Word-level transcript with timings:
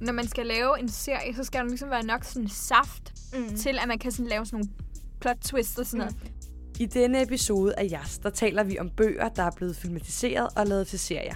når 0.00 0.12
man 0.12 0.28
skal 0.28 0.46
lave 0.46 0.80
en 0.80 0.88
serie, 0.88 1.34
så 1.34 1.44
skal 1.44 1.60
der 1.60 1.68
ligesom 1.68 1.90
være 1.90 2.02
nok 2.06 2.24
sådan 2.24 2.48
saft 2.48 3.12
mm. 3.32 3.56
til, 3.56 3.78
at 3.82 3.88
man 3.88 3.98
kan 3.98 4.12
sådan 4.12 4.26
lave 4.26 4.46
sådan 4.46 4.58
nogle 4.58 4.70
plot 5.20 5.36
twists 5.44 5.78
og 5.78 5.86
sådan 5.86 5.98
noget. 5.98 6.16
I 6.78 6.86
denne 6.86 7.22
episode 7.22 7.74
af 7.78 7.88
Jas, 7.90 8.18
der 8.18 8.30
taler 8.30 8.62
vi 8.64 8.78
om 8.78 8.90
bøger, 8.90 9.28
der 9.28 9.42
er 9.42 9.50
blevet 9.56 9.76
filmatiseret 9.76 10.48
og 10.56 10.66
lavet 10.66 10.86
til 10.86 10.98
serier. 10.98 11.34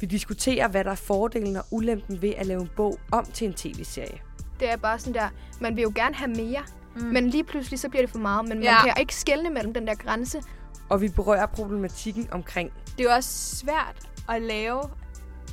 Vi 0.00 0.06
diskuterer, 0.06 0.68
hvad 0.68 0.84
der 0.84 0.90
er 0.90 0.94
fordelen 0.94 1.56
og 1.56 1.64
ulempen 1.70 2.22
ved 2.22 2.32
at 2.36 2.46
lave 2.46 2.60
en 2.62 2.70
bog 2.76 2.98
om 3.12 3.24
til 3.24 3.46
en 3.46 3.54
tv-serie. 3.54 4.18
Det 4.60 4.70
er 4.70 4.76
bare 4.76 4.98
sådan 4.98 5.14
der, 5.14 5.28
man 5.60 5.76
vil 5.76 5.82
jo 5.82 5.92
gerne 5.94 6.14
have 6.14 6.30
mere, 6.30 6.62
mm. 6.96 7.02
men 7.06 7.30
lige 7.30 7.44
pludselig 7.44 7.78
så 7.80 7.88
bliver 7.88 8.02
det 8.02 8.10
for 8.10 8.18
meget, 8.18 8.48
men 8.48 8.62
Ja. 8.62 8.72
man 8.72 8.80
kan 8.84 8.94
ikke 9.00 9.14
skelne 9.14 9.50
mellem 9.50 9.74
den 9.74 9.86
der 9.86 9.94
grænse. 9.94 10.42
Og 10.88 11.00
vi 11.00 11.08
berører 11.08 11.46
problematikken 11.46 12.28
omkring, 12.32 12.70
Det 12.98 13.00
er 13.06 13.10
jo 13.10 13.14
også 13.16 13.56
svært 13.56 14.08
at 14.28 14.42
lave 14.42 14.82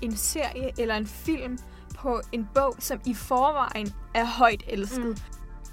en 0.02 0.16
serie 0.18 0.72
eller 0.78 0.95
en 0.95 1.08
film 1.08 1.58
på 2.04 2.22
en 2.32 2.50
bog, 2.56 2.76
som 2.80 3.00
i 3.06 3.14
forvejen 3.14 3.94
er 4.16 4.26
højt 4.26 4.64
elsket. 4.68 5.06
Mm. 5.06 5.18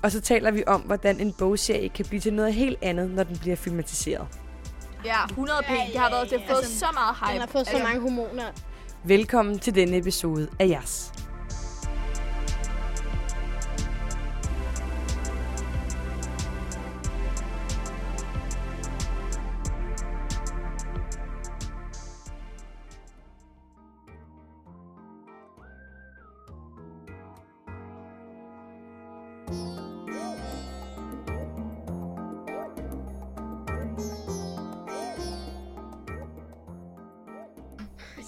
og 0.02 0.12
så 0.12 0.20
taler 0.20 0.50
vi 0.50 0.64
om, 0.66 0.80
hvordan 0.80 1.20
en 1.20 1.32
bogserie 1.32 1.88
kan 1.88 2.04
blive 2.08 2.20
til 2.20 2.34
noget 2.34 2.54
helt 2.54 2.78
andet, 2.82 3.10
når 3.10 3.22
den 3.22 3.38
bliver 3.38 3.56
filmatiseret. 3.56 4.26
Ja, 5.04 5.24
100 5.24 5.58
p. 5.62 5.68
Det 5.68 6.00
har 6.00 6.10
været, 6.10 6.30
har 6.30 6.38
fået 6.48 6.56
Altså, 6.58 6.78
så 6.78 6.86
meget 6.94 7.16
hype. 7.16 7.32
Den 7.32 7.40
har 7.40 7.46
fået 7.46 7.66
så 7.66 7.72
Altså, 7.72 7.84
mange 7.88 8.00
hormoner. 8.00 8.44
Velkommen 9.04 9.58
til 9.58 9.74
denne 9.74 9.96
episode 9.96 10.48
af 10.58 10.68
Jas. 10.68 11.12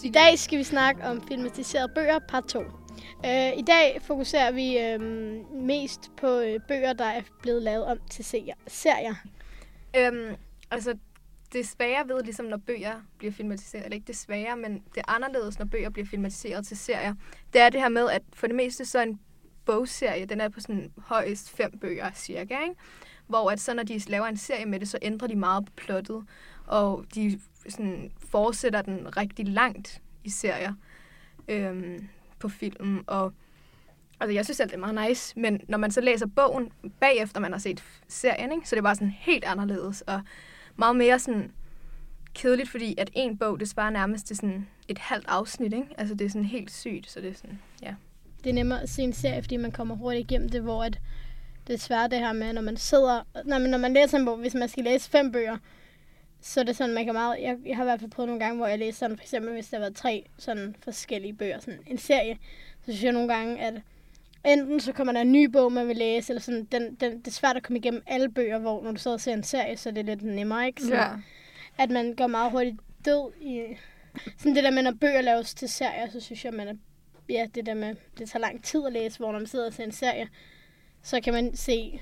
I 0.05 0.11
dag 0.11 0.39
skal 0.39 0.58
vi 0.58 0.64
snakke 0.64 1.05
om 1.05 1.22
filmatiserede 1.28 1.92
bøger, 1.95 2.19
part 2.19 2.45
2. 2.45 2.58
Uh, 2.58 2.67
øh, 3.27 3.58
I 3.58 3.62
dag 3.62 4.03
fokuserer 4.03 4.53
vi 4.53 4.78
øhm, 4.78 5.44
mest 5.53 6.11
på 6.17 6.39
øh, 6.39 6.61
bøger, 6.69 6.92
der 6.92 7.05
er 7.05 7.22
blevet 7.42 7.62
lavet 7.62 7.84
om 7.84 7.98
til 8.11 8.25
serier. 8.25 8.55
serier. 8.67 9.14
Øhm, 9.97 10.36
altså, 10.70 10.94
det 11.53 11.69
svære 11.69 12.09
ved, 12.09 12.22
ligesom 12.22 12.47
når 12.47 12.56
bøger 12.56 12.94
bliver 13.19 13.33
filmatiseret, 13.33 13.84
eller 13.84 13.94
ikke 13.94 14.06
det 14.06 14.17
svære, 14.17 14.56
men 14.56 14.72
det 14.75 14.97
er 14.97 15.14
anderledes, 15.14 15.59
når 15.59 15.67
bøger 15.67 15.91
bliver 15.91 16.06
filmatiseret 16.06 16.66
til 16.66 16.77
serier, 16.77 17.14
det 17.53 17.61
er 17.61 17.70
det 17.70 17.81
her 17.81 17.89
med, 17.89 18.11
at 18.11 18.22
for 18.33 18.47
det 18.47 18.56
meste 18.56 18.84
så 18.84 18.98
er 18.98 19.03
en 19.03 19.20
bogserie, 19.64 20.27
den 20.27 20.41
er 20.41 20.48
på 20.48 20.61
sådan 20.61 20.92
højst 20.98 21.50
fem 21.50 21.78
bøger 21.78 22.12
cirka, 22.14 22.62
ikke? 22.62 22.75
Hvor 23.27 23.50
at 23.50 23.61
så 23.61 23.75
når 23.75 23.83
de 23.83 23.98
laver 23.98 24.27
en 24.27 24.37
serie 24.37 24.66
med 24.66 24.81
det, 24.81 24.89
så 24.89 24.98
ændrer 25.03 25.28
de 25.28 25.37
meget 25.37 25.66
på 25.66 25.72
plottet, 25.77 26.25
og 26.66 27.05
de 27.14 27.41
sådan 27.68 28.12
fortsætter 28.30 28.82
den 28.82 29.16
rigtig 29.16 29.48
langt 29.48 30.02
i 30.24 30.30
serier 30.30 30.74
øhm, 31.48 32.08
på 32.38 32.48
film, 32.48 33.04
og 33.06 33.32
Altså, 34.20 34.34
jeg 34.34 34.44
synes 34.44 34.60
alt 34.60 34.70
det 34.70 34.77
er 34.77 34.92
meget 34.92 35.08
nice, 35.08 35.41
men 35.41 35.60
når 35.69 35.78
man 35.78 35.91
så 35.91 36.00
læser 36.00 36.27
bogen 36.27 36.72
bagefter, 37.00 37.41
man 37.41 37.52
har 37.52 37.58
set 37.58 37.82
serien, 38.08 38.52
ikke, 38.52 38.69
så 38.69 38.74
er 38.74 38.78
det 38.78 38.84
bare 38.84 38.94
sådan 38.94 39.14
helt 39.19 39.44
anderledes, 39.44 40.00
og 40.00 40.20
meget 40.77 40.96
mere 40.96 41.19
sådan 41.19 41.52
kedeligt, 42.34 42.69
fordi 42.69 42.94
at 42.98 43.10
en 43.12 43.38
bog, 43.38 43.60
det 43.60 43.69
svarer 43.69 43.91
nærmest 43.91 44.26
til 44.26 44.36
sådan 44.36 44.66
et 44.88 44.98
halvt 44.98 45.24
afsnit, 45.28 45.72
ikke? 45.72 45.86
Altså, 45.98 46.14
det 46.14 46.24
er 46.24 46.28
sådan 46.28 46.44
helt 46.44 46.70
sygt, 46.70 47.10
så 47.10 47.20
det 47.20 47.28
er 47.28 47.34
sådan, 47.34 47.58
ja. 47.82 47.94
Det 48.44 48.50
er 48.50 48.54
nemmere 48.54 48.82
at 48.82 48.88
se 48.88 49.03
en 49.03 49.12
serie, 49.12 49.42
fordi 49.42 49.56
man 49.56 49.72
kommer 49.72 49.94
hurtigt 49.94 50.31
igennem 50.31 50.48
det, 50.48 50.62
hvor 50.62 50.84
at 50.84 51.00
det 51.66 51.75
er 51.75 51.78
svært 51.78 52.10
det 52.10 52.19
her 52.19 52.32
med, 52.32 52.53
når 52.53 52.62
man 52.62 52.76
sidder... 52.76 53.22
Når 53.44 53.58
man, 53.58 53.70
når 53.70 53.78
man 53.78 53.94
læser 53.94 54.19
en 54.19 54.25
bog, 54.25 54.38
hvis 54.38 54.54
man 54.54 54.69
skal 54.69 54.84
læse 54.84 55.10
fem 55.10 55.32
bøger, 55.32 55.56
så 56.42 56.60
er 56.60 56.64
det 56.64 56.76
sådan, 56.76 56.94
man 56.94 57.04
kan 57.04 57.14
meget... 57.14 57.41
Jeg, 57.41 57.56
jeg 57.66 57.76
har 57.76 57.84
i 57.84 57.86
hvert 57.86 58.00
fald 58.00 58.10
prøvet 58.10 58.28
nogle 58.28 58.44
gange, 58.44 58.56
hvor 58.56 58.66
jeg 58.66 58.78
læser 58.78 58.98
sådan, 58.98 59.16
for 59.16 59.25
eksempel 59.25 59.53
hvis 59.53 59.69
der 59.69 59.76
har 59.76 59.80
været 59.80 59.97
tre 59.97 60.26
sådan 60.38 60.76
forskellige 60.84 61.32
bøger, 61.34 61.60
sådan 61.60 61.80
en 61.86 61.98
serie, 61.98 62.38
så 62.80 62.84
synes 62.84 63.04
jeg 63.04 63.12
nogle 63.12 63.34
gange, 63.34 63.60
at 63.60 63.75
enten 64.44 64.81
så 64.81 64.92
kommer 64.92 65.12
der 65.12 65.20
en 65.20 65.32
ny 65.32 65.44
bog, 65.44 65.72
man 65.72 65.88
vil 65.88 65.97
læse, 65.97 66.32
eller 66.32 66.41
sådan, 66.41 66.64
den, 66.72 66.94
den, 66.94 67.19
det 67.19 67.26
er 67.26 67.31
svært 67.31 67.56
at 67.56 67.62
komme 67.62 67.78
igennem 67.78 68.02
alle 68.06 68.28
bøger, 68.28 68.58
hvor 68.58 68.82
når 68.82 68.92
du 68.92 68.98
sidder 68.98 69.14
og 69.14 69.20
ser 69.20 69.32
en 69.32 69.42
serie, 69.42 69.76
så 69.76 69.88
er 69.88 69.92
det 69.92 70.04
lidt 70.04 70.22
nemmere, 70.22 70.66
ikke? 70.66 70.82
Sådan, 70.82 70.98
Ja. 70.98 71.08
At 71.78 71.91
man 71.91 72.14
går 72.14 72.26
meget 72.26 72.50
hurtigt 72.50 72.76
død 73.04 73.32
i... 73.41 73.62
Sådan 74.38 74.54
det 74.54 74.64
der 74.64 74.70
med, 74.70 74.82
når 74.82 74.92
bøger 75.00 75.20
laves 75.20 75.54
til 75.54 75.69
serier, 75.69 76.10
så 76.10 76.20
synes 76.20 76.44
jeg, 76.44 76.54
man 76.54 76.69
er 76.69 76.75
ja, 77.28 77.47
det 77.54 77.66
der 77.66 77.75
med, 77.75 77.94
det 78.19 78.31
tager 78.31 78.41
lang 78.41 78.64
tid 78.64 78.86
at 78.86 78.92
læse, 78.92 79.19
hvor 79.19 79.32
når 79.32 79.38
man 79.38 79.47
sidder 79.47 79.66
og 79.66 79.72
ser 79.72 79.84
en 79.84 79.92
serie, 79.92 80.28
så 81.02 81.20
kan 81.20 81.32
man 81.32 81.56
se 81.56 82.00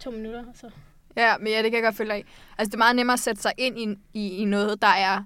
to 0.00 0.10
minutter, 0.10 0.40
og 0.40 0.54
så... 0.54 0.70
Ja, 1.16 1.38
men 1.38 1.46
ja, 1.48 1.56
det 1.62 1.64
kan 1.70 1.74
jeg 1.74 1.82
godt 1.82 1.96
følge 1.96 2.12
af. 2.12 2.24
Altså, 2.58 2.68
det 2.70 2.74
er 2.74 2.78
meget 2.78 2.96
nemmere 2.96 3.14
at 3.14 3.20
sætte 3.20 3.42
sig 3.42 3.52
ind 3.58 3.78
i, 3.80 3.96
i, 4.14 4.28
i 4.36 4.44
noget, 4.44 4.82
der 4.82 4.88
er 4.88 5.22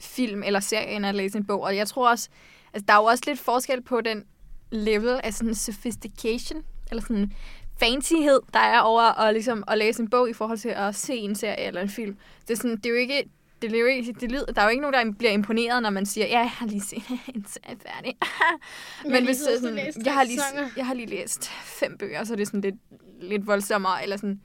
film 0.00 0.42
eller 0.42 0.60
serie, 0.60 0.86
end 0.96 1.06
at 1.06 1.14
læse 1.14 1.38
en 1.38 1.46
bog. 1.46 1.60
Og 1.62 1.76
jeg 1.76 1.88
tror 1.88 2.10
også, 2.10 2.28
altså, 2.74 2.84
der 2.88 2.94
er 2.94 2.98
jo 2.98 3.04
også 3.04 3.24
lidt 3.26 3.40
forskel 3.40 3.82
på 3.82 4.00
den 4.00 4.24
level 4.70 5.20
af 5.24 5.34
sådan 5.34 5.54
sophistication, 5.54 6.62
eller 6.90 7.02
sådan 7.02 7.32
fancyhed, 7.80 8.40
der 8.54 8.60
er 8.60 8.80
over 8.80 9.20
at, 9.20 9.34
ligesom, 9.34 9.64
at 9.68 9.78
læse 9.78 10.02
en 10.02 10.10
bog 10.10 10.30
i 10.30 10.32
forhold 10.32 10.58
til 10.58 10.68
at 10.68 10.94
se 10.94 11.14
en 11.14 11.34
serie 11.34 11.60
eller 11.66 11.80
en 11.80 11.88
film. 11.88 12.16
Det 12.48 12.50
er, 12.50 12.56
sådan, 12.56 12.76
det 12.76 12.86
er 12.86 12.90
jo 12.90 12.96
ikke... 12.96 13.24
Det 13.62 13.72
er 13.74 13.78
jo 13.80 13.86
ikke, 13.86 14.12
det 14.20 14.32
lyder, 14.32 14.44
der 14.46 14.60
er 14.60 14.64
jo 14.64 14.70
ikke 14.70 14.80
nogen, 14.82 14.94
der 15.06 15.12
bliver 15.18 15.32
imponeret, 15.32 15.82
når 15.82 15.90
man 15.90 16.06
siger, 16.06 16.26
ja, 16.26 16.38
jeg 16.38 16.50
har 16.50 16.66
lige 16.66 16.80
set 16.80 17.02
en 17.34 17.46
serie 17.48 17.76
færdig. 17.86 18.14
Men 19.04 19.12
lige 19.12 19.24
hvis 19.24 19.36
det 19.36 19.46
sådan, 19.60 19.76
jeg 20.06 20.14
har, 20.14 20.24
lige, 20.24 20.40
jeg 20.76 20.86
har 20.86 20.94
lige 20.94 21.06
læst 21.06 21.50
fem 21.50 21.98
bøger, 21.98 22.24
så 22.24 22.36
det 22.36 22.42
er 22.42 22.46
sådan 22.46 22.60
lidt, 22.60 22.74
lidt 23.20 23.46
voldsommere, 23.46 24.02
eller 24.02 24.16
sådan, 24.16 24.30
det- 24.30 24.40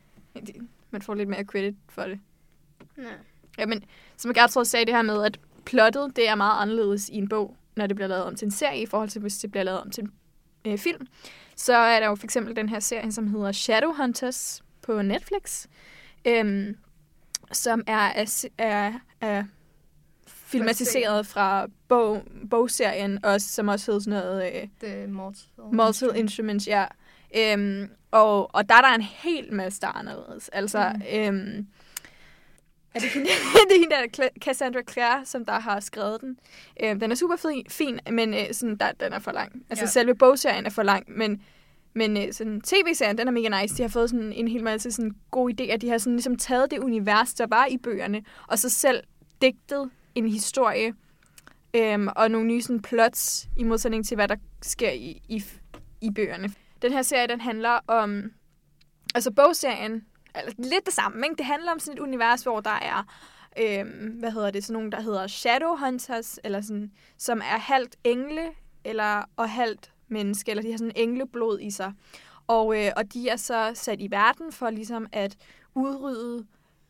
man 0.91 1.01
får 1.01 1.13
lidt 1.13 1.29
mere 1.29 1.43
credit 1.43 1.75
for 1.89 2.01
det. 2.01 2.19
Nej. 2.97 3.13
Ja, 3.57 3.65
men 3.65 3.83
som 4.17 4.33
Gertrud 4.33 4.65
sagde 4.65 4.85
det 4.85 4.95
her 4.95 5.01
med, 5.01 5.23
at 5.23 5.39
plottet, 5.65 6.15
det 6.15 6.29
er 6.29 6.35
meget 6.35 6.61
anderledes 6.61 7.09
i 7.09 7.15
en 7.15 7.29
bog, 7.29 7.57
når 7.75 7.87
det 7.87 7.95
bliver 7.95 8.07
lavet 8.07 8.23
om 8.23 8.35
til 8.35 8.45
en 8.45 8.51
serie, 8.51 8.81
i 8.81 8.85
forhold 8.85 9.09
til, 9.09 9.21
hvis 9.21 9.37
det 9.37 9.51
bliver 9.51 9.63
lavet 9.63 9.81
om 9.81 9.91
til 9.91 10.03
en 10.03 10.11
øh, 10.71 10.77
film. 10.77 11.07
Så 11.55 11.73
er 11.73 11.99
der 11.99 12.07
jo 12.07 12.15
for 12.15 12.23
eksempel 12.23 12.55
den 12.55 12.69
her 12.69 12.79
serie, 12.79 13.11
som 13.11 13.27
hedder 13.27 13.51
Shadowhunters 13.51 14.63
på 14.81 15.01
Netflix, 15.01 15.65
øhm, 16.25 16.77
som 17.51 17.83
er, 17.87 17.97
er, 17.97 18.47
er, 18.57 18.93
er 19.21 19.43
filmatiseret 20.27 21.27
fra 21.27 21.67
bog, 21.87 22.23
bogserien, 22.49 23.25
også, 23.25 23.47
som 23.47 23.67
også 23.67 23.91
hedder 23.91 23.99
sådan 23.99 24.19
noget... 24.19 24.51
Øh, 24.53 24.67
Det 24.81 24.89
er 24.89 25.07
Mortal. 25.07 25.49
Mortal 25.73 26.11
Instruments, 26.15 26.67
ja. 26.67 26.85
Øhm, 27.37 27.89
og, 28.11 28.55
og 28.55 28.69
der 28.69 28.75
er 28.75 28.81
der 28.81 28.95
en 28.95 29.01
hel 29.01 29.53
masse, 29.53 29.81
der 29.81 29.87
er 29.87 29.97
anderledes. 29.97 30.49
Altså, 30.49 30.91
mm. 30.95 31.01
øhm, 31.13 31.67
er 32.93 32.99
det, 32.99 33.09
hende, 33.09 33.27
det 33.69 33.75
er 33.75 33.79
hende 33.79 33.95
der, 33.95 34.29
Cassandra 34.39 34.81
Clare, 34.91 35.25
som 35.25 35.45
der 35.45 35.59
har 35.59 35.79
skrevet 35.79 36.21
den. 36.21 36.37
Øhm, 36.83 36.99
den 36.99 37.11
er 37.11 37.15
super 37.15 37.61
fin, 37.69 37.99
men 38.11 38.33
øh, 38.33 38.53
sådan, 38.53 38.75
der, 38.75 38.91
den 38.91 39.13
er 39.13 39.19
for 39.19 39.31
lang. 39.31 39.63
Altså, 39.69 39.85
ja. 39.85 39.89
selve 39.89 40.15
bogserien 40.15 40.65
er 40.65 40.69
for 40.69 40.83
lang, 40.83 41.03
men, 41.07 41.41
men 41.93 42.17
øh, 42.17 42.33
sådan, 42.33 42.61
tv-serien, 42.61 43.17
den 43.17 43.27
er 43.27 43.31
mega 43.31 43.61
nice. 43.61 43.77
De 43.77 43.81
har 43.81 43.89
fået 43.89 44.09
sådan 44.09 44.33
en 44.33 44.47
hel 44.47 44.63
masse 44.63 44.91
sådan, 44.91 45.15
gode 45.31 45.53
idéer. 45.53 45.77
De 45.77 45.89
har 45.89 45.97
sådan, 45.97 46.13
ligesom 46.13 46.37
taget 46.37 46.71
det 46.71 46.79
univers, 46.79 47.33
der 47.33 47.47
var 47.47 47.65
i 47.65 47.77
bøgerne, 47.77 48.23
og 48.47 48.59
så 48.59 48.69
selv 48.69 49.03
digtet 49.41 49.89
en 50.15 50.27
historie, 50.27 50.93
øhm, 51.73 52.07
og 52.15 52.31
nogle 52.31 52.47
nye 52.47 52.61
sådan, 52.61 52.81
plots, 52.81 53.47
i 53.57 53.63
modsætning 53.63 54.05
til, 54.07 54.15
hvad 54.15 54.27
der 54.27 54.35
sker 54.61 54.91
i, 54.91 55.21
i, 55.29 55.43
i 56.01 56.11
bøgerne. 56.11 56.53
Den 56.81 56.91
her 56.93 57.01
serie, 57.01 57.27
den 57.27 57.41
handler 57.41 57.79
om... 57.87 58.31
Altså, 59.15 59.31
bogserien 59.31 60.05
altså, 60.35 60.55
lidt 60.57 60.85
det 60.85 60.93
samme, 60.93 61.25
ikke? 61.27 61.35
Det 61.35 61.45
handler 61.45 61.71
om 61.71 61.79
sådan 61.79 61.93
et 61.97 61.99
univers, 62.01 62.43
hvor 62.43 62.59
der 62.59 62.69
er... 62.81 63.03
Øhm, 63.59 64.07
hvad 64.19 64.31
hedder 64.31 64.51
det? 64.51 64.63
Sådan 64.63 64.73
nogle, 64.73 64.91
der 64.91 65.01
hedder 65.01 65.27
Shadowhunters, 65.27 66.39
eller 66.43 66.61
sådan, 66.61 66.91
som 67.17 67.39
er 67.39 67.57
halvt 67.59 67.95
engle, 68.03 68.49
eller, 68.83 69.23
og 69.35 69.49
halvt 69.49 69.91
menneske, 70.07 70.51
eller 70.51 70.61
de 70.63 70.71
har 70.71 70.77
sådan 70.77 70.91
engleblod 70.95 71.59
i 71.59 71.71
sig. 71.71 71.93
Og, 72.47 72.65
øh, 72.85 72.91
og 72.97 73.13
de 73.13 73.29
er 73.29 73.35
så 73.35 73.71
sat 73.73 74.01
i 74.01 74.07
verden 74.11 74.51
for 74.51 74.69
ligesom 74.69 75.07
at 75.13 75.35
udrydde 75.75 76.45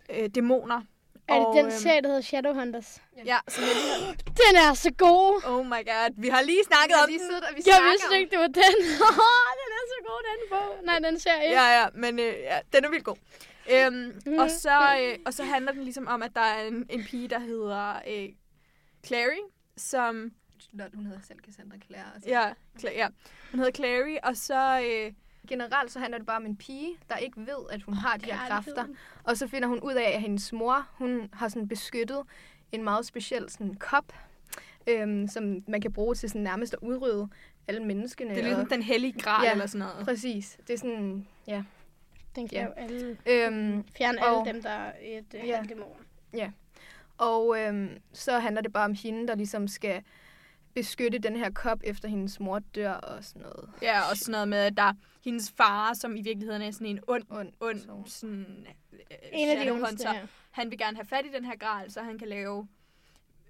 øh, 0.10 0.30
dæmoner. 0.36 0.82
Er 1.28 1.36
det 1.40 1.46
og, 1.48 1.56
den 1.56 1.66
øhm, 1.66 1.72
serie, 1.84 2.02
der 2.02 2.08
hedder 2.08 2.22
Shadowhunters? 2.22 3.02
Ja, 3.26 3.38
som 3.48 3.64
jeg 3.64 3.74
lige 3.76 4.06
har... 4.06 4.14
Den 4.44 4.54
er 4.66 4.74
så 4.74 4.92
god! 4.98 5.42
Oh 5.52 5.66
my 5.66 5.82
god, 5.92 6.10
vi 6.24 6.28
har 6.36 6.42
lige 6.42 6.58
Vi 6.64 6.68
snakket 6.72 6.96
har 6.96 7.04
om 7.04 7.10
lige 7.10 7.20
den. 7.20 7.28
siddet, 7.30 7.44
og 7.48 7.52
vi 7.58 7.62
Jeg 7.72 7.80
vidste 7.92 8.08
om- 8.08 8.16
ikke, 8.20 8.30
det 8.34 8.40
var 8.46 8.52
den. 8.62 8.74
den 9.64 9.72
er 9.79 9.79
god, 10.10 10.24
den 10.24 10.50
bog. 10.50 10.86
Nej, 10.86 11.00
den 11.00 11.20
serie. 11.20 11.50
Ja, 11.52 11.82
ja, 11.82 11.86
men 11.94 12.20
øh, 12.20 12.26
ja, 12.26 12.60
den 12.74 12.86
er 12.86 12.90
vildt 12.90 13.04
god. 13.06 13.16
Øhm, 13.74 13.94
Mhm. 14.26 14.40
og, 14.40 14.50
så, 14.52 14.98
øh, 15.02 15.18
og 15.26 15.34
så 15.34 15.44
handler 15.44 15.72
den 15.72 15.84
ligesom 15.84 16.08
om, 16.08 16.24
at 16.24 16.32
der 16.36 16.42
er 16.42 16.68
en, 16.68 16.86
en 16.90 17.04
pige, 17.04 17.28
der 17.28 17.40
hedder 17.40 17.96
øh, 18.08 18.30
Clary, 19.06 19.40
som... 19.78 20.32
Lol, 20.74 20.90
hun 20.96 21.06
hedder 21.06 21.22
selv 21.22 21.40
Cassandra 21.46 21.78
Clare. 21.86 22.06
Altså. 22.16 22.30
Ja, 22.30 22.54
Cla- 22.80 22.98
ja, 22.98 23.08
hun 23.52 23.60
hedder 23.60 23.72
Clary, 23.72 24.18
og 24.24 24.38
så... 24.38 24.82
Øh, 24.86 25.14
Generelt 25.48 25.92
så 25.92 26.00
handler 26.00 26.18
det 26.18 26.28
bare 26.28 26.38
om 26.38 26.46
en 26.46 26.58
pige, 26.58 26.98
der 27.10 27.16
ikke 27.18 27.38
ved, 27.38 27.58
at 27.72 27.82
hun 27.84 27.94
har 27.94 28.18
de 28.18 28.26
her 28.26 28.38
kræfter. 28.48 28.86
Og 29.24 29.38
så 29.38 29.48
finder 29.48 29.68
hun 29.68 29.80
ud 29.80 29.94
af, 29.94 30.12
at 30.16 30.22
hendes 30.22 30.54
mor, 30.54 30.88
hun 30.94 31.30
har 31.34 31.48
sådan 31.48 31.68
beskyttet 31.68 32.22
en 32.72 32.84
meget 32.84 33.06
speciel 33.06 33.50
sådan 33.50 33.74
kop, 33.76 34.14
øhm, 34.88 35.28
som 35.28 35.64
man 35.68 35.82
kan 35.82 35.94
bruge 35.94 36.16
til 36.16 36.30
sådan 36.30 36.42
nærmest 36.42 36.74
at 36.74 36.80
udrydde 36.82 37.28
alle 37.70 37.84
menneskene. 37.86 38.30
Det 38.30 38.38
er 38.40 38.44
ligesom 38.44 38.64
og, 38.64 38.70
den 38.70 38.82
hellige 38.82 39.20
gral 39.20 39.46
Ja. 39.46 39.52
eller 39.52 39.66
sådan 39.66 39.88
noget. 39.88 40.06
Præcis. 40.06 40.58
Det 40.68 40.74
er 40.74 40.78
sådan, 40.78 41.28
ja. 41.48 41.64
Den 42.36 42.48
kan 42.48 42.58
Ja. 42.58 42.66
jo 42.66 42.72
alle, 42.72 43.18
Øhm, 43.28 43.84
fjerne 43.98 44.22
Og- 44.26 44.40
alle 44.40 44.54
dem, 44.54 44.62
der 44.64 44.70
er 44.70 44.94
et 45.02 45.26
Ja. 45.34 45.46
ja. 45.46 45.64
dæmoner. 45.70 46.52
og 47.18 47.60
øhm, 47.60 47.90
så 48.14 48.40
handler 48.40 48.62
det 48.62 48.74
bare 48.74 48.86
om 48.86 48.94
hende, 48.94 49.28
der 49.28 49.36
ligesom 49.36 49.68
skal 49.68 50.04
beskytte 50.74 51.18
den 51.20 51.36
her 51.36 51.50
kop, 51.52 51.80
efter 51.84 52.08
hendes 52.08 52.40
mor 52.40 52.60
dør 52.60 52.92
og 52.94 53.24
sådan 53.24 53.42
noget. 53.42 53.70
Ja, 53.82 54.02
og 54.12 54.18
sådan 54.18 54.32
noget 54.32 54.48
med, 54.48 54.58
at 54.58 54.78
der 54.78 54.84
er 54.84 54.94
hendes 55.24 55.52
far, 55.58 55.94
som 55.94 56.16
i 56.16 56.22
virkeligheden 56.22 56.62
er 56.62 56.72
sådan 56.72 56.88
en 56.88 57.00
ond, 57.08 57.24
ond 57.32 57.52
person. 57.60 58.08
sådan, 58.08 58.68
øh, 58.94 59.00
En 59.32 59.50
af 59.58 59.66
de 59.66 59.72
ondeste 59.72 60.08
her. 60.08 60.28
Han 60.52 60.70
vil 60.70 60.78
gerne 60.78 60.98
have 60.98 61.06
fat 61.06 61.26
i 61.26 61.30
den 61.36 61.46
her 61.46 61.56
gral, 61.58 61.92
så 61.92 62.02
han 62.02 62.18
kan 62.20 62.28
lave 62.28 62.68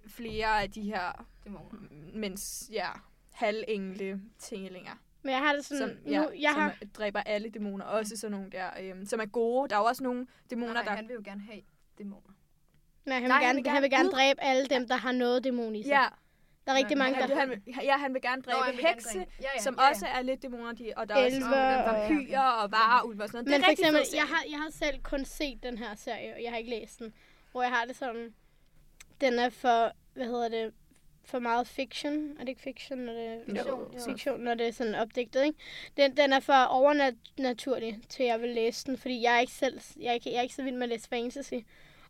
flere 0.08 0.62
af 0.62 0.72
de 0.72 0.82
her, 0.82 1.26
Dæmoner. 1.44 1.80
mens, 2.14 2.70
ja, 2.74 2.88
halvengle 3.34 4.22
tinglinger. 4.40 4.92
Men 5.22 5.32
jeg 5.32 5.40
har 5.40 5.54
det 5.54 5.66
sådan, 5.66 5.88
Som, 5.88 5.98
nu, 6.06 6.12
ja, 6.12 6.22
jeg 6.42 6.52
som 6.54 6.62
har, 6.62 6.76
dræber 6.98 7.20
alle 7.22 7.50
dæmoner. 7.50 7.86
Også 7.86 8.18
sådan 8.18 8.32
nogle 8.32 8.50
der, 8.52 8.70
øhm, 8.82 9.06
som 9.06 9.20
er 9.20 9.26
gode. 9.26 9.70
Der 9.70 9.76
er 9.76 9.80
jo 9.80 9.86
også 9.86 10.04
nogle 10.04 10.28
dæmoner, 10.50 10.74
Nej, 10.74 10.84
der... 10.84 10.92
han 10.92 11.08
vil 11.08 11.14
jo 11.14 11.22
gerne 11.26 11.42
have 11.42 11.62
dæmoner. 11.98 12.32
nej, 13.06 13.14
han, 13.16 13.24
vil 13.24 13.30
Nej, 13.30 13.38
gerne, 13.42 13.46
han 13.48 13.56
vil 13.64 13.72
han 13.72 13.82
vil 13.84 13.90
gerne 13.92 14.04
gerne 14.04 14.12
dræbe 14.12 14.42
alle 14.42 14.66
dem, 14.68 14.88
der 14.88 14.96
har 14.96 15.12
noget 15.12 15.44
dæmon 15.44 15.76
i 15.76 15.84
sig. 15.84 15.90
Ja, 15.90 16.06
Der 16.66 16.72
er 16.72 16.78
rigtig 16.78 16.98
Nej, 16.98 17.06
mange, 17.08 17.20
han 17.22 17.30
der... 17.30 17.36
han, 17.40 17.50
han, 17.50 17.62
vil- 17.66 17.76
ja, 17.86 17.98
han 17.98 18.14
vil 18.14 18.22
gerne 18.22 18.42
dræbe 18.42 18.58
Nå, 18.60 18.66
vil 18.72 18.78
gerne 18.80 18.94
hekse, 18.94 19.20
dræbe- 19.20 19.32
ja, 19.42 19.48
ja, 19.56 19.62
som 19.62 19.76
ja, 19.78 19.84
ja. 19.84 19.90
også 19.90 20.06
er 20.06 20.22
lidt 20.22 20.42
dæmoner, 20.42 20.72
de, 20.74 20.94
og 20.98 21.10
der 21.10 21.16
er 21.16 21.26
også 21.26 21.38
Elver 21.38 21.50
nogle 21.50 21.86
og- 21.86 22.10
vampyrer 22.10 22.42
og 22.50 22.72
vareulve 22.72 23.24
og 23.24 23.30
sådan 23.30 23.46
noget. 23.46 23.46
Men 23.46 23.54
det 23.54 23.60
er 23.60 23.64
for 23.64 23.70
rigtig 23.70 23.84
eksempel, 23.86 24.04
jeg 24.16 24.24
har, 24.24 24.44
jeg 24.52 24.60
har 24.60 24.70
selv 24.72 25.02
kun 25.04 25.26
set 25.26 25.64
den 25.64 25.78
her 25.78 25.96
serie, 25.96 26.34
og 26.36 26.44
jeg 26.44 26.52
har 26.52 26.58
ikke 26.58 26.70
læst 26.70 27.00
den. 27.00 27.14
Hvor 27.52 27.62
jeg 27.62 27.72
har 27.72 27.86
det 27.86 27.96
sådan, 27.96 28.34
den 29.22 29.40
er 29.40 29.50
for, 29.50 29.92
hvad 30.14 30.26
hedder 30.26 30.50
det, 30.50 30.74
for 31.30 31.40
meget 31.40 31.68
fiction. 31.68 32.32
Er 32.32 32.40
det 32.40 32.50
ikke 32.50 32.62
fiction, 32.62 33.00
når 33.00 33.14
det 33.14 33.26
er 33.28 33.40
Fiktion, 33.46 33.68
jo, 33.80 33.92
jo. 33.94 34.06
fiktion, 34.06 34.40
når 34.40 34.54
det 34.54 34.68
er 34.68 34.72
sådan 34.72 34.96
opdigtet, 34.96 35.46
ikke? 35.46 35.58
Den, 35.98 36.18
den 36.18 36.34
er 36.34 36.40
for 36.40 36.54
overnaturlig, 36.64 38.00
til 38.10 38.26
jeg 38.26 38.42
vil 38.42 38.50
læse 38.50 38.86
den, 38.86 38.98
fordi 38.98 39.22
jeg 39.22 39.36
er 39.36 39.40
ikke 39.40 39.54
selv, 39.54 39.82
jeg 40.00 40.10
er 40.10 40.14
ikke, 40.14 40.32
jeg 40.32 40.38
er 40.38 40.42
ikke 40.42 40.56
så 40.56 40.64
vild 40.64 40.76
med 40.76 40.84
at 40.84 40.90
læse 40.90 41.08
fantasy. 41.10 41.54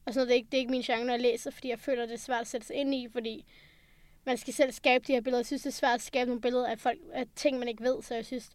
Og 0.05 0.13
sådan 0.13 0.15
noget, 0.15 0.27
det 0.27 0.33
er 0.33 0.37
ikke, 0.37 0.47
det 0.51 0.57
er 0.57 0.59
ikke 0.59 0.71
min 0.71 0.81
genre, 0.81 1.05
når 1.05 1.13
jeg 1.13 1.21
læser, 1.21 1.51
fordi 1.51 1.69
jeg 1.69 1.79
føler, 1.79 2.05
det 2.05 2.13
er 2.13 2.17
svært 2.17 2.41
at 2.41 2.47
sætte 2.47 2.67
sig 2.67 2.75
ind 2.75 2.95
i, 2.95 3.07
fordi 3.11 3.45
man 4.25 4.37
skal 4.37 4.53
selv 4.53 4.71
skabe 4.71 5.03
de 5.07 5.13
her 5.13 5.21
billeder. 5.21 5.39
Jeg 5.39 5.45
synes, 5.45 5.61
det 5.61 5.69
er 5.69 5.73
svært 5.73 5.95
at 5.95 6.01
skabe 6.01 6.27
nogle 6.27 6.41
billeder 6.41 6.67
af, 6.67 6.79
folk, 6.79 6.99
af 7.13 7.25
ting, 7.35 7.59
man 7.59 7.67
ikke 7.67 7.83
ved, 7.83 8.01
så 8.01 8.15
jeg 8.15 8.25
synes, 8.25 8.49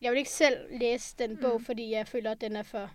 jeg 0.00 0.12
vil 0.12 0.18
ikke 0.18 0.30
selv 0.30 0.78
læse 0.80 1.14
den 1.18 1.36
bog, 1.36 1.58
Mm. 1.60 1.64
fordi 1.64 1.90
jeg 1.90 2.06
føler, 2.08 2.30
at 2.30 2.40
den 2.40 2.56
er 2.56 2.62
for 2.62 2.90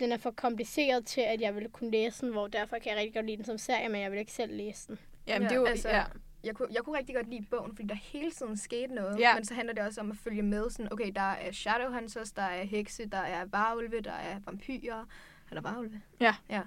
den 0.00 0.12
er 0.12 0.16
for 0.16 0.30
kompliceret 0.30 1.06
til, 1.06 1.20
at 1.20 1.40
jeg 1.40 1.54
ville 1.54 1.68
kunne 1.68 1.90
læse 1.90 2.20
den, 2.26 2.32
hvor 2.32 2.46
derfor 2.46 2.78
kan 2.78 2.90
jeg 2.92 2.98
rigtig 2.98 3.14
godt 3.14 3.26
lide 3.26 3.36
den 3.36 3.44
som 3.44 3.58
serie, 3.58 3.88
men 3.88 4.00
jeg 4.00 4.10
vil 4.10 4.18
ikke 4.18 4.32
selv 4.32 4.56
læse 4.56 4.88
den. 4.88 4.98
Jamen, 5.26 5.48
det 5.48 5.52
er 5.52 5.56
jo, 5.56 5.64
Ja, 5.64 5.70
altså, 5.70 5.88
ja. 5.88 6.04
Jeg 6.44 6.54
kunne, 6.54 6.68
jeg 6.72 6.82
kunne 6.82 6.98
rigtig 6.98 7.14
godt 7.14 7.28
lide 7.28 7.46
bogen, 7.50 7.76
fordi 7.76 7.88
der 7.88 7.94
hele 7.94 8.30
tiden 8.30 8.56
skete 8.56 8.94
noget. 8.94 9.18
Ja. 9.18 9.34
Men 9.34 9.44
så 9.44 9.54
handler 9.54 9.74
det 9.74 9.82
også 9.82 10.00
om 10.00 10.10
at 10.10 10.16
følge 10.16 10.42
med. 10.42 10.70
Sådan, 10.70 10.92
okay, 10.92 11.12
der 11.14 11.20
er 11.20 11.52
Shadowhunters, 11.52 12.32
der 12.32 12.42
er 12.42 12.64
hekse, 12.64 13.06
der 13.06 13.18
er 13.18 13.44
varulve, 13.44 14.00
der 14.00 14.12
er 14.12 14.38
vampyrer. 14.46 15.04
Er 15.50 15.54
der 15.54 15.60
varulve? 15.60 16.00
Ja. 16.20 16.34
ja. 16.50 16.62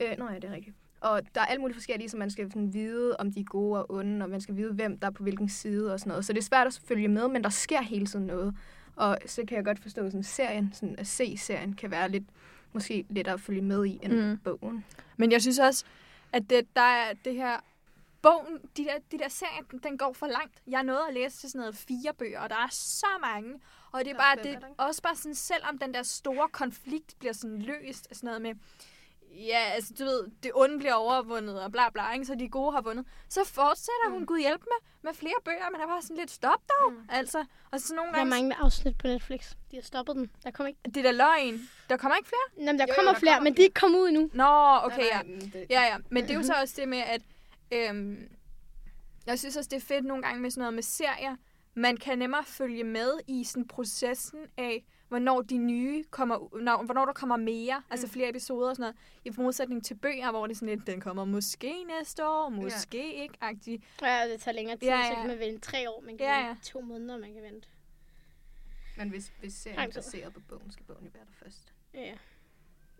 Øh, 0.00 0.18
nå 0.18 0.28
ja, 0.28 0.34
det 0.34 0.44
er 0.44 0.52
rigtigt. 0.52 0.76
Og 1.00 1.20
der 1.34 1.40
er 1.40 1.44
alle 1.44 1.60
mulige 1.60 1.74
forskellige, 1.74 2.08
som 2.08 2.18
man 2.18 2.30
skal 2.30 2.50
sådan, 2.50 2.74
vide, 2.74 3.16
om 3.16 3.32
de 3.32 3.40
er 3.40 3.44
gode 3.44 3.84
og 3.84 3.94
onde, 3.94 4.24
og 4.24 4.30
man 4.30 4.40
skal 4.40 4.56
vide, 4.56 4.72
hvem 4.72 4.98
der 4.98 5.06
er 5.06 5.10
på 5.10 5.22
hvilken 5.22 5.48
side 5.48 5.92
og 5.92 6.00
sådan 6.00 6.08
noget. 6.08 6.24
Så 6.24 6.32
det 6.32 6.38
er 6.38 6.42
svært 6.44 6.66
at 6.66 6.80
følge 6.84 7.08
med, 7.08 7.28
men 7.28 7.44
der 7.44 7.50
sker 7.50 7.82
hele 7.82 8.06
tiden 8.06 8.26
noget. 8.26 8.54
Og 8.96 9.18
så 9.26 9.44
kan 9.48 9.56
jeg 9.56 9.64
godt 9.64 9.78
forstå, 9.78 10.04
at 10.04 10.12
sådan, 10.12 10.22
serien, 10.22 10.72
sådan, 10.72 10.94
at 10.98 11.06
se 11.06 11.36
serien 11.36 11.72
kan 11.72 11.90
være 11.90 12.08
lidt, 12.08 12.24
måske 12.72 13.04
lettere 13.10 13.34
at 13.34 13.40
følge 13.40 13.62
med 13.62 13.86
i 13.86 13.98
end 14.02 14.12
mm. 14.12 14.38
bogen. 14.38 14.84
Men 15.16 15.32
jeg 15.32 15.42
synes 15.42 15.58
også, 15.58 15.84
at 16.32 16.50
det, 16.50 16.76
der 16.76 16.82
er 16.82 17.12
det 17.24 17.34
her... 17.34 17.64
Bogen, 18.22 18.58
de 18.76 18.84
der, 18.84 18.98
de 19.12 19.18
der 19.18 19.28
serier, 19.28 19.62
den- 19.82 19.98
går 19.98 20.12
for 20.12 20.26
langt. 20.26 20.62
Jeg 20.66 20.82
nåede 20.82 21.06
at 21.08 21.14
læse 21.14 21.36
til 21.36 21.50
sådan 21.50 21.58
noget 21.60 21.76
fire 21.76 22.14
bøger, 22.18 22.40
og 22.40 22.50
der 22.50 22.56
er 22.56 22.68
så 22.70 23.06
mange. 23.20 23.60
Og 23.92 24.04
det 24.04 24.10
er 24.10 24.16
bare, 24.16 24.36
det 24.36 24.54
er 24.78 24.84
også 24.84 25.02
bare 25.02 25.16
sådan, 25.16 25.34
selvom 25.34 25.78
den 25.78 25.94
der 25.94 26.02
store 26.02 26.48
konflikt 26.48 27.18
bliver 27.18 27.32
sådan 27.32 27.62
løst, 27.62 28.06
og 28.10 28.16
sådan 28.16 28.26
noget 28.26 28.42
med, 28.42 28.54
ja, 29.30 29.58
altså 29.74 29.94
du 29.98 30.04
ved, 30.04 30.24
det 30.42 30.50
onde 30.54 30.78
bliver 30.78 30.94
overvundet, 30.94 31.62
og 31.62 31.72
bla 31.72 31.90
bla, 31.90 32.12
ikke? 32.12 32.24
så 32.24 32.34
de 32.34 32.48
gode 32.48 32.72
har 32.72 32.80
vundet. 32.80 33.06
Så 33.28 33.44
fortsætter 33.44 34.08
mm. 34.08 34.12
hun. 34.14 34.26
Gud 34.26 34.38
hjælp 34.38 34.60
med, 34.60 34.88
med 35.02 35.14
flere 35.14 35.34
bøger, 35.44 35.70
men 35.70 35.80
der 35.80 35.86
var 35.86 36.00
sådan 36.00 36.16
lidt 36.16 36.30
stop 36.30 36.60
dog, 36.68 36.92
mm. 36.92 36.98
Altså. 37.08 37.44
Og 37.70 37.80
så 37.80 37.94
nogle 37.94 38.12
Der 38.12 38.14
er 38.14 38.18
gange, 38.18 38.30
mange 38.30 38.54
afsnit 38.54 38.98
på 38.98 39.06
Netflix. 39.06 39.52
De 39.70 39.76
har 39.76 39.82
stoppet 39.82 40.16
den. 40.16 40.30
Der 40.44 40.50
kommer 40.50 40.68
ikke... 40.68 40.80
det 40.84 40.96
er 40.96 41.02
da 41.02 41.10
løgn. 41.10 41.60
Der 41.88 41.96
kommer 41.96 42.16
ikke 42.16 42.28
flere? 42.28 42.66
Jamen, 42.66 42.78
der 42.78 42.84
Jo, 42.84 42.92
jo, 42.92 42.94
kommer 42.94 43.12
der 43.12 43.18
flere, 43.18 43.34
kommer 43.34 43.50
men 43.50 43.56
de 43.56 43.60
er 43.62 43.64
ikke 43.64 43.80
kommet 43.80 43.98
ud 43.98 44.08
endnu. 44.08 44.30
Nå, 44.32 44.78
okay, 44.82 44.98
nej, 44.98 45.06
ja. 45.12 45.22
nej, 45.22 45.24
men 45.24 45.40
det, 45.40 45.66
Ja, 45.70 45.82
ja. 45.82 45.96
Men 46.10 46.22
det 46.22 46.30
er 46.30 46.34
jo 46.34 46.42
så 46.42 46.54
også 46.62 46.74
det 46.76 46.88
med, 46.88 46.98
at 46.98 47.22
øhm, 47.72 48.28
jeg 49.26 49.38
synes 49.38 49.56
også, 49.56 49.68
det 49.68 49.76
er 49.76 49.80
fedt 49.80 50.04
nogle 50.04 50.22
gange 50.22 50.40
med 50.42 50.50
sådan 50.50 50.60
noget 50.60 50.74
med 50.74 50.82
serier. 50.82 51.36
Man 51.74 51.96
kan 51.96 52.18
nemmere 52.18 52.44
følge 52.44 52.84
med 52.84 53.10
i 53.26 53.44
sådan 53.44 53.68
processen 53.68 54.38
af, 54.56 54.84
hvornår 55.08 55.42
de 55.42 55.58
nye 55.58 56.04
kommer, 56.10 56.58
når, 56.60 56.82
hvornår 56.82 57.04
der 57.04 57.12
kommer 57.12 57.36
mere, 57.36 57.78
mm. 57.78 57.84
altså 57.90 58.08
flere 58.08 58.28
episoder 58.28 58.68
og 58.68 58.76
sådan 58.76 58.94
noget, 59.24 59.36
i 59.36 59.42
modsætning 59.42 59.84
til 59.84 59.94
bøger, 59.94 60.30
hvor 60.30 60.46
det 60.46 60.54
er 60.54 60.58
sådan 60.58 60.74
lidt, 60.76 60.86
den 60.86 61.00
kommer 61.00 61.24
måske 61.24 61.84
næste 61.84 62.26
år, 62.26 62.48
måske 62.48 63.16
ja. 63.16 63.22
ikke, 63.22 63.34
agtigt. 63.40 63.84
Ja, 64.02 64.28
det 64.32 64.40
tager 64.40 64.54
længere 64.54 64.76
tid, 64.76 64.88
Ja, 64.88 64.98
ja, 64.98 65.08
så 65.08 65.14
kan 65.14 65.26
man 65.26 65.38
vente 65.38 65.60
tre 65.60 65.90
år, 65.90 66.00
man 66.00 66.18
kan 66.18 66.26
Ja, 66.26 66.40
ja, 66.40 66.46
vente 66.46 66.62
to 66.62 66.80
måneder, 66.80 67.18
man 67.18 67.34
kan 67.34 67.42
vente. 67.42 67.68
Men 68.96 69.08
hvis, 69.08 69.32
hvis 69.40 69.52
serien 69.52 69.80
er 69.80 69.92
baseret 69.94 70.34
på 70.34 70.40
bogen, 70.48 70.70
skal 70.70 70.84
bogen 70.84 71.04
jo 71.04 71.10
være 71.14 71.24
der 71.24 71.44
først. 71.44 71.72
Ja. 71.94 72.14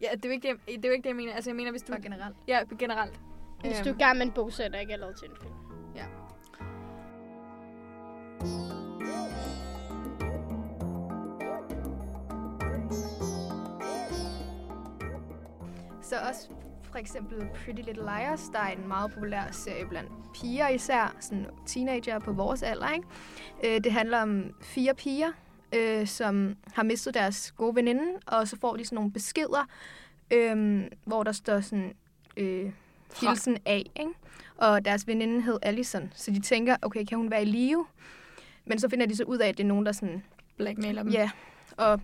Ja, 0.00 0.10
det 0.12 0.24
er 0.24 0.28
jo 0.28 0.32
ikke 0.32 0.48
det, 0.48 0.60
det, 0.66 0.84
er 0.84 0.88
jo 0.88 0.92
ikke 0.92 1.02
det 1.02 1.08
jeg 1.08 1.16
mener. 1.16 1.34
Altså, 1.34 1.50
jeg 1.50 1.56
mener, 1.56 1.70
hvis 1.70 1.82
du... 1.82 1.92
Bare 1.92 2.02
generelt. 2.02 2.36
Ja, 2.48 2.62
generelt. 2.78 3.20
Hvis 3.60 3.78
du 3.78 3.84
er 3.84 3.88
Øhm, 3.88 3.98
i 3.98 4.02
gang 4.02 4.18
med 4.18 4.26
en 4.26 4.32
bog, 4.32 4.52
så 4.52 4.64
er 4.64 4.68
der 4.68 4.78
ikke 4.78 4.92
allerede 4.92 5.14
til 5.14 5.28
en 5.28 5.36
film. 5.40 5.54
Så 16.10 16.16
også 16.28 16.48
for 16.82 16.98
eksempel 16.98 17.48
Pretty 17.54 17.82
Little 17.82 18.02
Liars, 18.02 18.48
der 18.52 18.58
er 18.58 18.68
en 18.68 18.88
meget 18.88 19.12
populær 19.12 19.42
serie 19.50 19.86
blandt 19.86 20.10
piger 20.34 20.68
især, 20.68 21.16
sådan 21.20 21.46
teenager 21.66 22.18
på 22.18 22.32
vores 22.32 22.62
alder. 22.62 22.88
Ikke? 22.90 23.06
Øh, 23.64 23.84
det 23.84 23.92
handler 23.92 24.22
om 24.22 24.54
fire 24.62 24.94
piger, 24.94 25.32
øh, 25.74 26.06
som 26.06 26.56
har 26.72 26.82
mistet 26.82 27.14
deres 27.14 27.52
gode 27.52 27.74
veninde, 27.74 28.20
og 28.26 28.48
så 28.48 28.56
får 28.60 28.76
de 28.76 28.84
sådan 28.84 28.96
nogle 28.96 29.12
beskeder, 29.12 29.66
øh, 30.30 30.82
hvor 31.04 31.22
der 31.22 31.32
står 31.32 31.60
sådan 31.60 31.92
øh, 32.36 32.72
hilsen 33.20 33.58
af, 33.66 33.90
ikke? 34.00 34.10
og 34.56 34.84
deres 34.84 35.06
veninde 35.06 35.42
hed 35.42 35.58
Allison, 35.62 36.12
så 36.14 36.30
de 36.30 36.40
tænker, 36.40 36.76
okay, 36.82 37.04
kan 37.04 37.18
hun 37.18 37.30
være 37.30 37.42
i 37.42 37.44
live? 37.44 37.86
Men 38.64 38.78
så 38.78 38.88
finder 38.88 39.06
de 39.06 39.16
så 39.16 39.24
ud 39.24 39.38
af, 39.38 39.48
at 39.48 39.56
det 39.58 39.64
er 39.64 39.68
nogen, 39.68 39.86
der 39.86 39.92
sådan 39.92 40.22
blackmailer 40.56 41.02
dem. 41.02 41.12
Ja, 41.12 41.30
og 41.76 42.00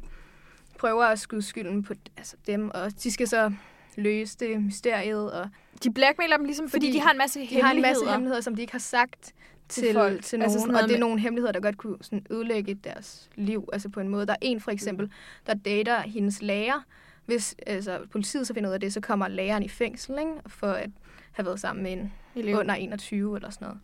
prøver 0.79 1.05
at 1.05 1.19
skyde 1.19 1.43
skylden 1.43 1.83
på 1.83 1.95
altså 2.17 2.37
dem, 2.47 2.71
og 2.75 3.03
de 3.03 3.13
skal 3.13 3.29
så 3.29 3.53
løse 3.97 4.37
det 4.39 4.63
mysteriet, 4.63 5.33
og 5.33 5.49
De 5.83 5.93
blackmailer 5.93 6.37
dem 6.37 6.47
ligesom, 6.47 6.69
fordi, 6.69 6.87
Fordi 6.87 6.93
de 6.99 7.01
har 7.01 7.11
en 7.13 7.19
masse 7.19 7.41
de 7.41 7.45
hemmeligheder. 7.45 7.67
har 7.67 7.75
en 7.75 7.83
masse 7.83 8.07
hemmeligheder, 8.11 8.41
som 8.41 8.55
de 8.55 8.61
ikke 8.61 8.73
har 8.73 8.79
sagt 8.79 9.33
Til 9.69 9.83
til, 9.83 9.93
folk. 9.95 10.25
til, 10.25 10.43
Altså 10.43 10.59
nogen, 10.59 10.71
sådan 10.71 10.83
og 10.83 10.89
det 10.89 10.95
er 10.97 11.01
nogle 11.01 11.21
hemmeligheder, 11.21 11.53
der 11.53 11.61
godt 11.61 11.77
kunne 11.77 11.97
sådan 12.01 12.27
ødelægge 12.31 12.75
deres 12.75 13.31
liv, 13.35 13.69
altså 13.73 13.89
på 13.89 14.01
en 14.01 14.09
måde. 14.09 14.27
Der 14.27 14.33
er 14.33 14.37
en 14.43 14.61
for 14.61 14.71
eksempel, 14.71 15.13
der 15.47 15.55
dater 15.55 16.01
hendes 16.01 16.43
lærer. 16.43 16.85
Hvis 17.27 17.57
altså, 17.67 18.07
politiet 18.11 18.47
så 18.47 18.55
finder 18.55 18.69
ud 18.69 18.75
af 18.75 18.81
det, 18.81 18.93
så 18.93 19.01
kommer 19.01 19.29
læreren 19.29 19.63
i 19.63 19.69
fængsel, 19.69 20.19
ikke? 20.19 20.33
for 20.47 20.67
at 20.67 20.91
have 21.33 21.47
været 21.47 21.61
sammen 21.61 21.83
med 21.83 21.93
en 21.93 22.13
Elev. 22.35 22.59
under 22.59 22.75
21 22.75 23.37
eller 23.37 23.51
sådan 23.51 23.69
noget. 23.69 23.81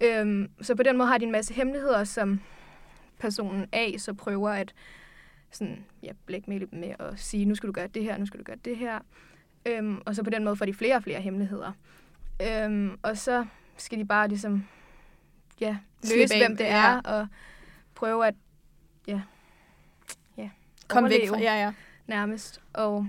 Øhm, 0.00 0.50
så 0.60 0.74
på 0.74 0.82
den 0.82 0.96
måde 0.96 1.08
har 1.08 1.18
de 1.18 1.24
en 1.24 1.32
masse 1.32 1.54
hemmeligheder, 1.54 2.04
som 2.04 2.40
personen 3.18 3.66
A 3.72 3.96
så 3.98 4.14
prøver 4.14 4.50
at 4.50 4.74
sådan, 5.50 5.84
ja, 6.02 6.12
blackmaile 6.26 6.66
dem 6.70 6.78
med 6.80 6.94
at 6.98 7.20
sige, 7.20 7.44
nu 7.44 7.54
skal 7.54 7.66
du 7.66 7.72
gøre 7.72 7.86
det 7.86 8.02
her, 8.02 8.18
nu 8.18 8.26
skal 8.26 8.40
du 8.40 8.44
gøre 8.44 8.56
det 8.64 8.76
her. 8.76 8.98
Øhm, 9.66 10.02
og 10.04 10.14
så 10.16 10.22
på 10.22 10.30
den 10.30 10.44
måde 10.44 10.56
får 10.56 10.64
de 10.64 10.74
flere 10.74 10.96
og 10.96 11.02
flere 11.02 11.20
hemmeligheder. 11.20 11.72
Øhm, 12.42 12.98
og 13.02 13.18
så 13.18 13.46
skal 13.76 13.98
de 13.98 14.04
bare 14.04 14.28
ligesom 14.28 14.66
ja, 15.60 15.76
løse, 16.02 16.36
hvem 16.38 16.56
det 16.56 16.64
ja. 16.64 16.86
er, 16.86 17.00
og 17.00 17.26
prøve 17.94 18.26
at 18.26 18.34
ja, 19.06 19.20
ja, 20.36 20.50
Kom 20.88 21.04
væk 21.04 21.28
fra, 21.28 21.38
ja, 21.38 21.54
ja. 21.64 21.72
Nærmest. 22.06 22.60
Og 22.72 23.08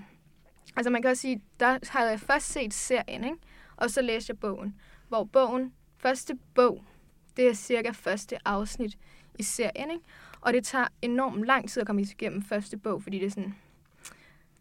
altså 0.75 0.89
man 0.89 1.01
kan 1.01 1.11
også 1.11 1.21
sige, 1.21 1.41
der 1.59 1.79
har 1.91 2.05
jeg 2.05 2.19
først 2.19 2.47
set 2.47 2.73
serien, 2.73 3.23
ikke? 3.23 3.37
og 3.77 3.89
så 3.89 4.01
læste 4.01 4.31
jeg 4.31 4.39
bogen. 4.39 4.75
Hvor 5.07 5.23
bogen, 5.23 5.73
første 5.97 6.37
bog, 6.55 6.83
det 7.37 7.47
er 7.47 7.53
cirka 7.53 7.91
første 7.91 8.47
afsnit 8.47 8.97
i 9.39 9.43
serien, 9.43 9.91
ikke? 9.91 10.03
Og 10.41 10.53
det 10.53 10.65
tager 10.65 10.87
enormt 11.01 11.45
lang 11.45 11.69
tid 11.69 11.81
at 11.81 11.87
komme 11.87 12.01
igennem 12.01 12.41
første 12.41 12.77
bog, 12.77 13.03
fordi 13.03 13.19
det 13.19 13.25
er 13.25 13.29
sådan, 13.29 13.55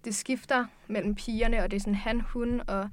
det 0.04 0.14
skifter 0.14 0.64
mellem 0.86 1.14
pigerne, 1.14 1.62
og 1.62 1.70
det 1.70 1.76
er 1.76 1.80
sådan 1.80 1.94
han, 1.94 2.20
hun, 2.20 2.60
og 2.68 2.88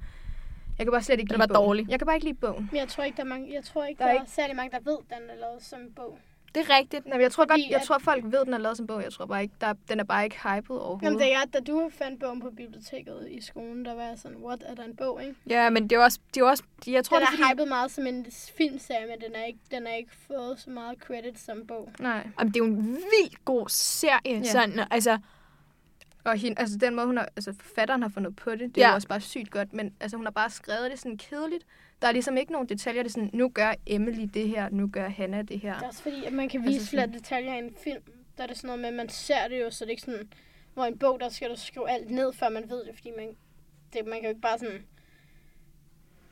jeg 0.78 0.86
kan 0.86 0.90
bare 0.92 1.02
slet 1.02 1.20
ikke 1.20 1.30
Den 1.30 1.38
lide 1.40 1.48
var 1.48 1.54
bogen. 1.54 1.66
dårlig. 1.66 1.88
Jeg 1.88 1.98
kan 2.00 2.06
bare 2.06 2.16
ikke 2.16 2.26
lide 2.26 2.38
bogen. 2.38 2.68
Men 2.72 2.80
jeg 2.80 2.88
tror 2.88 3.04
ikke, 3.04 3.16
der 3.16 3.22
er, 3.22 3.26
mange, 3.28 3.54
jeg 3.54 3.64
tror 3.64 3.84
ikke, 3.84 3.98
Der 3.98 4.04
der 4.08 4.14
er 4.14 4.20
er, 4.20 4.24
særlig 4.26 4.56
mange, 4.56 4.70
der 4.70 4.80
ved, 4.90 4.98
den 5.08 5.30
er 5.30 5.34
lavet 5.40 5.62
som 5.62 5.78
bog. 5.96 6.18
Det 6.54 6.70
er 6.70 6.78
rigtigt. 6.78 7.06
Nej, 7.06 7.16
men 7.16 7.22
jeg 7.22 7.32
tror, 7.32 7.42
Fordi 7.48 7.62
godt, 7.62 7.70
jeg 7.70 7.80
at- 7.80 7.86
tror, 7.86 7.98
folk 7.98 8.24
ved, 8.24 8.38
at 8.38 8.46
den 8.46 8.54
er 8.54 8.58
lavet 8.58 8.76
som 8.76 8.86
bog. 8.86 9.02
Jeg 9.02 9.12
tror 9.12 9.26
bare 9.26 9.42
ikke, 9.42 9.54
der, 9.60 9.66
er- 9.66 9.74
den 9.88 10.00
er 10.00 10.04
bare 10.04 10.24
ikke 10.24 10.36
hyped 10.42 10.70
overhovedet. 10.76 11.02
Jamen, 11.04 11.18
det 11.18 11.32
er 11.34 11.44
da 11.52 11.60
du 11.60 11.90
fandt 11.98 12.20
bogen 12.20 12.40
på 12.40 12.50
biblioteket 12.50 13.28
i 13.30 13.40
skolen, 13.40 13.84
der 13.84 13.94
var 13.94 14.02
jeg 14.02 14.18
sådan, 14.18 14.36
what, 14.38 14.62
er 14.66 14.74
der 14.74 14.82
en 14.84 14.96
bog, 14.96 15.22
ikke? 15.22 15.34
Ja, 15.46 15.70
men 15.70 15.82
det 15.90 15.96
er 15.96 16.00
også, 16.00 16.18
det 16.34 16.40
er 16.40 16.44
også 16.44 16.62
jeg 16.86 17.04
tror, 17.04 17.18
Den 17.18 17.26
det 17.26 17.32
er 17.32 17.32
er 17.44 17.48
fordi, 17.48 17.52
hypet 17.60 17.68
meget 17.68 17.90
som 17.90 18.06
en 18.06 18.26
filmserie, 18.56 19.06
men 19.06 19.20
den 19.20 19.34
er 19.40 19.44
ikke, 19.44 19.58
den 19.70 19.86
er 19.86 19.94
ikke 19.94 20.12
fået 20.26 20.60
så 20.60 20.70
meget 20.70 20.98
credit 20.98 21.38
som 21.38 21.66
bog. 21.66 21.92
Nej. 21.98 22.26
Jamen, 22.38 22.52
det 22.54 22.60
er 22.60 22.64
jo 22.66 22.72
en 22.72 22.86
vildt 22.94 23.44
god 23.44 23.66
serie. 23.68 24.18
Ja. 24.38 24.42
Sådan, 24.44 24.80
altså, 24.90 25.18
Og 26.24 26.36
hende, 26.36 26.60
altså 26.60 26.76
den 26.78 26.94
måde, 26.94 27.06
hun 27.06 27.16
har, 27.16 27.28
altså 27.36 27.52
forfatteren 27.60 28.02
har 28.02 28.08
fundet 28.08 28.36
på 28.36 28.50
det, 28.50 28.60
det 28.60 28.78
er 28.78 28.82
ja. 28.82 28.88
jo 28.88 28.94
også 28.94 29.08
bare 29.08 29.20
sygt 29.20 29.50
godt, 29.50 29.72
men 29.72 29.94
altså 30.00 30.16
hun 30.16 30.26
har 30.26 30.30
bare 30.30 30.50
skrevet 30.50 30.90
det 30.90 30.98
sådan 30.98 31.18
kedeligt. 31.18 31.64
Der 32.02 32.08
er 32.08 32.12
ligesom 32.12 32.36
ikke 32.36 32.52
nogen 32.52 32.68
detaljer, 32.68 33.02
det 33.02 33.08
er 33.10 33.12
sådan, 33.12 33.30
nu 33.32 33.48
gør 33.48 33.74
Emily 33.86 34.28
det 34.34 34.48
her, 34.48 34.68
nu 34.68 34.88
gør 34.92 35.08
Hannah 35.08 35.48
det 35.48 35.60
her. 35.60 35.74
Det 35.74 35.82
er 35.82 35.86
også 35.88 36.02
fordi, 36.02 36.24
at 36.24 36.32
man 36.32 36.48
kan 36.48 36.60
Altså 36.60 36.78
vise 36.78 36.90
flere 36.90 37.02
sådan- 37.02 37.14
detaljer 37.18 37.54
i 37.54 37.58
en 37.58 37.74
film. 37.84 38.02
Der 38.36 38.42
er 38.42 38.46
det 38.46 38.56
sådan 38.56 38.66
noget 38.68 38.80
med, 38.80 38.88
at 38.88 38.94
man 38.94 39.08
ser 39.08 39.48
det 39.48 39.60
jo, 39.60 39.70
så 39.70 39.84
det 39.84 39.88
er 39.88 39.90
ikke 39.90 40.02
sådan, 40.02 40.28
hvor 40.74 40.84
en 40.84 40.98
bog, 40.98 41.20
der 41.20 41.28
skal 41.28 41.50
du 41.50 41.56
skrive 41.56 41.90
alt 41.90 42.10
ned, 42.10 42.32
før 42.32 42.48
man 42.48 42.70
ved 42.70 42.84
det, 42.84 42.94
fordi 42.94 43.10
man, 43.16 43.36
det, 43.92 44.04
man 44.06 44.14
kan 44.14 44.22
jo 44.22 44.28
ikke 44.28 44.40
bare 44.40 44.58
sådan... 44.58 44.84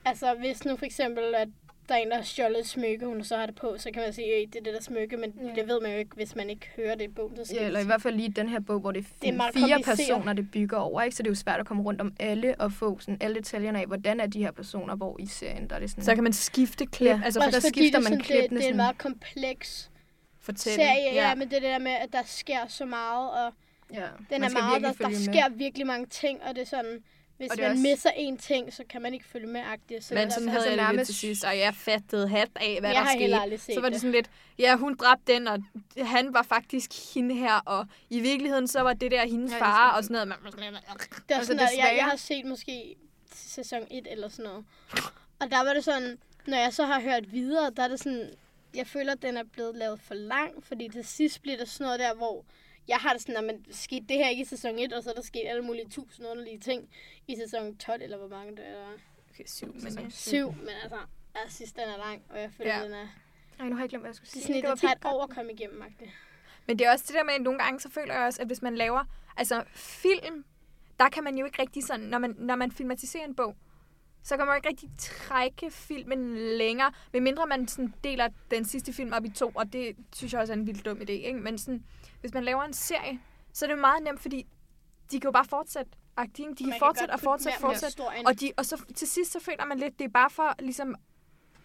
Altså, 0.05 0.35
hvis 0.35 0.65
nu 0.65 0.77
for 0.77 0.87
eksempel, 0.87 1.35
at 1.35 1.49
der 1.89 1.95
er 1.95 1.99
en, 1.99 2.09
der 2.11 2.17
har 2.17 2.23
stjålet 2.23 2.59
et 2.59 2.67
smykke, 2.67 3.07
hun 3.07 3.25
så 3.25 3.37
har 3.37 3.47
det 3.47 3.55
på, 3.55 3.75
så 3.79 3.91
kan 3.95 4.03
man 4.03 4.13
sige, 4.13 4.35
at 4.35 4.49
det 4.53 4.59
er 4.59 4.65
det 4.65 4.75
der 4.75 4.81
smykke, 4.83 5.17
men 5.17 5.33
Ja. 5.43 5.61
det 5.61 5.69
ved 5.69 5.81
man 5.81 5.93
jo 5.93 5.99
ikke, 5.99 6.11
hvis 6.15 6.37
man 6.37 6.51
ikke 6.51 6.69
hører 6.77 6.95
det 6.95 7.05
i 7.05 7.09
bogen. 7.09 7.45
Så 7.47 7.55
Ja, 7.55 7.67
eller 7.67 7.81
i 7.81 7.85
hvert 7.85 8.03
fald 8.03 8.15
lige 8.17 8.29
den 8.29 8.49
her 8.49 8.61
bog, 8.61 8.81
hvor 8.81 8.93
det 8.93 9.01
er, 9.05 9.09
Det 9.23 9.35
er 9.35 9.51
fire 9.55 9.83
personer, 9.85 10.33
det 10.33 10.51
bygger 10.51 10.77
over, 10.77 11.03
ikke? 11.03 11.17
Så 11.17 11.23
det 11.23 11.29
er 11.29 11.31
jo 11.31 11.35
svært 11.35 11.61
at 11.61 11.67
komme 11.67 11.83
rundt 11.83 12.01
om 12.01 12.13
alle 12.21 12.55
og 12.61 12.73
få 12.73 12.99
sådan 12.99 13.19
alle 13.21 13.37
detaljerne 13.37 13.81
af, 13.81 13.87
hvordan 13.87 14.21
er 14.21 14.27
de 14.27 14.39
her 14.39 14.51
personer, 14.51 14.97
hvor 14.97 15.17
i 15.21 15.27
serien, 15.27 15.71
der 15.71 15.77
er 15.77 15.81
det 15.81 15.91
sådan... 15.91 16.05
så 16.05 16.15
kan 16.15 16.25
man 16.25 16.33
skifte 16.33 16.87
klip, 16.87 17.09
Ja. 17.09 17.21
altså 17.25 17.41
for 17.41 17.47
Også 17.47 17.61
der 17.61 17.69
skifter 17.69 17.83
det, 17.83 17.95
er 17.95 17.99
man 17.99 18.03
sådan, 18.05 18.21
klippene 18.21 18.49
det, 18.49 18.63
det 18.63 18.67
er 18.67 18.71
en 18.71 18.77
meget 18.77 18.99
kompleks 18.99 19.91
fortælle. 20.41 20.77
serie, 20.77 21.05
ja. 21.15 21.29
ja, 21.29 21.35
men 21.35 21.51
det 21.51 21.63
der 21.63 21.79
med, 21.79 21.93
at 21.93 22.13
der 22.13 22.23
sker 22.27 22.67
så 22.69 22.85
meget, 22.85 23.31
og 23.31 23.53
ja, 23.95 24.01
den 24.31 24.41
man 24.41 24.43
er 24.57 24.63
meget, 24.63 24.83
der, 24.99 25.09
der 25.09 25.15
sker 25.15 25.49
virkelig 25.49 25.87
mange 25.87 26.07
ting, 26.07 26.43
og 26.43 26.55
det 26.55 26.63
er 26.63 26.67
sådan, 26.67 26.99
hvis 27.43 27.51
Og 27.51 27.57
det 27.57 27.65
er 27.65 27.69
man 27.69 27.77
også- 27.77 27.83
misser 27.83 28.11
én 28.11 28.37
ting, 28.39 28.73
så 28.73 28.83
kan 28.89 29.03
man 29.03 29.15
ikke 29.15 29.25
følge 29.27 29.47
med 29.47 29.61
agtigt. 29.61 30.05
Så 30.05 30.15
Men 30.15 30.25
det 30.25 30.33
sådan 30.33 30.49
havde 30.49 30.63
jeg 30.63 30.71
det 30.71 30.79
lidt 30.79 30.87
nærmest- 30.89 31.07
til 31.07 31.15
sidst, 31.15 31.45
og 31.45 31.59
jeg 31.59 31.75
fattede 31.75 32.29
hat 32.29 32.49
af, 32.57 32.77
hvad 32.81 32.91
jeg 32.91 33.05
der 33.05 33.57
skete. 33.57 33.75
Så 33.75 33.81
var 33.81 33.89
det 33.89 33.93
det. 33.93 34.01
sådan 34.01 34.13
lidt, 34.13 34.31
ja, 34.59 34.77
hun 34.77 34.95
dræbte 34.97 35.33
den, 35.35 35.49
og 35.49 35.63
han 36.07 36.35
var 36.35 36.43
faktisk 36.43 36.91
hende 37.15 37.35
her, 37.35 37.55
og 37.67 37.87
i 38.11 38.21
virkeligheden, 38.21 38.69
så 38.69 38.81
var 38.81 38.93
det 38.93 39.11
der 39.11 39.27
hendes 39.27 39.51
Ja, 39.53 39.57
ja, 39.57 39.59
det 39.59 39.67
far, 39.67 39.89
sådan- 39.89 39.97
og 39.99 40.05
sådan 40.05 40.29
noget. 40.29 40.29
Man 40.29 40.53
Det 41.29 41.31
er 41.31 41.35
Altså, 41.37 41.47
sådan, 41.47 41.61
at 41.61 41.63
jeg, 41.63 41.71
desværre- 41.73 41.97
jeg 41.97 42.05
har 42.05 42.17
set 42.17 42.45
måske 42.47 42.95
sæson 43.35 43.81
1 43.91 44.07
eller 44.11 44.29
sådan 44.29 44.45
noget. 44.45 44.65
Og 45.41 45.51
der 45.51 45.65
var 45.65 45.75
det 45.75 45.85
sådan, 45.85 46.19
når 46.47 46.57
jeg 46.59 46.73
så 46.73 46.85
har 46.85 47.01
hørt 47.01 47.33
videre, 47.33 47.71
der 47.77 47.83
er 47.83 47.89
det 47.89 47.99
sådan, 47.99 48.31
jeg 48.75 48.87
føler, 48.87 49.13
at 49.13 49.23
den 49.23 49.37
er 49.37 49.43
blevet 49.53 49.77
lavet 49.77 50.01
for 50.01 50.15
lang, 50.15 50.65
fordi 50.65 50.89
til 50.89 51.05
sidst 51.05 51.43
bliver 51.43 51.57
der 51.57 51.65
sådan 51.65 51.85
noget 51.85 52.01
der, 52.01 52.15
hvor 52.15 52.45
jeg 52.89 52.97
har 52.97 53.13
det 53.13 53.23
sådan, 53.23 53.37
at 53.37 53.45
man 53.45 53.65
skete 53.71 54.07
det 54.09 54.17
her 54.17 54.29
ikke 54.29 54.43
i 54.43 54.45
sæson 54.45 54.79
1, 54.79 54.93
og 54.93 55.03
så 55.03 55.11
er 55.11 55.15
der 55.15 55.23
sket 55.23 55.43
alle 55.47 55.63
mulige 55.63 55.89
tusind 55.89 56.27
underlige 56.27 56.59
ting 56.59 56.89
i 57.29 57.37
sæson 57.37 57.77
12, 57.77 58.03
eller 58.03 58.17
hvor 58.19 58.29
mange 58.29 58.57
det 58.57 58.69
er. 58.69 58.93
Okay, 59.31 59.45
syv, 59.47 59.73
men 59.73 59.81
Sæson 59.81 60.03
ja. 60.05 60.11
Syv, 60.11 60.53
men 60.53 60.69
altså, 60.83 60.99
jeg 61.35 61.43
synes, 61.49 61.73
den 61.73 61.83
er 61.83 61.97
lang, 61.97 62.23
og 62.31 62.41
jeg 62.41 62.51
føler, 62.57 62.77
Ja. 62.79 62.85
den 62.85 62.93
er... 62.93 63.07
Ej, 63.61 63.69
nu 63.69 63.75
har 63.75 63.83
jeg 63.83 63.89
glemt, 63.91 64.03
hvad 64.03 64.09
jeg 64.11 64.15
skulle 64.17 64.29
Det 64.31 64.37
er 64.37 64.41
sige. 64.47 64.55
sådan, 64.55 64.63
var 64.69 64.75
det 64.75 64.81
tager 64.81 64.93
et 64.95 65.05
år 65.05 65.23
at 65.25 65.31
komme 65.31 65.53
igennem, 65.53 65.79
Magde. 65.79 66.11
Men 66.67 66.79
det 66.79 66.87
er 66.87 66.93
også 66.93 67.05
det 67.09 67.15
der 67.15 67.23
med, 67.25 67.33
at 67.35 67.41
nogle 67.43 67.59
gange, 67.59 67.81
så 67.81 67.89
føler 67.89 68.15
jeg 68.15 68.25
også, 68.27 68.43
at 68.43 68.47
hvis 68.49 68.63
man 68.63 68.75
laver, 68.75 69.05
altså 69.37 69.65
film, 69.75 70.45
der 70.99 71.09
kan 71.09 71.25
man 71.25 71.39
jo 71.39 71.45
ikke 71.47 71.63
rigtig 71.63 71.85
sådan, 71.85 72.07
når 72.07 72.19
man, 72.19 72.35
når 72.39 72.57
man 72.57 72.73
filmatiserer 72.73 73.25
en 73.25 73.35
bog, 73.35 73.57
så 74.23 74.37
kan 74.37 74.47
man 74.47 74.57
ikke 74.57 74.69
rigtig 74.69 74.91
trække 74.99 75.71
filmen 75.71 76.35
længere, 76.59 76.93
medmindre 77.13 77.47
man 77.47 77.69
sådan 77.69 77.95
deler 78.05 78.29
den 78.51 78.65
sidste 78.65 78.93
film 78.93 79.13
op 79.13 79.25
i 79.25 79.31
to, 79.31 79.53
og 79.55 79.73
det 79.73 79.97
synes 80.15 80.33
jeg 80.33 80.41
også 80.41 80.53
er 80.53 80.57
en 80.57 80.67
vildt 80.67 80.85
dum 80.85 80.97
idé, 80.99 81.11
ikke? 81.13 81.41
Men 81.41 81.59
sådan, 81.59 81.85
hvis 82.21 82.35
man 82.35 82.45
laver 82.45 82.63
en 82.63 82.73
serie, 82.73 83.21
så 83.53 83.65
er 83.65 83.69
det 83.69 83.77
jo 83.77 83.81
meget 83.81 84.03
nemt, 84.03 84.21
fordi 84.21 84.47
de 85.13 85.21
kan 85.21 85.29
jo 85.29 85.33
bare 85.33 85.45
fortsætte. 85.45 85.91
ikke? 86.39 86.55
De 86.59 86.65
kan 86.65 86.75
fortsætte 86.79 87.13
og 87.13 87.21
fortsætte, 87.21 87.59
fortsætte. 87.61 88.01
Og, 88.27 88.41
de, 88.41 88.53
og 88.57 88.67
så 88.67 88.83
til 88.95 89.09
sidst, 89.09 89.33
så 89.33 89.41
føler 89.41 89.65
man 89.65 89.79
lidt, 89.79 89.99
det 89.99 90.05
er 90.05 90.09
bare 90.09 90.31
for 90.31 90.55
ligesom 90.59 90.95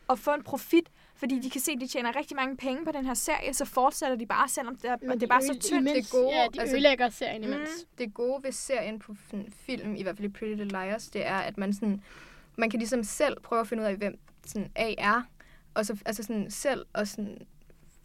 at 0.10 0.20
få 0.20 0.34
en 0.34 0.44
profit, 0.44 0.90
fordi 1.16 1.40
de 1.40 1.50
kan 1.50 1.62
se, 1.62 1.72
at 1.72 1.82
de 1.82 1.88
tjener 1.88 2.16
rigtig 2.16 2.36
mange 2.36 2.58
penge 2.58 2.86
på 2.86 2.92
den 2.92 3.06
her 3.06 3.14
serie, 3.14 3.54
så 3.54 3.66
fortsætter 3.66 4.16
de 4.16 4.26
bare, 4.26 4.48
selvom 4.50 4.76
det 4.76 4.86
er, 4.90 4.98
Men 5.02 5.12
det 5.12 5.24
er 5.24 5.28
bare 5.28 5.42
så 5.42 5.54
tyndt. 5.60 5.90
Imens, 5.90 6.10
Det 6.10 6.18
er 6.18 6.22
gode, 6.24 6.36
ja, 6.36 6.48
de 6.54 6.60
altså- 6.62 6.76
ødelægger 6.76 7.10
serien 7.10 7.42
Mm. 7.42 7.48
imens. 7.54 7.70
det 7.98 8.14
gode 8.14 8.44
ved 8.44 8.52
serien 8.52 9.00
på 9.00 9.16
film, 9.52 9.96
i 9.96 10.04
hvert 10.04 10.18
fald 10.18 10.26
i 10.30 10.32
Pretty 10.32 10.56
Little 10.56 10.68
Liars, 10.86 11.08
det 11.08 11.26
er, 11.26 11.36
at 11.38 11.58
man 11.58 11.74
sådan, 11.74 12.04
man 12.58 12.70
kan 12.70 12.80
ligesom 12.80 13.04
selv 13.04 13.38
prøve 13.44 13.62
at 13.62 13.68
finde 13.68 13.84
ud 13.84 13.88
af, 13.88 13.96
hvem 13.96 14.20
sådan 14.46 14.72
A 14.76 14.94
er, 14.98 15.22
og 15.74 15.86
så 15.86 15.98
altså 16.06 16.24
sådan 16.24 16.52
selv, 16.52 16.86
og 16.94 17.08
sådan, 17.08 17.38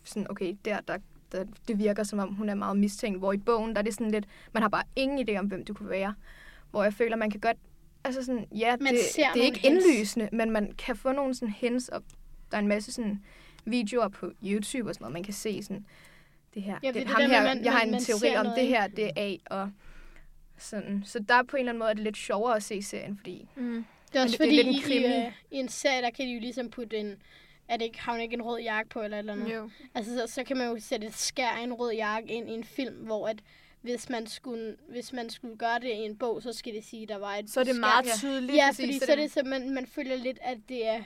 sådan 0.04 0.30
okay, 0.30 0.56
der, 0.64 0.80
der, 0.80 0.99
der, 1.32 1.44
det 1.68 1.78
virker 1.78 2.02
som 2.02 2.18
om, 2.18 2.35
hun 2.35 2.49
er 2.49 2.54
meget 2.54 2.76
mistænkt, 2.76 3.18
hvor 3.18 3.32
i 3.32 3.37
bogen, 3.37 3.71
der 3.73 3.78
er 3.78 3.82
det 3.82 3.94
sådan 3.94 4.11
lidt, 4.11 4.25
man 4.52 4.62
har 4.62 4.68
bare 4.71 4.82
ingen 4.97 5.28
idé 5.28 5.38
om, 5.38 5.47
hvem 5.47 5.64
du 5.64 5.75
kunne 5.75 5.90
være, 5.90 6.14
hvor 6.71 6.82
jeg 6.82 6.94
føler, 6.94 7.16
man 7.16 7.30
kan 7.30 7.40
godt, 7.40 7.56
altså 8.04 8.25
sådan, 8.25 8.47
ja, 8.56 8.76
Man 8.80 8.94
det, 8.94 9.00
det 9.35 9.40
er 9.42 9.44
ikke 9.47 9.59
hints. 9.59 9.85
indlysende, 9.87 10.28
men 10.32 10.50
man 10.50 10.73
kan 10.78 10.97
få 10.97 11.12
nogle 11.12 11.35
sådan 11.35 11.54
hints, 11.54 11.88
og 11.88 12.02
der 12.50 12.56
er 12.56 12.61
en 12.62 12.68
masse 12.68 12.92
sådan 12.92 13.23
videoer 13.64 14.09
på 14.09 14.32
YouTube 14.44 14.90
og 14.90 14.94
sådan 14.94 15.02
noget, 15.04 15.12
man 15.12 15.23
kan 15.23 15.35
se 15.35 15.62
sådan, 15.62 15.87
det 16.54 16.62
her, 16.62 16.78
Ja, 16.82 16.87
det, 16.88 16.94
det 16.94 17.06
ham 17.06 17.21
der 17.21 17.28
med, 17.28 17.37
her, 17.37 17.42
man- 17.54 17.64
jeg 17.64 17.73
har 17.73 17.80
en 17.80 17.90
man 17.90 18.00
teori 18.00 18.37
om 18.37 18.44
noget, 18.44 18.59
det 18.59 18.66
her, 18.68 18.87
det 18.87 19.04
er 19.04 19.11
A, 19.16 19.37
og 19.56 19.71
sådan. 20.59 21.02
Så 21.06 21.18
der 21.28 21.42
på 21.42 21.56
en 21.56 21.61
eller 21.61 21.73
anden 21.73 21.78
måde 21.78 21.90
er 21.90 21.94
det 21.94 22.02
lidt 22.04 22.16
sjovere 22.16 22.56
at 22.56 22.62
se 22.62 22.82
serien, 22.82 23.16
fordi 23.16 23.49
Mm. 23.56 23.85
Det 24.12 24.19
er 24.19 24.23
også 24.23 24.37
det- 24.37 24.38
det 24.50 24.59
er 24.59 24.62
fordi, 24.64 25.00
lidt 25.02 25.07
en 25.07 25.12
i, 25.14 25.16
i, 25.19 25.26
øh, 25.26 25.33
i 25.50 25.57
en 25.57 25.69
serie, 25.69 26.02
der 26.02 26.11
kan 26.11 26.26
de 26.26 26.33
jo 26.33 26.40
ligesom 26.40 26.71
putte 26.71 26.97
en... 26.99 27.23
Er 27.69 27.76
det 27.76 27.85
ikke, 27.85 28.00
har 28.00 28.12
hun 28.12 28.21
ikke 28.21 28.35
en 28.35 28.42
rød 28.42 28.61
jakke 28.61 28.90
på, 28.90 29.02
eller 29.02 29.19
eller 29.19 29.33
andet? 29.33 29.54
Jo. 29.54 29.71
Altså, 29.95 30.14
så, 30.26 30.35
så 30.35 30.45
kan 30.45 30.57
man 30.57 30.69
jo 30.69 30.76
sætte 30.81 31.07
et 31.07 31.14
skær 31.14 31.49
af 31.49 31.62
en 31.62 31.73
rød 31.73 31.92
jakke 31.92 32.28
ind 32.28 32.50
i 32.50 32.52
en 32.52 32.64
film, 32.64 32.95
hvor 32.95 33.28
at 33.28 33.37
hvis 33.81 34.09
man 34.11 34.26
skulle, 34.26 34.76
hvis 34.88 35.12
man 35.12 35.31
skulle 35.31 35.57
gøre 35.57 35.78
det 35.81 35.88
i 35.88 35.92
en 36.04 36.16
bog, 36.16 36.42
så 36.42 36.52
skal 36.52 36.75
det 36.75 36.85
sige, 36.85 37.02
at 37.02 37.09
der 37.09 37.19
var 37.19 37.35
et 37.35 37.50
Så 37.50 37.61
er 37.61 37.64
det 37.64 37.75
skær. 37.75 37.81
meget 37.81 38.07
tydeligt. 38.19 38.54
Ja, 38.57 38.69
fordi 38.71 38.99
så 38.99 39.07
så 39.07 39.12
er 39.12 39.16
det- 39.16 39.23
det 39.25 39.33
så, 39.33 39.42
man, 39.45 39.71
man 39.71 39.87
føler 39.87 40.16
lidt, 40.16 40.38
at 40.42 40.59
det 40.69 40.87
er 40.88 41.00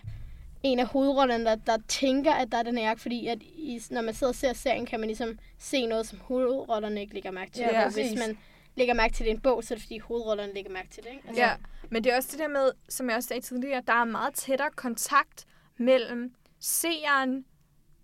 en 0.63 0.79
af 0.79 0.87
hovedrollerne, 0.87 1.45
der, 1.45 1.55
der 1.55 1.79
tænker, 1.89 2.33
at 2.33 2.53
der 2.53 2.59
er 2.59 2.63
den 2.63 2.79
her 2.79 2.85
jakke, 2.85 3.03
fordi 3.03 3.27
at 3.27 3.43
i, 3.43 3.81
når 3.91 4.01
man 4.03 4.15
sidder 4.15 4.31
og 4.31 4.35
ser 4.37 4.53
serien, 4.53 4.87
kan 4.87 5.01
man 5.01 5.07
ligesom 5.07 5.39
se 5.59 5.87
noget, 5.87 6.07
som 6.07 6.19
hovedrollerne 6.21 7.01
ikke 7.01 7.15
lægger 7.15 7.31
mærke 7.31 7.51
til. 7.51 7.61
Ja, 7.63 7.91
hvis 7.91 8.19
man 8.19 8.39
lægger 8.77 8.95
mærke 8.95 9.15
til 9.15 9.27
det 9.27 9.31
en 9.33 9.41
bog, 9.41 9.65
så 9.65 9.75
er 9.75 9.77
det 9.77 9.83
fordi 9.83 9.99
hovedrollerne 9.99 10.55
lægger 10.55 10.71
mærke 10.71 10.89
til 10.89 11.03
det. 11.03 11.11
Ikke? 11.11 11.23
Altså, 11.29 11.43
Ja, 11.43 11.57
men 11.91 12.05
det 12.05 12.13
er 12.13 12.17
også 12.17 12.29
det 12.33 12.39
der 12.39 12.49
med, 12.49 12.71
som 12.89 13.09
jeg 13.09 13.17
også 13.17 13.27
sagde 13.29 13.43
tidligere, 13.43 13.83
der 13.87 13.93
er 13.93 14.05
meget 14.05 14.35
tættere 14.35 14.71
kontakt 14.77 15.47
mellem 15.79 16.35
seeren, 16.61 17.45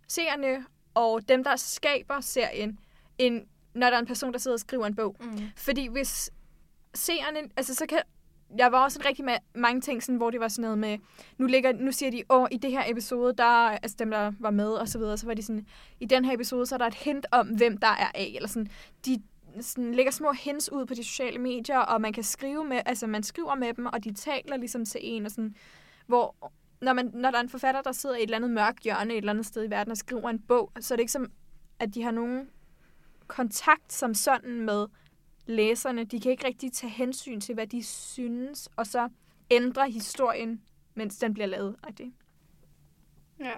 seerne 0.09 0.65
og 0.95 1.29
dem, 1.29 1.45
der 1.45 1.57
skaber 1.57 2.21
serien, 2.21 2.79
end 3.19 3.43
når 3.75 3.87
der 3.91 3.97
er 3.97 4.01
en 4.01 4.07
person, 4.07 4.33
der 4.33 4.39
sidder 4.39 4.55
og 4.55 4.61
skriver 4.61 4.87
en 4.87 4.95
bog. 4.97 5.17
mm. 5.21 5.39
Fordi 5.57 5.87
hvis 5.87 6.31
seerne, 6.95 7.39
altså 7.57 7.75
så 7.75 7.87
kan, 7.87 7.99
jeg 8.59 8.73
var 8.73 8.85
også 8.85 8.99
en 8.99 9.05
rigtig 9.07 9.25
ma- 9.25 9.51
mange 9.55 9.81
ting, 9.81 10.03
sådan, 10.03 10.17
hvor 10.17 10.31
det 10.31 10.41
var 10.41 10.49
sådan 10.49 10.63
noget 10.63 10.79
med, 10.79 10.99
nu, 11.39 11.47
ligger, 11.47 11.73
nu 11.73 11.93
siger 11.93 12.11
de, 12.11 12.23
åh, 12.31 12.47
i 12.51 12.57
det 12.57 12.71
her 12.71 12.83
episode, 12.87 13.35
der, 13.39 13.45
altså 13.69 13.97
dem, 13.99 14.11
der 14.11 14.33
var 14.39 14.51
med 14.51 14.69
og 14.69 14.89
så 14.89 14.99
videre, 14.99 15.19
så 15.19 15.27
var 15.27 15.35
de 15.35 15.43
sådan, 15.43 15.67
i 16.01 16.05
den 16.07 16.25
her 16.25 16.33
episode, 16.35 16.67
så 16.67 16.75
er 16.75 16.79
der 16.79 16.87
et 16.87 16.95
hint 16.95 17.27
om, 17.31 17.47
hvem 17.49 17.79
der 17.79 17.87
er 17.89 18.11
af, 18.15 18.33
eller 18.37 18.49
sådan, 18.49 18.71
de 19.07 19.23
sådan, 19.61 19.95
lægger 19.95 20.13
små 20.13 20.33
hints 20.33 20.73
ud 20.73 20.87
på 20.87 20.95
de 20.95 21.05
sociale 21.05 21.39
medier, 21.39 21.79
og 21.79 22.01
man 22.01 22.13
kan 22.13 22.23
skrive 22.23 22.65
med, 22.65 22.81
altså 22.87 23.07
man 23.07 23.23
skriver 23.23 23.55
med 23.55 23.75
dem, 23.75 23.87
og 23.87 24.05
de 24.05 24.15
taler 24.15 24.57
ligesom 24.57 24.85
til 24.85 25.01
en, 25.03 25.25
og 25.25 25.31
sådan, 25.31 25.55
hvor 26.07 26.53
når, 26.81 26.93
man, 26.93 27.11
når 27.15 27.31
der 27.31 27.39
er 27.39 27.43
en 27.43 27.49
forfatter, 27.49 27.83
der 27.83 27.93
sidder 27.93 28.17
i 28.17 28.19
et 28.19 28.23
eller 28.23 28.37
andet 28.37 28.51
mørkt 28.51 28.81
hjørne 28.81 29.13
et 29.13 29.17
eller 29.17 29.33
andet 29.33 29.47
sted 29.47 29.65
i 29.65 29.71
verden 29.71 29.91
og 29.91 29.97
skriver 29.97 30.31
en 30.31 30.39
bog, 30.39 30.73
så 30.81 30.95
er 30.95 30.97
det 30.97 31.03
ikke 31.03 31.13
som, 31.13 31.33
at 31.79 31.95
de 31.95 32.03
har 32.03 32.11
nogen 32.11 32.51
kontakt 33.27 33.93
som 33.93 34.15
sådan 34.15 34.61
med 34.61 34.87
læserne. 35.47 36.05
De 36.05 36.21
kan 36.21 36.31
ikke 36.31 36.47
rigtig 36.47 36.73
tage 36.73 36.91
hensyn 36.91 37.41
til, 37.41 37.55
hvad 37.55 37.67
de 37.67 37.83
synes, 37.83 38.69
og 38.77 38.87
så 38.87 39.09
ændre 39.51 39.91
historien, 39.91 40.63
mens 40.95 41.19
den 41.19 41.35
bliver 41.35 41.47
lavet. 41.47 41.77
rigtigt? 41.87 42.11
ja. 43.41 43.55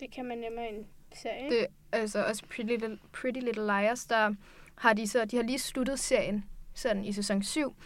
Det 0.00 0.12
kan 0.12 0.24
man 0.24 0.38
nemmere 0.38 0.70
i 0.70 0.74
en 0.74 0.86
serie. 1.12 1.50
det, 1.50 1.66
altså 1.92 2.24
også 2.24 2.42
Pretty 2.46 2.62
Little, 2.62 2.98
Pretty 3.12 3.40
Little 3.40 3.62
Liars, 3.62 4.06
der 4.06 4.34
har 4.74 4.92
de 4.92 5.08
så, 5.08 5.24
de 5.24 5.36
har 5.36 5.42
lige 5.42 5.58
sluttet 5.58 5.98
serien 5.98 6.44
sådan 6.74 7.04
i 7.04 7.12
sæson 7.12 7.42
7. 7.42 7.76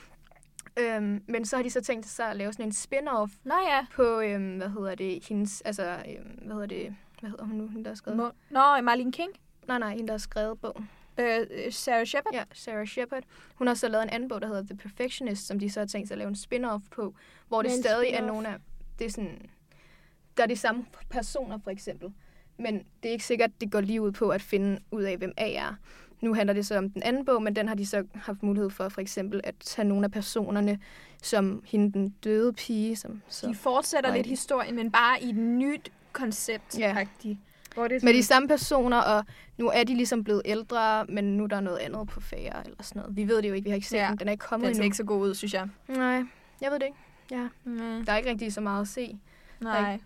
Øhm, 0.78 1.22
men 1.26 1.44
så 1.44 1.56
har 1.56 1.62
de 1.62 1.70
så 1.70 1.80
tænkt 1.80 2.06
sig 2.06 2.30
at 2.30 2.36
lave 2.36 2.52
sådan 2.52 2.66
en 2.66 2.72
spin-off 2.72 3.30
Nå 3.44 3.54
ja. 3.68 3.86
på, 3.92 4.20
øhm, 4.20 4.56
hvad 4.56 4.68
hedder 4.68 4.94
det, 4.94 5.24
hendes, 5.28 5.60
altså, 5.60 6.02
øhm, 6.08 6.38
hvad 6.42 6.52
hedder 6.52 6.66
det, 6.66 6.96
hvad 7.20 7.30
hedder 7.30 7.44
hun 7.44 7.56
nu, 7.56 7.68
hende 7.68 7.84
der 7.84 7.90
har 7.90 7.94
skrevet? 7.94 8.18
Nå, 8.50 8.80
Marlene 8.82 9.12
King. 9.12 9.30
Nej, 9.68 9.78
nej, 9.78 9.90
hende 9.90 10.06
der 10.06 10.12
har 10.12 10.18
skrevet 10.18 10.60
bogen. 10.60 10.88
Øh, 11.18 11.46
Sarah 11.72 12.06
Shepard. 12.06 12.34
Ja, 12.34 12.44
Sarah 12.52 12.86
Shepard. 12.86 13.22
Hun 13.54 13.66
har 13.66 13.74
så 13.74 13.88
lavet 13.88 14.02
en 14.02 14.10
anden 14.10 14.28
bog, 14.28 14.40
der 14.40 14.46
hedder 14.46 14.62
The 14.62 14.76
Perfectionist, 14.76 15.46
som 15.46 15.58
de 15.58 15.70
så 15.70 15.80
har 15.80 15.86
tænkt 15.86 16.08
sig 16.08 16.14
at 16.14 16.18
lave 16.18 16.28
en 16.28 16.36
spin-off 16.36 16.88
på, 16.90 17.14
hvor 17.48 17.62
det 17.62 17.70
Men 17.70 17.82
stadig 17.82 18.10
er 18.10 18.26
nogle 18.26 18.48
af... 18.48 18.56
Det 18.98 19.04
er 19.04 19.10
sådan... 19.10 19.50
Der 20.36 20.42
er 20.42 20.46
de 20.46 20.56
samme 20.56 20.86
personer, 21.10 21.58
for 21.64 21.70
eksempel. 21.70 22.12
Men 22.58 22.74
det 23.02 23.08
er 23.08 23.12
ikke 23.12 23.24
sikkert, 23.24 23.50
at 23.50 23.60
det 23.60 23.72
går 23.72 23.80
lige 23.80 24.02
ud 24.02 24.12
på 24.12 24.28
at 24.28 24.42
finde 24.42 24.80
ud 24.90 25.02
af, 25.02 25.16
hvem 25.16 25.32
A 25.36 25.52
er. 25.52 25.74
Nu 26.20 26.34
handler 26.34 26.52
det 26.54 26.66
så 26.66 26.78
om 26.78 26.90
den 26.90 27.02
anden 27.02 27.24
bog, 27.24 27.42
men 27.42 27.56
den 27.56 27.68
har 27.68 27.74
de 27.74 27.86
så 27.86 28.04
haft 28.14 28.42
mulighed 28.42 28.70
for, 28.70 28.88
for 28.88 29.00
eksempel, 29.00 29.40
at 29.44 29.54
tage 29.60 29.88
nogle 29.88 30.04
af 30.04 30.10
personerne, 30.10 30.78
som 31.22 31.62
hende 31.66 31.92
den 31.92 32.08
døde 32.24 32.52
pige, 32.52 32.96
som 32.96 33.22
så... 33.28 33.46
De 33.48 33.54
fortsætter 33.54 34.14
lidt 34.14 34.26
historien, 34.26 34.76
men 34.76 34.90
bare 34.90 35.22
i 35.22 35.28
et 35.28 35.36
nyt 35.36 35.90
koncept. 36.12 36.78
Ja. 36.78 36.94
rigtigt. 36.98 37.38
Hvor 37.74 37.88
det 37.88 37.96
er 37.96 38.00
med 38.06 38.14
de 38.14 38.22
samme 38.22 38.48
personer, 38.48 38.96
og 38.98 39.24
nu 39.58 39.68
er 39.68 39.84
de 39.84 39.94
ligesom 39.94 40.24
blevet 40.24 40.42
ældre, 40.44 41.04
men 41.08 41.36
nu 41.36 41.44
er 41.44 41.48
der 41.48 41.60
noget 41.60 41.78
andet 41.78 42.08
på 42.08 42.20
færre 42.20 42.64
eller 42.64 42.82
sådan 42.82 43.00
noget. 43.02 43.16
Vi 43.16 43.28
ved 43.28 43.42
det 43.42 43.48
jo 43.48 43.54
ikke, 43.54 43.64
vi 43.64 43.70
har 43.70 43.74
ikke 43.74 43.88
set 43.88 43.96
Ja. 43.96 44.08
den. 44.10 44.18
Den 44.18 44.28
er 44.28 44.32
ikke 44.32 44.44
kommet 44.44 44.66
den 44.66 44.74
ser 44.74 44.78
endnu. 44.80 44.84
ikke 44.86 44.96
så 44.96 45.04
god 45.04 45.20
ud, 45.28 45.34
synes 45.34 45.54
jeg. 45.54 45.68
Nej, 45.88 46.22
jeg 46.60 46.70
ved 46.70 46.78
det 46.78 46.82
ikke. 46.86 46.98
Ja, 47.30 47.48
Mm. 47.64 48.04
der 48.04 48.12
er 48.12 48.16
ikke 48.16 48.30
rigtig 48.30 48.52
så 48.52 48.60
meget 48.60 48.82
at 48.82 48.88
se. 48.88 49.18
Nej. 49.60 49.98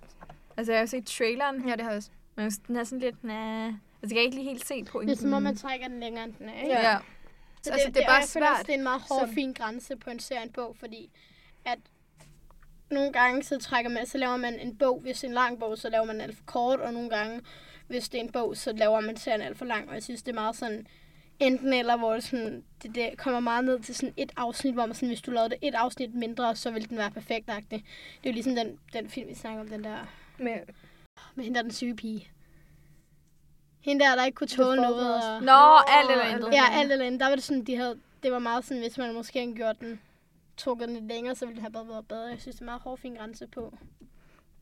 Altså, 0.56 0.72
jeg 0.72 0.80
har 0.80 0.86
set 0.86 1.06
traileren, 1.06 1.68
Ja, 1.68 1.72
det 1.72 1.80
har 1.80 1.90
jeg 1.90 1.96
også. 1.96 2.10
men 2.36 2.50
den 2.50 2.76
er 2.76 2.84
sådan 2.84 2.98
lidt, 2.98 3.24
nah. 3.24 3.72
Altså, 4.02 4.14
jeg 4.14 4.16
kan 4.16 4.22
ikke 4.24 4.36
lige 4.36 4.48
helt 4.48 4.66
se 4.66 4.84
på 4.84 5.00
Det 5.00 5.10
er 5.10 5.16
som 5.16 5.32
om, 5.32 5.42
man 5.42 5.56
trækker 5.56 5.88
den 5.88 6.00
længere, 6.00 6.24
end 6.24 6.34
den 6.38 6.48
er, 6.48 6.54
ikke? 6.62 6.74
Ja. 6.74 6.90
ja. 6.90 6.98
Så 7.62 7.72
altså, 7.72 7.88
det, 7.88 7.96
er 7.96 8.00
og 8.00 8.06
bare 8.06 8.16
jeg 8.16 8.28
føler 8.28 8.46
svært. 8.56 8.66
det 8.66 8.72
er 8.72 8.78
en 8.78 8.82
meget 8.82 9.02
hård, 9.10 9.20
som- 9.20 9.34
fin 9.34 9.52
grænse 9.52 9.96
på 9.96 10.10
en 10.10 10.18
serie 10.20 10.42
en 10.42 10.52
bog, 10.52 10.76
fordi 10.78 11.10
at 11.64 11.78
nogle 12.90 13.12
gange 13.12 13.42
så 13.42 13.58
trækker 13.58 13.90
man, 13.90 14.06
så 14.06 14.18
laver 14.18 14.36
man 14.36 14.60
en 14.60 14.76
bog, 14.76 15.00
hvis 15.00 15.16
det 15.16 15.24
er 15.24 15.28
en 15.28 15.34
lang 15.34 15.60
bog, 15.60 15.78
så 15.78 15.90
laver 15.90 16.04
man 16.04 16.14
den 16.14 16.22
alt 16.22 16.36
for 16.36 16.44
kort, 16.46 16.80
og 16.80 16.92
nogle 16.92 17.10
gange, 17.10 17.40
hvis 17.86 18.08
det 18.08 18.20
er 18.20 18.24
en 18.24 18.32
bog, 18.32 18.56
så 18.56 18.72
laver 18.72 19.00
man 19.00 19.16
serien 19.16 19.40
alt 19.40 19.58
for 19.58 19.64
lang, 19.64 19.88
og 19.88 19.94
jeg 19.94 20.02
synes, 20.02 20.22
det 20.22 20.30
er 20.30 20.34
meget 20.34 20.56
sådan, 20.56 20.86
enten 21.40 21.72
eller, 21.72 21.96
hvor 21.96 22.12
det, 22.12 22.24
sådan, 22.24 22.64
det, 22.82 22.94
det 22.94 23.18
kommer 23.18 23.40
meget 23.40 23.64
ned 23.64 23.80
til 23.80 23.94
sådan 23.94 24.14
et 24.16 24.32
afsnit, 24.36 24.74
hvor 24.74 24.86
man 24.86 24.94
sådan, 24.94 25.08
hvis 25.08 25.22
du 25.22 25.30
lavede 25.30 25.50
det 25.50 25.58
et 25.62 25.74
afsnit 25.74 26.14
mindre, 26.14 26.56
så 26.56 26.70
ville 26.70 26.88
den 26.88 26.96
være 26.98 27.10
perfekt 27.10 27.50
-agtig. 27.50 27.68
Det 27.70 27.82
er 28.24 28.30
jo 28.30 28.32
ligesom 28.32 28.54
den, 28.54 28.78
den 28.92 29.10
film, 29.10 29.28
vi 29.28 29.34
snakker 29.34 29.60
om, 29.60 29.68
den 29.68 29.84
der, 29.84 29.98
Med, 30.38 30.56
med 31.34 31.44
hende 31.44 31.54
der 31.54 31.60
er 31.60 31.62
den 31.62 31.72
syge 31.72 31.96
pige. 31.96 32.28
Hende 33.82 34.04
der, 34.04 34.14
der 34.16 34.24
ikke 34.24 34.36
kunne 34.36 34.46
tåle 34.46 34.76
noget. 34.82 35.14
Og... 35.36 35.42
Nå, 35.42 35.52
alt 35.88 36.10
eller 36.10 36.24
intet. 36.36 36.52
Ja, 36.52 36.64
alt 36.72 36.92
eller 36.92 37.06
andet. 37.06 37.20
Der 37.20 37.28
var 37.28 37.34
det 37.34 37.44
sådan, 37.44 37.64
de 37.64 37.76
havde, 37.76 37.98
det 38.22 38.32
var 38.32 38.38
meget 38.38 38.64
sådan, 38.64 38.80
hvis 38.82 38.98
man 38.98 39.14
måske 39.14 39.38
havde 39.38 39.54
gjort 39.54 39.80
den, 39.80 40.00
trukket 40.56 40.88
den 40.88 40.96
lidt 40.96 41.08
længere, 41.08 41.34
så 41.34 41.46
ville 41.46 41.54
det 41.56 41.62
have 41.62 41.74
været 41.74 41.88
været 41.88 42.08
bedre. 42.08 42.26
Jeg 42.26 42.40
synes, 42.40 42.56
det 42.56 42.60
er 42.62 42.64
meget 42.64 42.80
hård, 42.82 42.98
fin 42.98 43.14
grænse 43.14 43.46
på, 43.46 43.74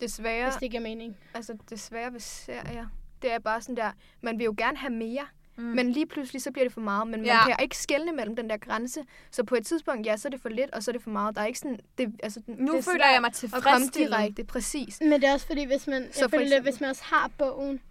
desværre, 0.01 0.43
hvis 0.45 0.55
det 0.55 0.71
giver 0.71 0.83
mening. 0.83 1.17
altså 1.33 1.57
desværre 1.69 2.13
ved 2.13 2.19
serier, 2.19 2.87
det 3.21 3.31
er 3.31 3.39
bare 3.39 3.61
sådan 3.61 3.75
der, 3.75 3.91
man 4.21 4.37
vil 4.39 4.45
jo 4.45 4.55
gerne 4.57 4.77
have 4.77 4.93
mere, 4.93 5.25
Mm. 5.55 5.63
men 5.63 5.91
lige 5.91 6.05
pludselig 6.05 6.41
så 6.41 6.51
bliver 6.51 6.65
det 6.65 6.73
for 6.73 6.81
meget, 6.81 7.07
men 7.07 7.25
Ja. 7.25 7.33
man 7.35 7.45
kan 7.45 7.55
ikke 7.63 7.77
skelne 7.77 8.11
mellem 8.11 8.35
den 8.35 8.49
der 8.49 8.57
grænse. 8.57 9.03
Så 9.31 9.43
på 9.43 9.55
et 9.55 9.65
tidspunkt, 9.65 10.05
ja, 10.07 10.17
så 10.17 10.27
er 10.27 10.29
det 10.29 10.41
for 10.41 10.49
lidt, 10.49 10.71
og 10.71 10.83
så 10.83 10.91
er 10.91 10.93
det 10.93 11.01
for 11.01 11.09
meget. 11.09 11.35
Der 11.35 11.41
er 11.41 11.45
ikke 11.45 11.59
sådan, 11.59 11.79
det, 11.97 12.13
altså, 12.23 12.41
nu 12.47 12.71
det 12.71 12.77
er 12.79 12.91
føler 12.91 13.05
jeg 13.11 13.21
mig 13.21 13.27
at 13.27 13.33
komme 13.51 13.61
tilfredsstillet. 13.61 14.11
direkte, 14.11 14.43
præcis. 14.43 15.01
Men 15.01 15.11
det 15.11 15.23
er 15.23 15.33
også 15.33 15.45
fordi, 15.47 15.63
hvis 15.65 15.87
man, 15.87 16.09
Så 16.11 16.19
jeg 16.21 16.29
for 16.29 16.37
føler 16.37 16.45
eksempel- 16.45 16.71
hvis 16.71 16.81
man 16.81 16.89
også 16.89 17.03
har 17.03 17.31
bogen, 17.37 17.81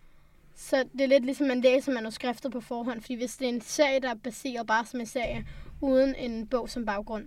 så 0.54 0.84
det 0.92 1.00
er 1.00 1.06
lidt 1.06 1.24
ligesom, 1.24 1.46
man 1.46 1.60
læser 1.60 1.92
manuskriptet 1.92 2.52
på 2.52 2.60
forhånd. 2.60 3.00
Fordi 3.00 3.14
hvis 3.14 3.36
det 3.36 3.44
er 3.44 3.48
en 3.48 3.60
serie, 3.60 4.00
der 4.00 4.10
er 4.10 4.14
baseret 4.14 4.66
bare 4.66 4.86
som 4.86 5.00
en 5.00 5.06
serie, 5.06 5.46
uden 5.80 6.14
en 6.14 6.46
bog 6.46 6.70
som 6.70 6.86
baggrund, 6.86 7.26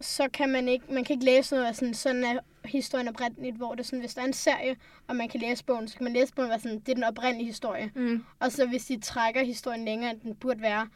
så 0.00 0.28
kan 0.32 0.48
man 0.48 0.68
ikke, 0.68 0.84
man 0.92 1.04
kan 1.04 1.14
ikke 1.14 1.24
læse 1.24 1.54
noget 1.54 1.66
af 1.66 1.76
sådan, 1.76 1.94
sådan 1.94 2.24
er 2.24 2.38
historien 2.64 3.08
oprindeligt, 3.08 3.56
hvor 3.56 3.74
det 3.74 3.80
er 3.80 3.84
sådan, 3.84 4.00
hvis 4.00 4.14
der 4.14 4.22
er 4.22 4.26
en 4.26 4.32
serie, 4.32 4.76
og 5.06 5.16
man 5.16 5.28
kan 5.28 5.40
læse 5.40 5.64
bogen, 5.64 5.88
så 5.88 5.96
kan 5.96 6.04
man 6.04 6.12
læse 6.12 6.34
bogen 6.34 6.46
og 6.46 6.50
være 6.50 6.60
sådan, 6.60 6.78
det 6.78 6.88
er 6.88 6.94
den 6.94 7.04
oprindelige 7.04 7.46
historie. 7.46 7.92
Mm. 7.94 8.24
Og 8.40 8.52
så 8.52 8.66
hvis 8.66 8.86
de 8.86 9.00
trækker 9.00 9.44
historien 9.44 9.84
længere, 9.84 10.10
end 10.10 10.20
den 10.20 10.34
burde 10.34 10.62
være, 10.62 10.88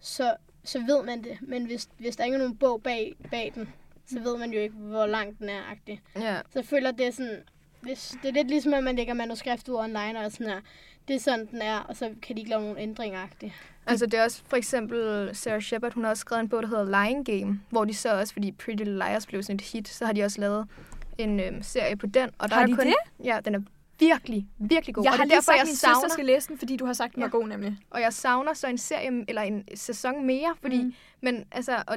så, 0.00 0.34
så 0.64 0.78
ved 0.78 1.02
man 1.02 1.24
det. 1.24 1.38
Men 1.40 1.64
hvis, 1.64 1.88
hvis 1.98 2.16
der 2.16 2.24
ikke 2.24 2.34
er 2.34 2.38
nogen 2.38 2.56
bog 2.56 2.82
bag, 2.82 3.14
bag 3.30 3.52
den, 3.54 3.68
så 4.06 4.20
ved 4.20 4.38
man 4.38 4.52
jo 4.52 4.60
ikke, 4.60 4.74
hvor 4.74 5.06
lang 5.06 5.38
den 5.38 5.48
er. 5.48 5.60
-agtig. 5.60 6.20
Ja. 6.20 6.36
Så 6.36 6.58
jeg 6.58 6.64
føler, 6.64 6.90
det 6.90 7.06
er 7.06 7.10
sådan... 7.10 7.42
Hvis, 7.84 8.16
det 8.22 8.28
er 8.28 8.32
lidt 8.32 8.48
ligesom, 8.48 8.74
at 8.74 8.84
man 8.84 8.96
lægger 8.96 9.14
manuskript 9.14 9.68
ud 9.68 9.74
online 9.74 10.20
og 10.24 10.32
sådan 10.32 10.46
her. 10.46 10.60
Det 11.08 11.16
er 11.16 11.20
sådan, 11.20 11.46
den 11.46 11.62
er, 11.62 11.78
og 11.78 11.96
så 11.96 12.10
kan 12.22 12.36
de 12.36 12.40
ikke 12.40 12.50
lave 12.50 12.62
nogen 12.62 12.78
ændringer. 12.78 13.26
-agtigt. 13.26 13.52
Altså 13.86 14.06
det 14.06 14.14
er 14.14 14.24
også 14.24 14.42
for 14.48 14.56
eksempel 14.56 15.30
Sarah 15.32 15.62
Shepard, 15.62 15.92
hun 15.92 16.04
har 16.04 16.10
også 16.10 16.20
skrevet 16.20 16.40
en 16.42 16.48
bog, 16.48 16.62
der 16.62 16.68
hedder 16.68 17.04
Lying 17.04 17.26
Game, 17.26 17.60
hvor 17.70 17.84
de 17.84 17.94
så 17.94 18.20
også, 18.20 18.32
fordi 18.32 18.52
Pretty 18.52 18.78
Little 18.84 18.94
Liars 18.94 19.26
blev 19.26 19.42
sådan 19.42 19.54
et 19.54 19.60
hit, 19.62 19.88
så 19.88 20.06
har 20.06 20.12
de 20.12 20.22
også 20.24 20.40
lavet 20.40 20.66
en 21.18 21.40
øhm, 21.40 21.62
serie 21.62 21.96
på 21.96 22.06
den. 22.06 22.30
Og 22.38 22.48
der 22.48 22.54
Har 22.54 22.62
er 22.62 22.66
de 22.66 22.76
kun, 22.76 22.86
det? 22.86 22.94
Ja, 23.24 23.38
den 23.44 23.54
er 23.54 23.60
virkelig, 23.98 24.46
virkelig 24.58 24.94
god. 24.94 25.04
Jeg 25.04 25.12
og 25.12 25.18
har 25.18 25.24
det 25.24 25.30
er 25.32 25.34
derfor, 25.36 25.42
sagt, 25.44 25.56
jeg 25.56 25.60
at 25.62 25.66
min 25.66 25.74
søster 25.74 25.88
savner, 25.94 26.08
skal 26.08 26.24
læse 26.24 26.48
den, 26.48 26.58
fordi 26.58 26.76
du 26.76 26.86
har 26.86 26.92
sagt, 26.92 27.14
den 27.14 27.20
var 27.20 27.26
Ja. 27.26 27.30
god 27.38 27.48
nemlig. 27.48 27.76
og 27.90 28.00
jeg 28.00 28.12
savner 28.12 28.54
så 28.54 28.66
en 28.66 28.78
serie, 28.78 29.24
eller 29.28 29.42
en 29.42 29.64
sæson 29.74 30.26
mere, 30.26 30.54
fordi, 30.60 30.82
mm. 30.82 30.94
men 31.20 31.44
altså, 31.52 31.82
og 31.86 31.96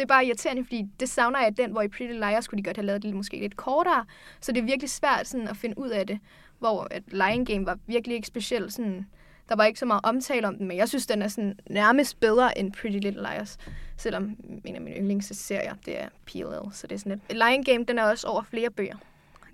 det 0.00 0.04
er 0.04 0.14
bare 0.14 0.26
irriterende, 0.26 0.64
fordi 0.64 0.86
det 1.00 1.08
savner 1.08 1.38
jeg, 1.38 1.48
at 1.48 1.56
den, 1.56 1.70
hvor 1.72 1.82
i 1.82 1.88
Pretty 1.88 2.02
Little 2.12 2.26
Liars 2.28 2.44
skulle 2.44 2.58
de 2.58 2.64
godt 2.64 2.76
have 2.76 2.86
lavet 2.86 3.02
det 3.02 3.14
måske 3.14 3.40
lidt 3.40 3.56
kortere, 3.56 4.04
så 4.40 4.52
det 4.52 4.60
er 4.60 4.64
virkelig 4.64 4.90
svært 4.90 5.26
sådan 5.26 5.48
at 5.48 5.56
finde 5.56 5.78
ud 5.78 5.88
af 5.88 6.06
det, 6.06 6.18
hvor 6.58 6.86
at 6.90 7.02
Lion 7.06 7.44
Game 7.44 7.66
var 7.66 7.78
virkelig 7.86 8.14
ikke 8.14 8.26
specielt 8.26 8.72
sådan, 8.72 9.06
der 9.48 9.56
var 9.56 9.64
ikke 9.64 9.78
så 9.78 9.86
meget 9.86 10.00
omtale 10.04 10.48
om 10.48 10.56
den, 10.56 10.68
men 10.68 10.76
jeg 10.76 10.88
synes, 10.88 11.06
den 11.06 11.22
er 11.22 11.28
sådan 11.28 11.58
nærmest 11.70 12.20
bedre 12.20 12.58
end 12.58 12.72
Pretty 12.72 12.98
Little 12.98 13.22
Liars, 13.22 13.58
selvom 13.96 14.36
en 14.64 14.74
af 14.74 14.80
mine 14.80 14.96
yndlingsserier, 14.96 15.74
det 15.86 16.00
er 16.00 16.08
PLL, 16.26 16.72
så 16.72 16.86
det 16.86 16.94
er 16.94 16.98
sådan 16.98 17.20
lidt. 17.28 17.38
Lion 17.38 17.64
Game, 17.64 17.84
den 17.84 17.98
er 17.98 18.04
også 18.04 18.26
over 18.26 18.42
flere 18.42 18.70
bøger. 18.70 18.96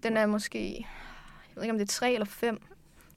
Den 0.03 0.17
er 0.17 0.27
måske, 0.27 0.75
jeg 1.49 1.57
ved 1.57 1.63
ikke 1.63 1.73
om 1.73 1.79
det 1.79 1.89
er 1.89 1.93
tre 1.93 2.13
eller 2.13 2.27
fem, 2.27 2.61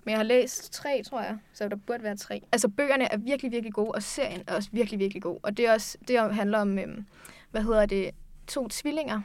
men 0.03 0.11
jeg 0.11 0.19
har 0.19 0.23
læst 0.23 0.73
tre, 0.73 1.01
tror 1.05 1.21
jeg, 1.21 1.37
så 1.53 1.67
der 1.67 1.75
burde 1.75 2.03
være 2.03 2.15
tre. 2.15 2.41
Altså, 2.51 2.67
bøgerne 2.69 3.11
er 3.13 3.17
virkelig, 3.17 3.51
virkelig 3.51 3.73
gode, 3.73 3.91
og 3.91 4.03
serien 4.03 4.43
er 4.47 4.55
også 4.55 4.69
virkelig, 4.71 4.99
virkelig 4.99 5.23
god. 5.23 5.39
Og 5.43 5.57
det, 5.57 5.67
er 5.67 5.73
også, 5.73 5.97
det 6.07 6.35
handler 6.35 6.59
om, 6.59 6.79
øhm, 6.79 7.05
hvad 7.51 7.61
hedder 7.61 7.85
det, 7.85 8.11
to 8.47 8.67
tvillinger. 8.67 9.21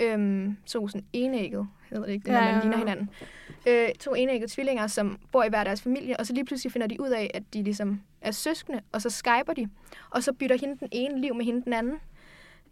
Øhm, 0.00 0.56
to 0.66 0.88
sådan 0.88 1.04
enægget, 1.12 1.68
hedder 1.90 2.06
det 2.06 2.12
ikke, 2.12 2.24
det 2.24 2.32
Ja, 2.32 2.40
man 2.40 2.54
ja, 2.54 2.60
ligner 2.60 2.78
ja. 2.78 2.78
hinanden. 2.78 3.10
Øh, 3.66 3.88
to 4.00 4.14
enægget 4.14 4.50
tvillinger, 4.50 4.86
som 4.86 5.18
bor 5.32 5.44
i 5.44 5.48
hver 5.48 5.64
deres 5.64 5.82
familie, 5.82 6.16
og 6.20 6.26
så 6.26 6.32
lige 6.32 6.44
pludselig 6.44 6.72
finder 6.72 6.86
de 6.86 7.00
ud 7.00 7.08
af, 7.08 7.30
at 7.34 7.42
de 7.54 7.62
ligesom 7.62 8.00
er 8.20 8.30
søskende, 8.30 8.80
og 8.92 9.02
så 9.02 9.10
skyper 9.10 9.52
de. 9.56 9.68
Og 10.10 10.22
så 10.22 10.32
bytter 10.32 10.56
hende 10.60 10.78
den 10.80 10.88
ene 10.92 11.20
liv 11.20 11.34
med 11.34 11.44
hende 11.44 11.64
den 11.64 11.72
anden. 11.72 12.00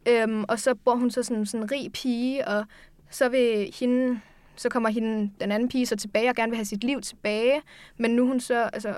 Øhm, 0.08 0.44
og 0.48 0.60
så 0.60 0.74
bor 0.74 0.94
hun 0.94 1.10
så 1.10 1.22
sådan 1.22 1.46
sådan 1.46 1.64
en 1.64 1.70
rig 1.72 1.92
pige, 1.92 2.48
og 2.48 2.64
så 3.10 3.28
vil 3.28 3.74
hende, 3.80 4.20
så 4.60 4.68
kommer 4.68 4.88
hende, 4.88 5.30
den 5.40 5.52
anden 5.52 5.68
pige 5.68 5.86
så 5.86 5.96
tilbage 5.96 6.28
og 6.28 6.34
gerne 6.36 6.50
vil 6.50 6.56
have 6.56 6.64
sit 6.64 6.84
liv 6.84 7.00
tilbage. 7.00 7.62
Men 7.96 8.10
nu 8.10 8.22
er 8.22 8.26
hun 8.26 8.40
så, 8.40 8.62
altså, 8.72 8.96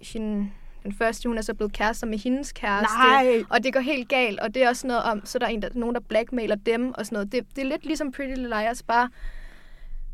hende, 0.00 0.50
den 0.82 0.94
første, 0.94 1.28
hun 1.28 1.38
er 1.38 1.42
så 1.42 1.54
blevet 1.54 1.72
kærester 1.72 2.06
med 2.06 2.18
hendes 2.18 2.52
kæreste. 2.52 2.96
Nej. 2.98 3.44
Og 3.50 3.64
det 3.64 3.72
går 3.72 3.80
helt 3.80 4.08
galt, 4.08 4.40
og 4.40 4.54
det 4.54 4.62
er 4.62 4.68
også 4.68 4.86
noget 4.86 5.02
om, 5.02 5.26
så 5.26 5.38
er 5.38 5.40
der 5.40 5.46
en, 5.46 5.62
der, 5.62 5.68
nogen, 5.74 5.94
der 5.94 6.00
blackmailer 6.00 6.54
dem 6.54 6.92
og 6.94 7.06
sådan 7.06 7.16
noget. 7.16 7.32
Det, 7.32 7.56
det 7.56 7.62
er 7.62 7.68
lidt 7.68 7.86
ligesom 7.86 8.12
Pretty 8.12 8.34
Little 8.34 8.48
Liars, 8.48 8.82
bare 8.82 9.08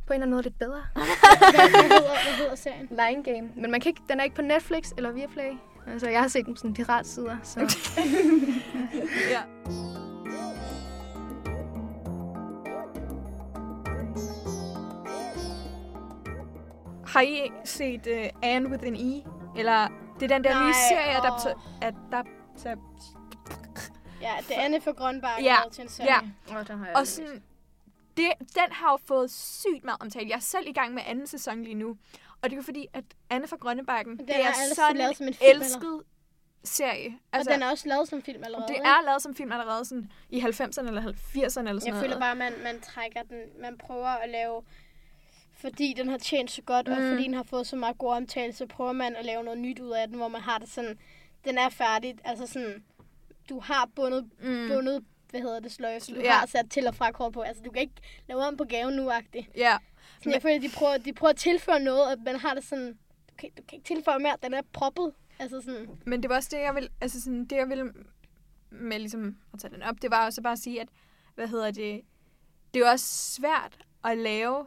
på 0.06 0.12
en 0.12 0.14
eller 0.14 0.22
anden 0.22 0.30
måde 0.30 0.42
lidt 0.42 0.58
bedre. 0.58 0.82
Hvad, 0.94 1.68
hedder, 1.68 2.24
hvad 2.24 2.34
hedder 2.38 2.54
serien? 2.54 2.88
Line 2.90 3.24
Game. 3.24 3.50
Men 3.56 3.70
man 3.70 3.80
kan 3.80 3.90
ikke, 3.90 4.02
den 4.08 4.20
er 4.20 4.24
ikke 4.24 4.36
på 4.36 4.42
Netflix 4.42 4.90
eller 4.96 5.12
Viaplay. 5.12 5.52
Altså, 5.86 6.08
jeg 6.08 6.20
har 6.20 6.28
set 6.28 6.46
den 6.46 6.54
på 6.54 6.58
sådan 6.58 6.74
piratsider, 6.74 7.36
så... 7.42 7.60
Ja. 9.30 9.40
Har 17.06 17.20
I 17.20 17.50
set 17.64 18.06
uh, 18.06 18.40
Anne 18.42 18.68
with 18.68 18.86
an 18.86 18.94
E? 18.96 19.24
Eller 19.58 19.88
det 20.20 20.30
er 20.30 20.34
den 20.36 20.44
der 20.44 20.54
Nej, 20.54 20.66
nye 20.66 20.74
serie, 20.90 21.14
der 21.14 21.54
så, 22.56 22.76
Ja, 24.20 24.32
det 24.48 24.56
er 24.56 24.60
Anne 24.60 24.80
for 24.80 24.92
Grønbakke 24.92 25.44
Ja, 25.44 25.54
ja. 25.64 25.70
til 25.72 25.82
en 25.82 25.88
serie. 25.88 26.10
ja. 26.14 26.20
Oh, 26.58 26.66
der 26.66 26.76
har 26.76 26.86
og 26.96 27.06
sådan, 27.06 27.42
det, 28.16 28.32
den 28.38 28.72
har 28.72 28.90
jo 28.90 28.98
fået 29.06 29.30
sygt 29.30 29.84
meget 29.84 30.02
omtale. 30.02 30.28
Jeg 30.28 30.36
er 30.36 30.40
selv 30.40 30.68
i 30.68 30.72
gang 30.72 30.94
med 30.94 31.02
anden 31.06 31.26
sæson 31.26 31.62
lige 31.62 31.74
nu. 31.74 31.88
Og 32.42 32.50
det 32.50 32.52
er 32.52 32.56
jo 32.56 32.62
fordi, 32.62 32.86
at 32.92 33.04
Anne 33.30 33.48
fra 33.48 33.56
Grønnebakken, 33.56 34.18
Den 34.18 34.26
det 34.28 34.36
er 34.36 34.48
er 34.48 34.52
sådan 34.74 34.96
lavet 34.96 35.10
en 35.10 35.16
som 35.16 35.26
en 35.26 35.34
film, 35.34 35.50
elsket 35.62 36.02
serie. 36.64 37.18
Altså, 37.32 37.50
og 37.50 37.54
den 37.54 37.62
er 37.62 37.70
også 37.70 37.88
lavet 37.88 38.08
som 38.08 38.22
film 38.22 38.44
allerede. 38.44 38.68
det 38.68 38.74
ikke? 38.74 38.86
er 38.86 39.04
lavet 39.06 39.22
som 39.22 39.34
film 39.34 39.52
allerede 39.52 39.84
sådan 39.84 40.10
i 40.30 40.40
90'erne 40.40 40.86
eller 40.88 41.02
80'erne 41.02 41.38
eller 41.38 41.50
sådan 41.50 41.64
Jeg 41.64 41.78
noget. 41.90 42.00
føler 42.00 42.18
bare, 42.18 42.30
at 42.30 42.36
man, 42.36 42.52
man 42.64 42.80
trækker 42.80 43.22
den, 43.22 43.40
man 43.62 43.78
prøver 43.78 44.06
at 44.08 44.30
lave, 44.30 44.62
fordi 45.68 45.94
den 45.96 46.08
har 46.08 46.18
tjent 46.18 46.50
så 46.50 46.62
godt, 46.62 46.86
mm. 46.86 46.92
og 46.92 46.98
Mm. 47.02 47.08
fordi 47.10 47.24
den 47.24 47.34
har 47.34 47.42
fået 47.42 47.66
så 47.66 47.76
meget 47.76 47.98
god 47.98 48.12
omtale, 48.12 48.52
så 48.52 48.66
prøver 48.66 48.92
man 48.92 49.16
at 49.16 49.24
lave 49.24 49.44
noget 49.44 49.58
nyt 49.58 49.78
ud 49.80 49.90
af 49.90 50.08
den, 50.08 50.16
hvor 50.16 50.28
man 50.28 50.40
har 50.40 50.58
det 50.58 50.68
sådan, 50.68 50.98
den 51.44 51.58
er 51.58 51.68
færdig, 51.68 52.14
altså 52.24 52.46
sådan, 52.46 52.84
du 53.48 53.60
har 53.60 53.88
bundet, 53.94 54.30
mm. 54.42 54.48
mm. 54.48 54.68
bundet 54.68 55.04
hvad 55.30 55.40
hedder 55.40 55.60
det, 55.60 55.72
sløjfe, 55.72 56.14
du 56.14 56.20
Ja. 56.20 56.32
har 56.32 56.46
sat 56.46 56.70
til 56.70 56.86
og 56.86 56.94
fra 56.94 57.10
kort 57.12 57.32
på, 57.32 57.40
altså 57.40 57.62
du 57.62 57.70
kan 57.70 57.82
ikke 57.82 57.94
lave 58.28 58.40
om 58.46 58.56
på 58.56 58.64
gaven 58.64 58.94
nu 58.96 59.10
-agtigt. 59.10 59.44
Ja, 59.56 59.76
Sådan, 60.18 60.32
jeg 60.32 60.42
føler, 60.42 60.58
de 60.60 60.68
prøver, 60.76 60.98
de 60.98 61.12
prøver 61.12 61.30
at 61.30 61.36
tilføre 61.36 61.80
noget, 61.80 62.02
og 62.12 62.16
man 62.24 62.36
har 62.36 62.54
det 62.54 62.64
sådan, 62.64 62.92
du 63.30 63.34
kan, 63.38 63.50
du 63.58 63.62
kan 63.68 63.76
ikke 63.78 63.86
tilføre 63.94 64.18
mere, 64.20 64.36
den 64.42 64.54
er 64.54 64.62
proppet, 64.72 65.12
altså 65.38 65.60
sådan, 65.60 65.88
men 66.06 66.22
det 66.22 66.30
var 66.30 66.36
også 66.36 66.48
det, 66.52 66.62
jeg 66.62 66.74
vil, 66.74 66.88
altså 67.00 67.20
sådan, 67.22 67.44
det 67.44 67.56
jeg 67.56 67.68
ville 67.68 67.92
med 68.70 68.98
ligesom 68.98 69.36
at 69.54 69.60
tage 69.60 69.74
den 69.74 69.82
op, 69.82 69.94
det 70.02 70.10
var 70.10 70.26
også 70.26 70.42
bare 70.42 70.52
at 70.52 70.58
sige, 70.58 70.80
at, 70.80 70.88
hvad 71.34 71.48
hedder 71.48 71.70
det, 71.70 72.00
det 72.74 72.82
er 72.82 72.90
også 72.90 73.34
svært 73.34 73.78
at 74.04 74.18
lave 74.18 74.66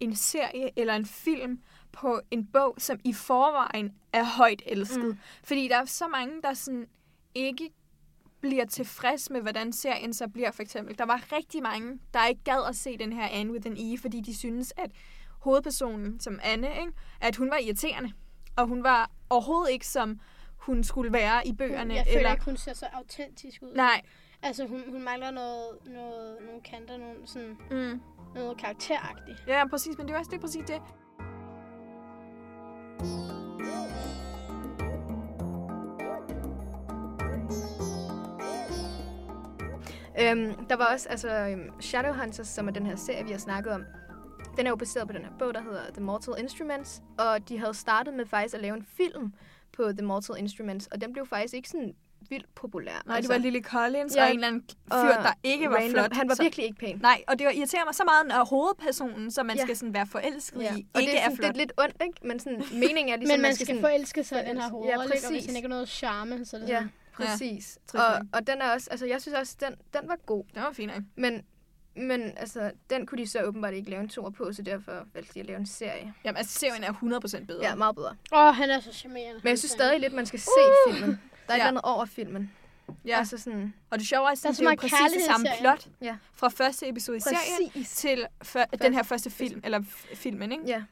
en 0.00 0.14
serie 0.14 0.70
eller 0.76 0.94
en 0.94 1.06
film 1.06 1.60
på 1.92 2.20
en 2.30 2.46
bog, 2.46 2.74
som 2.78 3.00
i 3.04 3.12
forvejen 3.12 3.94
er 4.12 4.24
højt 4.24 4.62
elsket. 4.66 5.04
Mm. 5.04 5.18
Fordi 5.44 5.68
der 5.68 5.76
er 5.76 5.84
så 5.84 6.08
mange, 6.08 6.42
der 6.42 6.54
sådan 6.54 6.86
ikke 7.34 7.70
bliver 8.40 8.64
tilfreds 8.64 9.30
med, 9.30 9.40
hvordan 9.40 9.72
serien 9.72 10.14
så 10.14 10.28
bliver, 10.28 10.50
for 10.50 10.62
eksempel. 10.62 10.98
Der 10.98 11.06
var 11.06 11.32
rigtig 11.32 11.62
mange, 11.62 11.98
der 12.14 12.26
ikke 12.26 12.40
gad 12.44 12.68
at 12.68 12.76
se 12.76 12.98
den 12.98 13.12
her 13.12 13.28
Anne 13.28 13.52
with 13.52 13.66
an 13.66 13.76
E, 13.76 13.98
fordi 13.98 14.20
de 14.20 14.36
synes, 14.36 14.72
at 14.76 14.90
hovedpersonen, 15.40 16.20
som 16.20 16.40
Anne, 16.42 16.68
ikke, 16.80 16.92
at 17.20 17.36
hun 17.36 17.50
var 17.50 17.56
irriterende. 17.56 18.12
Og 18.56 18.66
hun 18.66 18.84
var 18.84 19.10
overhovedet 19.30 19.72
ikke, 19.72 19.86
som 19.86 20.20
hun 20.56 20.84
skulle 20.84 21.12
være 21.12 21.46
i 21.46 21.52
bøgerne. 21.52 21.94
jeg 21.94 22.04
føler 22.06 22.18
eller... 22.18 22.32
ikke, 22.32 22.44
hun 22.44 22.56
ser 22.56 22.72
så 22.72 22.86
autentisk 22.92 23.62
ud. 23.62 23.72
Nej. 23.74 24.02
Altså, 24.42 24.66
hun, 24.66 24.82
hun 24.90 25.02
mangler 25.02 25.30
noget, 25.30 25.66
noget, 25.86 26.36
nogle 26.46 26.60
kanter, 26.60 26.96
nogle, 26.96 27.16
sådan, 27.26 27.56
Mm. 27.70 28.00
noget 28.34 28.58
karakteragtigt. 28.58 29.44
Ja, 29.46 29.66
præcis, 29.68 29.98
men 29.98 30.06
det 30.08 30.14
er 30.14 30.18
også 30.18 30.30
det 30.30 30.40
præcis 30.40 30.64
det. 30.66 30.82
Øhm, 40.20 40.66
der 40.66 40.76
var 40.76 40.92
også 40.92 41.08
altså, 41.08 41.28
øhm, 41.30 41.80
Shadowhunters, 41.80 42.48
som 42.48 42.68
er 42.68 42.72
den 42.72 42.86
her 42.86 42.96
serie, 42.96 43.24
vi 43.24 43.30
har 43.30 43.38
snakket 43.38 43.72
om. 43.72 43.84
Den 44.56 44.66
er 44.66 44.70
jo 44.70 44.76
baseret 44.76 45.06
på 45.06 45.12
den 45.12 45.22
her 45.24 45.30
bog, 45.38 45.54
der 45.54 45.62
hedder 45.62 45.90
The 45.92 46.02
Mortal 46.02 46.34
Instruments, 46.38 47.02
og 47.18 47.48
de 47.48 47.58
havde 47.58 47.74
startet 47.74 48.14
med 48.14 48.26
faktisk 48.26 48.54
at 48.54 48.60
lave 48.60 48.76
en 48.76 48.82
film 48.96 49.32
på 49.72 49.82
The 49.92 50.06
Mortal 50.06 50.36
Instruments, 50.38 50.86
og 50.86 51.00
den 51.00 51.12
blev 51.12 51.26
faktisk 51.26 51.54
ikke 51.54 51.68
sådan 51.68 51.94
vildt 52.30 52.54
populær. 52.54 53.02
Nej, 53.06 53.20
det 53.20 53.28
var 53.28 53.38
Lily 53.38 53.60
Collins 53.62 54.16
Ja, 54.16 54.22
og 54.24 54.28
en 54.30 54.34
eller 54.36 54.46
anden 54.48 54.62
fyr, 54.92 54.98
der 55.22 55.32
ikke 55.42 55.70
var 55.70 55.76
random. 55.76 55.90
flot. 55.90 56.12
Han 56.16 56.28
var 56.28 56.34
så- 56.34 56.42
virkelig 56.42 56.66
ikke 56.66 56.78
pæn. 56.78 56.98
Nej, 57.02 57.24
og 57.28 57.38
det 57.38 57.44
var 57.46 57.50
irriterer 57.52 57.84
mig 57.84 57.94
så 57.94 58.04
meget, 58.04 58.26
når 58.26 58.44
hovedpersonen, 58.44 59.30
som 59.30 59.46
man 59.46 59.56
Ja. 59.56 59.62
skal 59.62 59.76
sådan 59.76 59.94
være 59.94 60.06
forelsket 60.06 60.62
Ja. 60.62 60.76
i, 60.76 60.86
Og 60.94 61.00
ikke 61.00 61.12
det 61.12 61.18
er, 61.20 61.22
er, 61.22 61.24
sådan, 61.24 61.36
flot. 61.36 61.48
det 61.54 61.60
er 61.60 61.64
lidt 61.64 61.72
ondt, 61.78 62.02
ikke? 62.06 62.26
Men 62.28 62.40
sådan, 62.40 62.62
meningen 62.84 63.08
er 63.14 63.16
ligesom, 63.16 63.34
Men 63.34 63.42
man 63.42 63.54
skal 63.54 63.66
sådan, 63.66 63.80
forelske 63.82 64.24
sig 64.24 64.38
i 64.44 64.48
den 64.48 64.48
her 64.48 64.54
forelske- 64.54 64.70
hoved, 64.70 64.86
Ja, 64.86 64.92
ja, 64.92 64.98
og 64.98 65.10
hvis 65.10 65.22
præcis. 65.24 65.46
han 65.46 65.56
ikke 65.56 65.66
har 65.68 65.74
noget 65.74 65.88
charme, 65.88 66.44
så 66.44 66.56
er 66.56 66.60
det 66.60 66.68
Ja, 66.68 66.74
sådan... 66.76 66.92
præcis. 67.12 67.78
trist 67.88 67.94
og, 67.94 68.14
og 68.32 68.46
den 68.46 68.60
er 68.60 68.70
også, 68.70 68.88
altså 68.90 69.06
jeg 69.06 69.22
synes 69.22 69.38
også, 69.38 69.56
den, 69.60 69.74
den 70.00 70.08
var 70.08 70.16
god. 70.26 70.44
Det 70.54 70.62
var 70.62 70.72
fint, 70.72 70.92
ikke? 70.96 71.04
Men, 71.16 71.42
men 71.96 72.22
altså, 72.36 72.70
den 72.90 73.06
kunne 73.06 73.18
de 73.22 73.26
så 73.28 73.42
åbenbart 73.42 73.74
ikke 73.74 73.90
lave 73.90 74.02
en 74.02 74.08
toer 74.08 74.30
på, 74.30 74.52
så 74.52 74.62
derfor 74.62 74.92
valgte 75.14 75.34
de 75.34 75.40
at 75.40 75.46
lave 75.46 75.58
en 75.58 75.66
serie. 75.66 76.14
Jamen, 76.24 76.36
altså, 76.36 76.58
serien 76.58 76.84
er 76.84 76.92
100% 76.92 77.46
bedre. 77.46 77.62
Ja, 77.68 77.74
meget 77.74 77.96
bedre. 77.96 78.16
Åh, 78.32 78.38
oh, 78.48 78.54
han 78.54 78.70
er 78.70 78.80
så 78.80 78.92
charmerende. 78.92 79.40
Men 79.44 79.48
jeg 79.50 79.58
synes 79.58 79.72
stadig 79.72 80.00
lidt, 80.00 80.12
man 80.12 80.26
skal 80.26 80.40
se 80.40 80.50
Uh! 80.88 80.94
filmen. 80.94 81.20
Der 81.48 81.52
er 81.54 81.56
Ja. 81.56 81.68
andet 81.68 81.80
over 81.84 82.04
filmen. 82.04 82.52
ja. 83.04 83.18
Altså 83.18 83.38
sådan, 83.38 83.74
Og 83.90 83.98
det 83.98 84.06
sjove 84.08 84.26
er, 84.26 84.32
at 84.32 84.44
er 84.44 84.48
det 84.48 84.56
så 84.56 84.64
er 84.66 84.70
jo 84.70 84.76
præcis 84.80 84.98
det 85.14 85.22
samme 85.22 85.46
serien. 85.46 85.60
plot 85.60 85.88
Ja. 86.02 86.16
fra 86.34 86.48
første 86.48 86.88
episode 86.88 87.16
i 87.16 87.20
serien 87.20 87.84
til 87.84 88.26
før, 88.42 88.64
den 88.64 88.94
her 88.94 89.02
første 89.02 89.30
film, 89.30 89.60
eller 89.64 89.80
f- 89.80 90.14
filmen, 90.14 90.52
ikke? 90.52 90.64
Ja, 90.66 90.82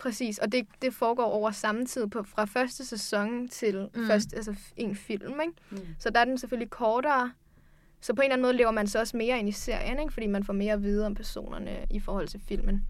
præcis. 0.00 0.38
Og 0.38 0.52
det, 0.52 0.66
det 0.82 0.94
foregår 0.94 1.24
over 1.24 1.50
samme 1.50 1.86
tid 1.86 2.06
på, 2.06 2.22
fra 2.22 2.44
første 2.44 2.86
sæson 2.86 3.48
til 3.48 3.88
Mm. 3.94 4.06
første, 4.06 4.36
altså 4.36 4.54
en 4.76 4.96
film, 4.96 5.40
ikke? 5.40 5.52
Mm. 5.70 5.78
Så 5.98 6.10
der 6.10 6.20
er 6.20 6.24
den 6.24 6.38
selvfølgelig 6.38 6.70
kortere. 6.70 7.32
Så 8.00 8.14
på 8.14 8.22
en 8.22 8.24
eller 8.24 8.32
anden 8.34 8.42
måde 8.42 8.56
lever 8.56 8.70
man 8.70 8.86
så 8.86 8.98
også 8.98 9.16
mere 9.16 9.38
ind 9.38 9.48
i 9.48 9.52
serien, 9.52 10.00
ikke? 10.00 10.12
Fordi 10.12 10.26
man 10.26 10.44
får 10.44 10.52
mere 10.52 10.72
at 10.72 10.82
vide 10.82 11.06
om 11.06 11.14
personerne 11.14 11.86
i 11.90 12.00
forhold 12.00 12.28
til 12.28 12.40
filmen. 12.48 12.84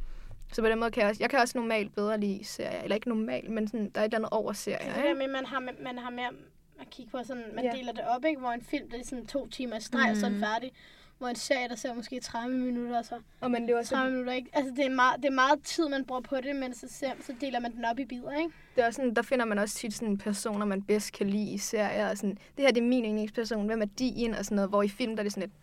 Så 0.53 0.62
på 0.62 0.68
den 0.68 0.79
måde 0.81 0.90
kan 0.90 1.01
jeg 1.01 1.11
også, 1.11 1.23
jeg 1.23 1.31
kan 1.31 1.38
også 1.38 1.59
normalt 1.59 1.94
bedre 1.94 2.21
lide 2.21 2.44
serier. 2.44 2.83
Eller 2.83 2.94
ikke 2.94 3.09
normalt, 3.09 3.51
men 3.51 3.68
sådan, 3.68 3.90
der 3.94 4.01
er 4.01 4.05
et 4.05 4.09
eller 4.09 4.18
andet 4.18 4.31
over 4.33 4.53
serier, 4.53 4.79
Det 4.79 4.94
der 4.97 5.03
ikke? 5.03 5.18
med, 5.18 5.29
man 5.29 5.47
har, 5.47 5.61
man 5.61 5.99
har 5.99 6.11
mere 6.11 6.31
at 6.80 6.90
kigge 6.90 7.10
på, 7.10 7.18
sådan, 7.24 7.44
man 7.54 7.64
Ja. 7.64 7.72
deler 7.72 7.92
det 7.92 8.04
op, 8.04 8.24
ikke? 8.24 8.40
Hvor 8.40 8.50
en 8.50 8.62
film, 8.62 8.90
det 8.90 9.00
er 9.00 9.04
sådan 9.04 9.26
to 9.26 9.46
timer 9.48 9.76
i 9.76 9.80
streg, 9.80 10.04
mm. 10.06 10.10
og 10.10 10.16
så 10.16 10.26
er 10.26 10.30
den 10.30 10.40
færdig. 10.40 10.72
Hvor 11.18 11.28
en 11.28 11.36
serie, 11.36 11.68
der 11.68 11.76
ser 11.76 11.94
måske 11.94 12.20
30 12.20 12.56
minutter, 12.58 12.98
og 12.98 13.04
så 13.04 13.14
Og 13.40 13.50
man 13.50 13.66
lever 13.66 13.82
30 13.82 13.86
så, 13.86 14.10
minutter, 14.10 14.32
ikke? 14.32 14.50
Altså, 14.52 14.72
det 14.76 14.86
er, 14.86 14.90
meget, 14.90 15.16
det 15.16 15.24
er 15.24 15.30
meget 15.34 15.62
tid, 15.64 15.88
man 15.88 16.04
bruger 16.04 16.20
på 16.20 16.36
det, 16.36 16.56
men 16.56 16.74
så, 16.74 16.86
ser, 16.90 17.10
så 17.26 17.34
deler 17.40 17.60
man 17.60 17.72
den 17.72 17.84
op 17.84 17.98
i 17.98 18.04
bidder, 18.04 18.32
ikke? 18.38 18.50
det 18.76 18.82
er 18.82 18.86
også 18.86 18.96
sådan, 18.96 19.14
der 19.14 19.22
finder 19.22 19.44
man 19.44 19.58
også 19.58 19.74
tit 19.74 19.94
sådan 19.94 20.18
personer, 20.18 20.66
man 20.66 20.82
bedst 20.82 21.12
kan 21.12 21.26
lide 21.30 21.50
i 21.52 21.58
serier. 21.58 22.10
Og 22.10 22.16
sådan, 22.16 22.30
det 22.56 22.64
her 22.64 22.70
det 22.72 22.82
er 22.82 22.86
min 22.86 23.04
yndlingsperson, 23.04 23.66
hvem 23.66 23.82
er 23.82 23.86
din? 23.98 24.34
Og 24.34 24.44
sådan 24.44 24.56
noget, 24.56 24.68
hvor 24.70 24.82
i 24.82 24.88
film, 24.88 25.16
der 25.16 25.20
er 25.20 25.22
det 25.24 25.32
sådan 25.32 25.48
et, 25.48 25.54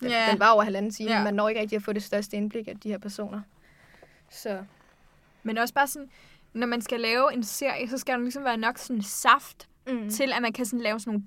den, 0.00 0.08
Ja. 0.10 0.28
den 0.30 0.38
var 0.38 0.50
over 0.50 0.62
halvanden 0.62 0.90
time, 0.92 1.10
Ja. 1.10 1.16
ja. 1.18 1.24
man 1.24 1.34
når 1.34 1.48
ikke 1.48 1.60
rigtig 1.60 1.76
at 1.76 1.82
få 1.82 1.92
det 1.92 2.02
største 2.02 2.36
indblik 2.36 2.68
af 2.68 2.76
de 2.76 2.88
her 2.88 2.98
personer. 2.98 3.40
Så 4.30 4.64
Men 5.42 5.58
også 5.58 5.74
bare 5.74 5.86
sådan, 5.86 6.10
når 6.52 6.66
man 6.66 6.80
skal 6.82 7.00
lave 7.00 7.32
en 7.34 7.44
serie, 7.44 7.88
så 7.88 7.98
skal 7.98 8.14
der 8.14 8.20
ligesom 8.22 8.44
være 8.44 8.56
nok 8.56 8.78
sådan 8.78 9.02
saft 9.02 9.68
mm. 9.92 10.02
mm. 10.02 10.10
til, 10.10 10.32
at 10.32 10.42
man 10.42 10.52
kan 10.52 10.66
sådan 10.66 10.80
lave 10.80 11.00
sådan 11.00 11.12
nogle 11.12 11.24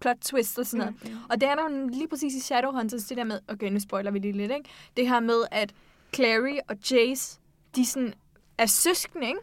plot 0.00 0.16
twists 0.16 0.58
og 0.58 0.66
sådan 0.66 0.78
noget. 0.78 1.12
Mm. 1.12 1.18
Og 1.30 1.40
det 1.40 1.48
er 1.48 1.54
der 1.54 1.62
jo 1.70 1.88
lige 1.88 2.08
præcis 2.08 2.34
i 2.34 2.40
Shadowhunters, 2.40 3.04
det 3.04 3.16
der 3.16 3.24
med, 3.24 3.40
okay, 3.48 3.70
nu 3.70 3.80
spoiler 3.80 4.10
vi 4.10 4.18
lige 4.18 4.32
lidt, 4.32 4.52
ikke? 4.52 4.70
Det 4.96 5.08
her 5.08 5.20
med, 5.20 5.44
at 5.50 5.74
Clary 6.14 6.58
og 6.68 6.76
Jace, 6.90 7.40
de 7.76 7.86
sådan 7.86 8.14
er 8.58 8.66
søskende, 8.66 9.26
ikke? 9.26 9.40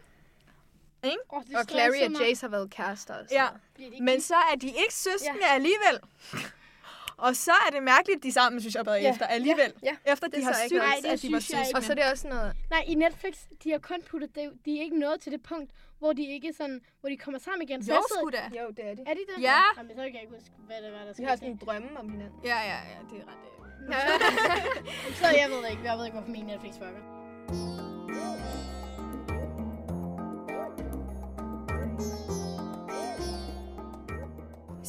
Oh, 1.28 1.42
det 1.48 1.56
Og 1.56 1.64
Clary 1.64 2.14
og 2.14 2.20
Jace 2.20 2.40
har 2.42 2.48
været 2.48 2.70
kærester. 2.70 3.14
sådan 3.14 3.28
Ja. 3.30 3.46
Men 4.00 4.20
så 4.20 4.34
er 4.34 4.56
de 4.56 4.66
ikke 4.66 4.94
søskende 4.94 5.46
ja. 5.46 5.54
alligevel. 5.54 5.98
Og 7.16 7.36
så 7.36 7.52
er 7.66 7.70
det 7.70 7.82
mærkeligt, 7.82 8.22
de 8.22 8.32
sammen 8.32 8.60
synes 8.60 8.74
jeg 8.74 8.84
Ja. 8.86 9.10
efter 9.10 9.26
alligevel. 9.26 9.72
Ja. 9.82 9.94
Efter 10.12 10.26
Det 10.26 10.36
de 10.36 10.40
er 10.40 10.44
har 10.44 10.52
noget. 10.52 10.72
Nej, 10.72 10.96
det 11.02 11.08
at 11.08 11.22
de 11.22 11.32
var 11.32 11.38
synes 11.40 11.44
søskende. 11.44 11.76
Og 11.78 11.82
så 11.82 11.92
er 11.92 11.96
det 11.96 12.04
også 12.12 12.28
noget... 12.28 12.56
Nej, 12.70 12.82
i 12.86 12.94
Netflix, 12.94 13.34
de 13.64 13.70
har 13.70 13.78
kun 13.78 14.02
puttet 14.10 14.34
det, 14.34 14.52
de 14.64 14.78
er 14.78 14.82
ikke 14.82 14.98
nået 14.98 15.20
til 15.20 15.32
det 15.32 15.42
punkt, 15.42 15.70
hvor 15.98 16.12
de 16.12 16.26
ikke 16.26 16.52
sådan, 16.52 16.80
hvor 17.00 17.08
de 17.08 17.16
kommer 17.16 17.38
sammen 17.40 17.62
igen. 17.68 17.84
Så 17.84 17.94
Jo, 17.94 18.02
sgu 18.18 18.30
da. 18.30 18.42
Jo, 18.60 18.66
det 18.76 18.84
er 18.90 18.94
det. 18.94 19.04
Er 19.08 19.14
de 19.14 19.20
det? 19.36 19.42
Ja. 19.42 19.60
Jamen, 19.76 19.90
så 19.90 20.02
kan 20.02 20.14
jeg 20.14 20.22
ikke 20.22 20.34
huske, 20.34 20.50
hvad 20.66 20.76
det 20.82 20.92
var, 20.92 21.04
der 21.06 21.12
skete. 21.12 21.28
har 21.28 21.36
sådan 21.36 21.50
en 21.50 21.56
drømme 21.66 21.88
om 21.98 22.08
hinanden. 22.10 22.38
Ja, 22.44 22.58
ja, 22.70 22.78
ja, 22.94 22.98
det 23.10 23.16
er 23.22 23.26
ret. 23.30 23.40
øh. 23.88 25.14
Så 25.20 25.26
jeg 25.26 25.46
ved 25.50 25.70
ikke, 25.70 25.82
jeg 25.84 25.98
ved 25.98 26.04
ikke, 26.04 26.16
hvorfor 26.18 26.30
min 26.32 26.44
Netflix 26.44 26.72
fucker. 26.72 27.93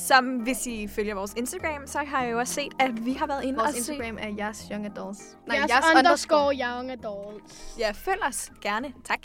Som 0.05 0.37
hvis 0.37 0.67
I 0.67 0.87
følger 0.87 1.15
vores 1.15 1.33
Instagram, 1.37 1.87
så 1.87 1.99
har 1.99 2.23
jeg 2.23 2.31
jo 2.31 2.39
også 2.39 2.53
set, 2.53 2.73
at 2.79 3.05
vi 3.05 3.13
har 3.13 3.27
været 3.27 3.43
inde 3.43 3.59
Vores 3.59 3.71
og. 3.71 3.77
Instagram 3.77 4.17
er 4.21 4.35
jeres 4.37 4.65
young 4.71 4.85
adults. 4.85 5.37
Nej, 5.47 5.57
yes, 5.59 5.71
underscore 5.97 6.55
young 6.55 6.91
adults. 6.91 7.75
Ja, 7.79 7.91
følg 7.91 8.19
os 8.27 8.51
gerne. 8.61 8.93
Tak. 9.03 9.19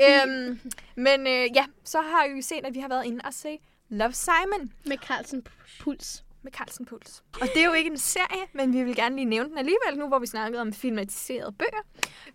øhm, 0.00 0.60
men 0.96 1.20
øh, 1.26 1.56
ja, 1.56 1.64
så 1.84 2.00
har 2.00 2.24
I 2.24 2.30
jo 2.36 2.42
set, 2.42 2.60
at 2.64 2.74
vi 2.74 2.80
har 2.80 2.88
været 2.88 3.04
inde 3.06 3.20
og 3.24 3.34
se 3.34 3.58
Love 3.88 4.12
Simon 4.12 4.72
Med 4.86 4.96
Carlsen 4.96 5.42
Puls. 5.80 6.23
Med 6.44 6.52
Carlsen 6.52 6.86
Puls. 6.86 7.22
Og 7.40 7.48
det 7.54 7.62
er 7.62 7.64
jo 7.64 7.72
ikke 7.72 7.90
en 7.90 7.98
serie, 7.98 8.46
men 8.52 8.72
vi 8.72 8.82
vil 8.82 8.96
gerne 8.96 9.16
lige 9.16 9.24
nævne 9.24 9.48
den 9.48 9.58
alligevel, 9.58 9.98
nu 9.98 10.08
hvor 10.08 10.18
vi 10.18 10.26
snakkede 10.26 10.60
om 10.60 10.72
filmatiserede 10.72 11.52
bøger. 11.52 11.82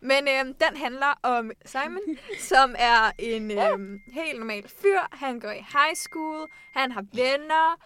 Men 0.02 0.28
øh, 0.28 0.46
den 0.46 0.78
handler 0.78 1.14
om 1.24 1.52
Simon, 1.66 2.18
som 2.52 2.76
er 2.78 3.12
en 3.20 3.52
øh, 3.52 4.00
helt 4.14 4.40
normal 4.40 4.68
fyr. 4.82 5.00
Han 5.12 5.40
går 5.40 5.52
i 5.52 5.66
high 5.74 5.96
school, 5.96 6.48
han 6.74 6.92
har 6.92 7.06
venner, 7.14 7.80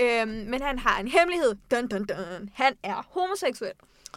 øh, 0.00 0.28
men 0.28 0.62
han 0.62 0.78
har 0.78 1.00
en 1.00 1.08
hemmelighed. 1.08 1.54
Dun, 1.70 1.88
dun, 1.88 2.04
dun. 2.04 2.50
Han 2.54 2.76
er 2.82 3.06
homoseksuel. 3.08 3.72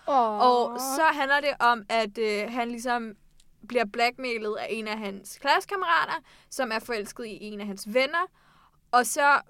Oh. 0.07 0.39
Og 0.39 0.79
så 0.79 1.03
handler 1.13 1.39
det 1.39 1.53
om, 1.59 1.83
at 1.89 2.17
øh, 2.17 2.51
han 2.51 2.69
ligesom 2.69 3.13
bliver 3.67 3.85
blackmailet 3.85 4.55
af 4.55 4.67
en 4.69 4.87
af 4.87 4.97
hans 4.97 5.37
klassekammerater, 5.41 6.23
som 6.49 6.71
er 6.71 6.79
forelsket 6.79 7.25
i 7.25 7.37
en 7.41 7.61
af 7.61 7.67
hans 7.67 7.93
venner. 7.93 8.25
Og 8.91 9.05
så 9.05 9.41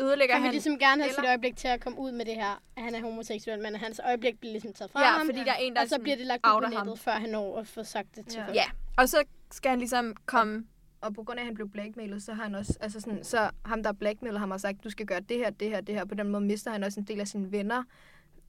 ødelægger 0.00 0.34
Han 0.34 0.42
vil 0.42 0.46
han... 0.46 0.52
ligesom 0.54 0.78
gerne 0.78 1.02
have 1.02 1.08
eller- 1.10 1.22
sit 1.22 1.28
øjeblik 1.28 1.56
til 1.56 1.68
at 1.68 1.80
komme 1.80 1.98
ud 1.98 2.12
med 2.12 2.24
det 2.24 2.34
her, 2.34 2.62
at 2.76 2.82
han 2.82 2.94
er 2.94 3.00
homoseksuel, 3.00 3.58
men 3.62 3.74
hans 3.76 4.00
øjeblik 4.04 4.40
bliver 4.40 4.52
ligesom 4.52 4.72
taget 4.72 4.90
fra 4.90 5.00
Ja, 5.00 5.06
ham. 5.06 5.26
fordi 5.26 5.38
der 5.38 5.52
er 5.52 5.56
en, 5.56 5.74
der 5.76 5.82
og 5.82 5.88
så 5.88 5.98
bliver 6.02 6.16
det 6.16 6.26
lagt 6.26 6.46
ud 6.46 6.60
på 6.60 6.66
ham. 6.76 6.86
nettet, 6.86 6.98
før 6.98 7.12
han 7.12 7.30
når 7.30 7.58
at 7.58 7.66
få 7.66 7.84
sagt 7.84 8.16
det 8.16 8.26
til 8.26 8.38
Ja. 8.38 8.44
folk. 8.46 8.56
Ja, 8.56 8.64
og 8.96 9.08
så 9.08 9.24
skal 9.50 9.68
han 9.70 9.78
ligesom 9.78 10.16
komme... 10.26 10.64
Og 11.02 11.14
på 11.14 11.22
grund 11.22 11.38
af, 11.38 11.42
at 11.42 11.46
han 11.46 11.54
blev 11.54 11.68
blackmailet, 11.70 12.22
så 12.22 12.32
har 12.32 12.42
han 12.42 12.54
også, 12.54 12.78
altså 12.80 13.00
sådan, 13.00 13.24
så 13.24 13.50
ham, 13.64 13.82
der 13.82 13.92
blackmailet 13.92 14.40
ham, 14.40 14.50
har 14.50 14.58
sagt, 14.58 14.84
du 14.84 14.90
skal 14.90 15.06
gøre 15.06 15.20
det 15.20 15.36
her, 15.36 15.50
det 15.50 15.68
her, 15.68 15.80
det 15.80 15.94
her. 15.94 16.04
På 16.04 16.14
den 16.14 16.28
måde 16.28 16.44
mister 16.44 16.70
han 16.70 16.84
også 16.84 17.00
en 17.00 17.06
del 17.06 17.20
af 17.20 17.28
sine 17.28 17.52
venner, 17.52 17.82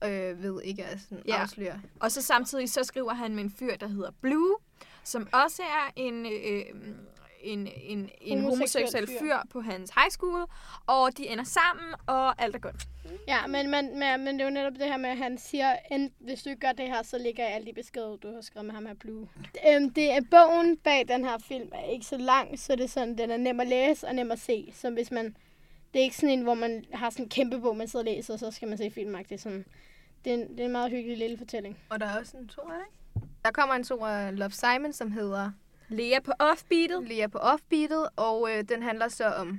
øh, 0.04 0.42
ved 0.42 0.62
ikke 0.64 0.84
at 0.84 1.00
sådan, 1.00 1.22
Ja. 1.28 1.34
ja. 1.34 1.42
afsløre. 1.42 1.80
Og 2.00 2.12
så 2.12 2.22
samtidig 2.22 2.70
så 2.70 2.84
skriver 2.84 3.14
han 3.14 3.34
med 3.34 3.44
en 3.44 3.50
fyr, 3.50 3.76
der 3.76 3.88
hedder 3.88 4.10
Blue, 4.20 4.56
som 5.04 5.28
også 5.32 5.62
er 5.62 5.92
en... 5.96 6.26
Øh, 6.26 6.62
en, 7.42 7.68
en, 7.76 8.10
en 8.20 8.40
Homoseksuel 8.40 9.06
fyr. 9.06 9.18
fyr 9.18 9.36
på 9.50 9.60
hans 9.60 9.90
high 9.90 10.10
school, 10.10 10.46
og 10.86 11.18
de 11.18 11.28
ender 11.28 11.44
sammen, 11.44 11.94
og 12.06 12.42
alt 12.42 12.54
er 12.54 12.58
godt. 12.58 12.88
Ja, 13.28 13.46
men, 13.46 13.70
men, 13.70 13.98
men, 13.98 14.24
men 14.24 14.34
det 14.34 14.40
er 14.40 14.44
jo 14.44 14.50
netop 14.50 14.72
det 14.72 14.86
her 14.86 14.96
med, 14.96 15.10
at 15.10 15.16
han 15.16 15.38
siger, 15.38 15.76
end, 15.90 16.10
hvis 16.18 16.42
du 16.42 16.50
ikke 16.50 16.60
gør 16.60 16.72
det 16.72 16.86
her, 16.86 17.02
så 17.02 17.18
ligger 17.18 17.44
jeg 17.44 17.54
alt 17.54 17.68
i 17.68 17.72
beskeder, 17.72 18.16
du 18.16 18.34
har 18.34 18.40
skrevet 18.40 18.66
med 18.66 18.74
ham 18.74 18.86
her 18.86 18.94
Blue. 18.94 19.28
Øhm, 19.68 19.90
det 19.90 20.12
er 20.12 20.20
bogen 20.30 20.76
bag 20.76 21.08
den 21.08 21.24
her 21.24 21.38
film 21.38 21.68
er 21.72 21.84
ikke 21.84 22.06
så 22.06 22.16
lang, 22.16 22.58
så 22.58 22.76
det 22.76 22.84
er 22.84 22.88
sådan, 22.88 23.18
den 23.18 23.30
er 23.30 23.36
nem 23.36 23.60
at 23.60 23.66
læse 23.66 24.06
og 24.06 24.14
nem 24.14 24.30
at 24.30 24.38
se. 24.38 24.72
Så 24.74 24.90
hvis 24.90 25.10
man, 25.10 25.24
det 25.92 25.98
er 25.98 26.02
ikke 26.02 26.16
sådan 26.16 26.30
en, 26.30 26.42
hvor 26.42 26.54
man 26.54 26.84
har 26.92 27.10
sådan 27.10 27.24
en 27.24 27.28
kæmpe 27.28 27.60
bog, 27.60 27.76
man 27.76 27.88
sidder 27.88 28.06
og 28.06 28.14
læser, 28.14 28.34
og 28.34 28.40
så 28.40 28.50
skal 28.50 28.68
man 28.68 28.78
se 28.78 28.90
filmagtigt. 28.90 29.40
Sådan, 29.40 29.64
det, 30.24 30.30
er 30.30 30.34
en, 30.34 30.48
det 30.48 30.60
er 30.60 30.64
en 30.64 30.72
meget 30.72 30.90
hyggelig 30.90 31.18
lille 31.18 31.38
fortælling. 31.38 31.78
Og 31.88 32.00
der 32.00 32.06
er 32.06 32.18
også 32.18 32.36
en 32.36 32.48
to 32.48 32.60
af 32.62 32.78
det. 32.78 33.22
Der 33.44 33.50
kommer 33.50 33.74
en 33.74 33.84
to 33.84 34.04
af 34.04 34.38
Love 34.38 34.50
Simon, 34.50 34.92
som 34.92 35.10
hedder 35.12 35.50
Lea 35.92 36.20
på 36.24 36.32
offbeatet. 36.38 37.08
Lea 37.08 37.26
på 37.26 37.38
Offbeatet, 37.38 38.08
og 38.16 38.48
øh, 38.50 38.64
den 38.68 38.82
handler 38.82 39.08
så 39.08 39.24
om 39.26 39.58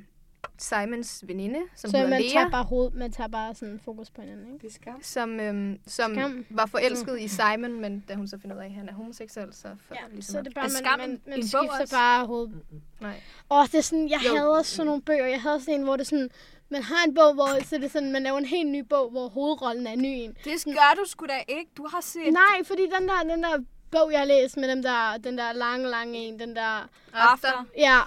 Simons 0.58 1.24
veninde, 1.28 1.60
som 1.76 1.90
så 1.92 1.98
hedder 1.98 2.10
man 2.10 2.22
Lea. 2.22 2.30
tager 2.32 2.50
bare 2.50 2.64
hoved, 2.64 2.92
man 2.92 3.12
tager 3.12 3.28
bare 3.28 3.56
sådan 3.56 3.80
fokus 3.86 4.10
på 4.12 4.22
hinanden, 4.22 4.54
ikke? 4.54 4.68
Det 4.68 4.74
skam. 4.76 5.02
som, 5.02 5.40
øhm, 5.40 5.80
som 5.88 6.14
Skam. 6.16 6.46
var 6.50 6.66
forelsket 6.66 7.20
i 7.22 7.28
Simon, 7.28 7.82
men 7.82 8.04
da 8.08 8.14
hun 8.16 8.28
så 8.28 8.38
finder 8.42 8.56
ud 8.56 8.62
af, 8.62 8.66
at 8.66 8.72
han 8.72 8.90
er 8.90 8.94
homoseksuel, 8.94 9.54
så 9.54 9.68
for 9.88 9.96
Ja, 9.96 10.02
ligesom 10.14 10.32
så 10.34 10.40
er 10.40 10.44
det 10.44 10.54
bare, 10.54 10.64
man, 10.64 10.72
skam 10.72 11.00
man, 11.00 11.10
man 11.10 11.40
bog 11.40 11.44
skifter 11.44 11.82
også? 11.82 11.96
bare 11.96 12.26
hovedet. 12.26 12.62
Nej. 13.02 13.22
Åh, 13.52 13.66
det 13.66 13.76
er 13.76 13.82
sådan, 13.82 14.10
jeg 14.10 14.20
Jo. 14.28 14.36
hader 14.36 14.62
sådan 14.62 14.86
nogle 14.86 15.02
bøger. 15.02 15.26
Jeg 15.26 15.42
hader 15.42 15.60
sådan 15.60 15.74
en, 15.74 15.84
hvor 15.84 15.96
det 15.96 16.08
sådan, 16.08 16.30
man 16.70 16.84
har 16.84 17.06
en 17.08 17.14
bog, 17.16 17.34
hvor 17.34 17.64
så 17.64 17.76
det 17.76 17.84
er 17.84 17.90
sådan, 17.90 18.12
man 18.12 18.24
laver 18.24 18.38
en 18.38 18.46
helt 18.46 18.70
ny 18.70 18.80
bog, 18.90 19.10
hvor 19.10 19.28
hovedrollen 19.28 19.88
er 19.88 19.96
ny 19.96 20.06
en. 20.08 20.32
Det 20.44 20.66
gør 20.66 20.94
du 21.04 21.10
sgu 21.10 21.26
da 21.26 21.40
ikke. 21.48 21.72
Du 21.78 21.88
har 21.88 22.02
set 22.02 22.34
Nej, 22.34 22.64
fordi 22.64 22.82
den 23.00 23.08
der, 23.08 23.36
den 23.36 23.44
der 23.44 23.64
bog, 23.98 24.12
jeg 24.12 24.20
har 24.20 24.26
læst 24.26 24.58
med 24.58 24.68
dem 24.70 24.82
der, 24.84 25.18
den 25.24 25.38
der 25.38 25.54
lange, 25.54 25.90
lange 25.90 26.18
en, 26.18 26.40
den 26.40 26.56
der... 26.56 26.90
After. 27.14 27.66
Ja, 27.78 28.00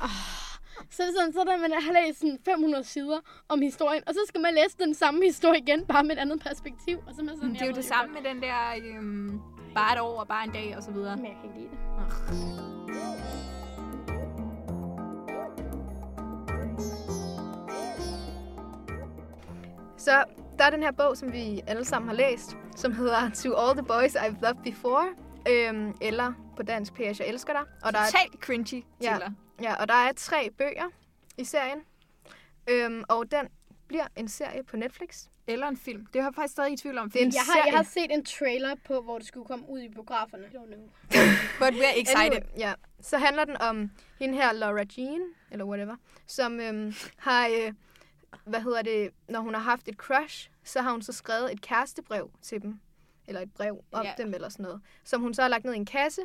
Så 0.90 0.96
Så 0.96 1.02
det 1.02 1.12
sådan, 1.16 1.32
så 1.32 1.44
der, 1.46 1.56
man 1.56 1.72
har 1.72 1.92
læst 1.92 2.20
sådan 2.20 2.38
500 2.44 2.84
sider 2.84 3.20
om 3.48 3.60
historien, 3.62 4.02
og 4.06 4.14
så 4.14 4.20
skal 4.28 4.40
man 4.40 4.54
læse 4.54 4.76
den 4.78 4.94
samme 4.94 5.24
historie 5.24 5.60
igen, 5.60 5.86
bare 5.86 6.04
med 6.04 6.16
et 6.16 6.20
andet 6.20 6.40
perspektiv. 6.40 6.98
Og 7.06 7.14
så 7.16 7.22
man 7.22 7.34
sådan, 7.36 7.54
det 7.54 7.62
er 7.62 7.66
jo 7.66 7.72
det 7.72 7.84
samme 7.84 8.14
med 8.14 8.22
den 8.30 8.42
der, 8.42 8.58
øhm, 8.84 9.40
bare 9.74 9.94
et 9.94 10.00
år 10.00 10.20
og 10.20 10.28
bare 10.28 10.44
en 10.44 10.52
dag 10.52 10.74
og 10.76 10.82
så 10.82 10.90
videre. 10.90 11.16
Men 11.16 11.24
jeg 11.26 11.34
kan 11.40 11.50
ikke 11.50 11.60
lide 11.60 11.70
det. 11.70 11.78
Så 19.96 20.24
der 20.58 20.64
er 20.64 20.70
den 20.70 20.82
her 20.82 20.92
bog, 20.92 21.16
som 21.16 21.32
vi 21.32 21.62
alle 21.66 21.84
sammen 21.84 22.08
har 22.08 22.16
læst, 22.16 22.56
som 22.76 22.92
hedder 22.92 23.30
To 23.30 23.54
All 23.54 23.76
the 23.76 23.86
Boys 23.86 24.16
I've 24.16 24.40
Loved 24.42 24.62
Before, 24.64 25.06
Øhm, 25.50 25.94
eller 26.00 26.32
på 26.56 26.62
dansk 26.62 26.92
P.S. 26.94 27.20
Jeg 27.20 27.28
elsker 27.28 27.52
dig. 27.52 27.62
Og 27.82 27.92
der 27.92 27.98
er, 27.98 28.04
Totalt 28.06 28.32
cringy 28.40 28.84
Ja. 29.02 29.12
titler. 29.12 29.30
ja, 29.62 29.74
og 29.74 29.88
der 29.88 29.94
er 29.94 30.12
tre 30.16 30.50
bøger 30.58 30.88
i 31.38 31.44
serien. 31.44 31.78
Øhm, 32.70 33.04
og 33.08 33.30
den 33.30 33.48
bliver 33.88 34.06
en 34.16 34.28
serie 34.28 34.62
på 34.64 34.76
Netflix. 34.76 35.24
Eller 35.48 35.68
en 35.68 35.76
film. 35.76 36.06
Det 36.06 36.18
er 36.20 36.24
jeg 36.24 36.34
faktisk 36.34 36.52
stadig 36.52 36.72
i 36.72 36.76
tvivl 36.76 36.98
om. 36.98 37.10
Det 37.10 37.22
er 37.22 37.26
en 37.26 37.32
Jeg 37.32 37.40
har, 37.54 37.66
jeg 37.66 37.76
har 37.76 37.82
set 37.82 38.06
en 38.14 38.24
trailer 38.24 38.74
på, 38.86 39.00
hvor 39.00 39.18
det 39.18 39.26
skulle 39.26 39.46
komme 39.46 39.68
ud 39.68 39.80
i 39.80 39.88
biograferne. 39.88 40.44
Don't 40.44 40.66
know. 40.66 40.88
But 41.58 41.74
we're 41.74 42.00
excited. 42.00 42.32
Anyway, 42.36 42.40
ja. 42.58 42.72
Så 43.00 43.18
handler 43.18 43.44
den 43.44 43.56
om 43.56 43.90
hende 44.18 44.34
her, 44.34 44.52
Laura 44.52 44.84
Jean, 44.98 45.20
eller 45.50 45.64
whatever, 45.64 45.96
som 46.26 46.60
øhm, 46.60 46.94
har, 47.16 47.46
øh, 47.48 47.72
hvad 48.44 48.60
hedder 48.60 48.82
det, 48.82 49.10
når 49.28 49.40
hun 49.40 49.54
har 49.54 49.60
haft 49.60 49.88
et 49.88 49.94
crush, 49.94 50.50
så 50.64 50.80
har 50.82 50.90
hun 50.90 51.02
så 51.02 51.12
skrevet 51.12 51.52
et 51.52 51.60
kærestebrev 51.60 52.30
til 52.42 52.62
dem, 52.62 52.80
eller 53.28 53.40
et 53.40 53.52
brev 53.52 53.84
om 53.92 54.04
Ja. 54.04 54.12
dem, 54.18 54.34
eller 54.34 54.48
sådan 54.48 54.62
noget, 54.62 54.80
som 55.04 55.20
hun 55.20 55.34
så 55.34 55.42
har 55.42 55.48
lagt 55.48 55.64
ned 55.64 55.72
i 55.74 55.76
en 55.76 55.84
kasse, 55.86 56.20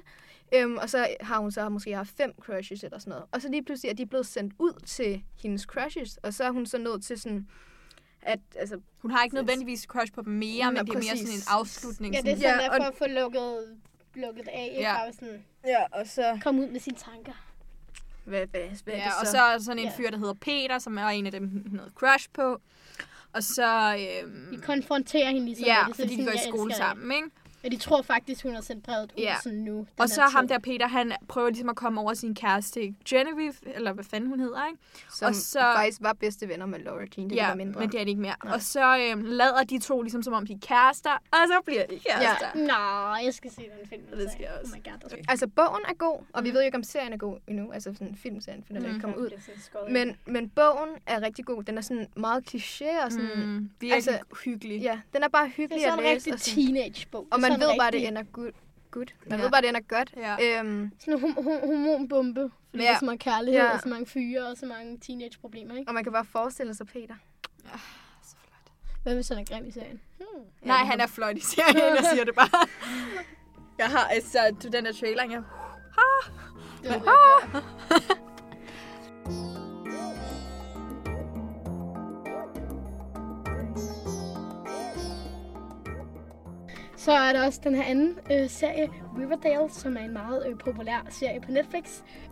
øhm, 0.53 0.77
og 0.77 0.89
så 0.89 1.07
har 1.21 1.39
hun 1.39 1.51
så 1.51 1.69
måske 1.69 1.95
haft 1.95 2.09
fem 2.17 2.33
crushes, 2.41 2.83
eller 2.83 2.99
sådan 2.99 3.11
noget. 3.11 3.25
Og 3.31 3.41
så 3.41 3.49
lige 3.49 3.63
pludselig 3.63 3.89
er 3.89 3.93
de 3.93 4.05
blevet 4.05 4.25
sendt 4.25 4.53
ud 4.59 4.73
til 4.85 5.23
hendes 5.41 5.61
crushes, 5.61 6.17
og 6.17 6.33
så 6.33 6.43
er 6.43 6.51
hun 6.51 6.65
så 6.65 6.77
nået 6.77 7.03
til 7.03 7.19
sådan, 7.21 7.47
at, 8.21 8.39
altså, 8.55 8.79
Hun 9.01 9.11
har 9.11 9.23
ikke 9.23 9.35
nødvendigvis 9.35 9.81
crush 9.81 10.13
på 10.13 10.21
dem 10.21 10.33
mere, 10.33 10.71
men 10.71 10.85
det 10.85 10.89
er 10.93 10.97
mere 10.97 11.17
sådan 11.17 11.33
en 11.33 11.43
afslutning. 11.47 12.15
Ja, 12.15 12.21
det 12.21 12.31
er 12.31 12.35
sådan- 12.35 12.49
sådan, 12.51 12.61
Ja, 12.61 12.69
og- 12.69 12.77
for 12.77 12.83
at 12.83 12.95
få 12.95 13.05
lukket, 13.07 13.77
lukket 14.15 14.47
af. 14.47 14.67
Ikke? 14.71 14.81
Ja. 14.81 14.93
Bare 14.95 15.13
sådan, 15.13 15.45
ja, 15.65 15.83
og 15.91 16.07
så, 16.07 16.39
komme 16.43 16.61
ud 16.61 16.67
med 16.67 16.79
sine 16.79 16.97
tanker. 16.97 17.33
hvad, 18.25 18.47
hvad, 18.47 18.61
hvad 18.83 18.93
er 18.93 18.97
Ja, 18.97 19.03
det 19.03 19.11
og 19.21 19.25
så? 19.25 19.31
så 19.31 19.37
er 19.41 19.51
der 19.51 19.59
sådan 19.59 19.79
en 19.79 19.85
Ja. 19.85 19.91
fyr, 19.97 20.09
der 20.09 20.17
hedder 20.17 20.33
Peter, 20.33 20.79
som 20.79 20.97
er 20.97 21.05
en 21.07 21.25
af 21.25 21.31
dem, 21.31 21.49
hun 21.69 21.79
havde 21.79 21.91
crush 21.95 22.29
på. 22.33 22.61
Og 23.33 23.43
så... 23.43 23.95
Øhm, 24.23 24.47
Vi 24.51 24.57
konfronterer 24.65 25.27
hende 25.31 25.45
ligesom. 25.45 25.65
ja, 25.65 25.77
det, 25.87 25.95
fordi 25.95 26.15
de 26.15 26.23
går 26.25 26.31
i 26.31 26.35
"Jeg 26.35 26.43
skole 26.47 26.61
elsker 26.63 26.67
dig." 26.67 26.75
sammen, 26.97 27.11
ikke? 27.15 27.27
Og 27.63 27.71
de 27.71 27.77
tror 27.77 28.01
faktisk, 28.01 28.43
hun 28.43 28.53
har 28.55 28.61
sendt 28.61 28.83
brevet 28.83 29.11
ud 29.17 29.21
Ja. 29.21 29.35
sådan 29.43 29.59
nu. 29.59 29.87
Og 29.97 30.09
så 30.09 30.21
ham 30.21 30.47
tid. 30.47 30.53
der 30.53 30.59
Peter, 30.59 30.87
han 30.87 31.13
prøver 31.27 31.49
ligesom 31.49 31.69
at 31.69 31.75
komme 31.75 32.01
over 32.01 32.13
sin 32.13 32.35
kæreste 32.35 32.95
Genevieve, 33.09 33.53
eller 33.75 33.93
hvad 33.93 34.03
fanden 34.03 34.29
hun 34.29 34.39
hedder, 34.39 34.67
ikke? 34.67 34.79
Som 35.13 35.27
og 35.27 35.35
så... 35.35 35.59
faktisk 35.75 35.97
var 36.01 36.13
bedste 36.13 36.47
venner 36.49 36.65
med 36.65 36.79
Laura 36.79 36.99
Jean, 37.17 37.29
det 37.29 37.35
ja, 37.35 37.47
var 37.47 37.55
mindre. 37.55 37.79
men 37.79 37.91
det 37.91 37.99
er 37.99 38.03
det 38.03 38.09
ikke 38.09 38.21
mere. 38.21 38.35
Nej. 38.43 38.53
Og 38.53 38.61
så 38.61 38.97
øhm, 38.97 39.21
lader 39.25 39.63
de 39.63 39.79
to 39.79 40.01
ligesom 40.01 40.23
som 40.23 40.33
om 40.33 40.45
de 40.47 40.53
er 40.53 40.57
kærester, 40.61 41.11
og 41.31 41.37
så 41.47 41.61
bliver 41.65 41.85
de 41.85 41.99
kærester. 41.99 42.47
Ja. 42.55 42.61
Nå, 42.61 43.15
jeg 43.25 43.33
skal 43.33 43.51
se 43.51 43.61
den 43.79 43.89
film. 43.89 44.01
Det 44.19 44.31
skal 44.31 44.41
jeg 44.43 44.51
også. 44.61 44.73
Oh 44.73 44.79
my 44.79 44.83
god, 44.91 45.09
skal 45.09 45.25
Altså, 45.29 45.47
bogen 45.47 45.81
er 45.89 45.93
god, 45.93 46.19
og 46.33 46.43
vi 46.43 46.49
ved 46.49 46.55
jo 46.59 46.65
ikke, 46.65 46.77
om 46.77 46.83
serien 46.83 47.13
er 47.13 47.17
god 47.17 47.37
endnu. 47.47 47.71
Altså, 47.71 47.93
sådan 47.93 48.15
filmserien, 48.15 48.63
for 48.67 48.73
den 48.73 48.83
er 48.83 48.87
Mm. 48.87 48.93
ikke 48.95 49.01
kommet 49.01 49.17
ud. 49.17 49.29
Det 49.29 49.33
er. 49.75 49.91
Men, 49.91 50.17
men 50.25 50.49
bogen 50.49 50.89
er 51.07 51.21
rigtig 51.21 51.45
god. 51.45 51.63
Den 51.63 51.77
er 51.77 51.81
sådan 51.81 52.07
meget 52.15 52.43
kliché 52.55 53.05
og 53.05 53.11
sådan... 53.11 53.29
Mm. 53.35 53.41
Mm, 53.41 53.69
virkelig 53.79 53.93
Altså, 53.93 54.19
hyggelig. 54.43 54.81
Ja, 54.81 54.99
den 55.13 55.23
er 55.23 55.27
bare 55.29 55.43
det 55.45 55.51
hyggelig 55.53 55.83
er 55.83 55.87
at 55.87 55.91
sådan 55.93 56.05
en 56.05 56.13
læse. 56.13 56.15
rigtig 56.15 56.33
Og, 56.33 56.39
sådan, 56.39 56.65
teenage-bog. 56.65 57.27
og 57.31 57.39
Det 57.39 57.45
er 57.45 57.49
man 57.51 57.59
ved 57.59 57.77
bare, 57.79 57.91
det 57.91 58.07
ender 58.07 58.23
good. 58.23 58.51
good. 58.91 59.05
Man 59.25 59.39
Ja. 59.39 59.43
ved 59.45 59.51
bare, 59.51 59.61
det 59.61 59.69
ender 59.69 59.81
godt. 59.81 60.13
Ja. 60.17 60.59
Øhm, 60.59 60.91
Sådan 60.99 61.13
en 61.13 61.19
hom- 61.19 61.35
hom- 61.37 61.65
hormonbombe. 61.67 62.51
Fordi 62.69 62.83
Ja. 62.83 62.89
der 62.89 62.95
er 62.95 62.99
så 62.99 63.05
meget 63.05 63.19
kærlighed, 63.19 63.61
Ja. 63.61 63.73
og 63.73 63.79
så 63.79 63.89
mange 63.89 64.05
fyre, 64.05 64.47
og 64.47 64.57
så 64.57 64.65
mange 64.65 64.97
teenage-problemer, 64.99 65.75
ikke? 65.75 65.89
og 65.89 65.93
man 65.93 66.03
kan 66.03 66.13
bare 66.13 66.25
forestille 66.25 66.73
sig 66.75 66.87
Peter. 66.87 67.15
Så 68.23 68.35
flot. 68.45 68.71
Hvad 69.03 69.13
hvis 69.15 69.29
han 69.29 69.37
er 69.37 69.43
grim 69.45 69.65
i 69.67 69.71
serien? 69.71 70.01
Hmm. 70.17 70.27
Nej, 70.61 70.77
han 70.77 70.99
er 70.99 71.07
flot 71.07 71.37
i 71.37 71.41
serien, 71.41 71.95
jeg 71.95 72.05
siger 72.13 72.25
det 72.25 72.35
bare. 72.35 72.67
Jeg 73.77 73.89
har 73.89 74.07
altså 74.07 74.55
til 74.59 74.71
den 74.73 74.85
der 74.85 74.93
trailer, 74.93 75.23
jeg... 75.23 75.41
Det 76.83 76.89
var 76.89 76.95
det. 76.97 77.63
Så 87.05 87.11
er 87.11 87.33
der 87.33 87.45
også 87.45 87.59
den 87.63 87.75
her 87.75 87.83
anden 87.83 88.13
øh, 88.31 88.49
serie, 88.49 88.89
Riverdale, 89.19 89.69
som 89.73 89.97
er 89.97 90.01
en 90.01 90.13
meget 90.13 90.47
øh, 90.47 90.57
populær 90.57 90.99
serie 91.09 91.41
på 91.41 91.51
Netflix. 91.51 91.85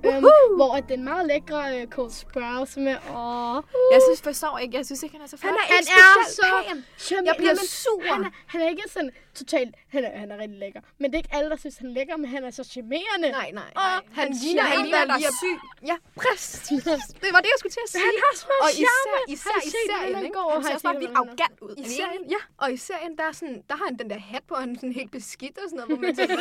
Øhm, 0.05 0.25
hvor 0.55 0.75
at 0.75 0.89
den 0.89 1.03
meget 1.03 1.27
lækre 1.27 1.81
øh, 1.81 1.87
Cole 1.87 2.11
Sprouse, 2.11 2.73
som 2.73 2.87
er... 2.87 2.97
Åh, 3.15 3.63
Jeg 3.93 4.01
synes, 4.07 4.21
forstår 4.21 4.57
ikke, 4.57 4.77
jeg 4.77 4.85
synes 4.85 5.03
ikke, 5.03 5.15
han 5.15 5.23
er 5.23 5.27
så 5.27 5.37
flot. 5.37 5.51
Han 5.51 5.59
er 5.59 5.65
han 5.73 5.83
er 6.25 6.29
så 6.29 6.47
pæn. 6.67 7.25
Jeg 7.25 7.35
bliver 7.37 7.55
sur. 7.55 8.13
Han 8.13 8.23
er, 8.23 8.29
han 8.47 8.61
er 8.61 8.69
ikke 8.69 8.83
sådan 8.87 9.11
totalt... 9.35 9.75
Han 9.89 10.03
er, 10.05 10.11
han 10.23 10.31
er 10.31 10.37
rigtig 10.37 10.59
lækker. 10.59 10.81
Men 10.99 11.05
det 11.11 11.15
er 11.17 11.21
ikke 11.23 11.35
alle, 11.37 11.49
der 11.49 11.55
synes, 11.55 11.77
han 11.77 11.87
er 11.89 11.93
lækker, 11.93 12.17
men 12.17 12.27
han 12.35 12.43
er 12.43 12.51
så 12.51 12.63
charmerende. 12.63 13.29
Nej, 13.31 13.51
nej, 13.59 13.71
nej. 13.75 13.83
Han 13.85 14.01
han 14.13 14.27
ligner 14.43 14.63
en, 14.79 14.91
der 14.91 15.13
er 15.13 15.33
syg. 15.41 15.57
Ja, 15.91 15.95
præcis. 16.21 16.83
Det 17.23 17.29
var 17.35 17.41
det, 17.43 17.49
jeg 17.53 17.59
skulle 17.61 17.73
til 17.77 17.83
at 17.87 17.91
sige. 17.91 18.03
Han 18.09 18.15
har 18.25 18.33
så 18.41 18.45
meget 18.49 18.61
Og 18.65 18.69
især, 18.83 19.15
især 19.35 19.51
Har 19.55 19.61
I 19.61 19.67
i 19.67 19.69
set, 19.69 19.89
hvordan 19.89 20.13
serien, 20.13 20.33
han 20.53 20.63
ser 20.63 20.73
også 20.73 20.83
bare 20.89 20.97
vildt 21.03 21.15
arrogant 21.19 21.57
ud. 21.65 21.73
I 21.77 21.81
Er 21.81 21.89
serien, 21.99 22.23
ja. 22.35 22.41
Og 22.63 22.67
i 22.75 22.77
serien, 22.77 23.11
der, 23.19 23.25
er 23.31 23.31
sådan, 23.41 23.57
der 23.69 23.75
har 23.79 23.85
han 23.89 23.95
den 24.01 24.09
der 24.13 24.19
hat 24.31 24.43
på, 24.47 24.53
og 24.57 24.61
han 24.63 24.69
er 24.75 24.75
sådan 24.81 24.97
helt 25.01 25.11
beskidt 25.17 25.57
og 25.57 25.65
sådan 25.69 25.77
noget, 25.77 25.89
hvor 25.91 25.99
man 26.05 26.15
tænker, 26.19 26.35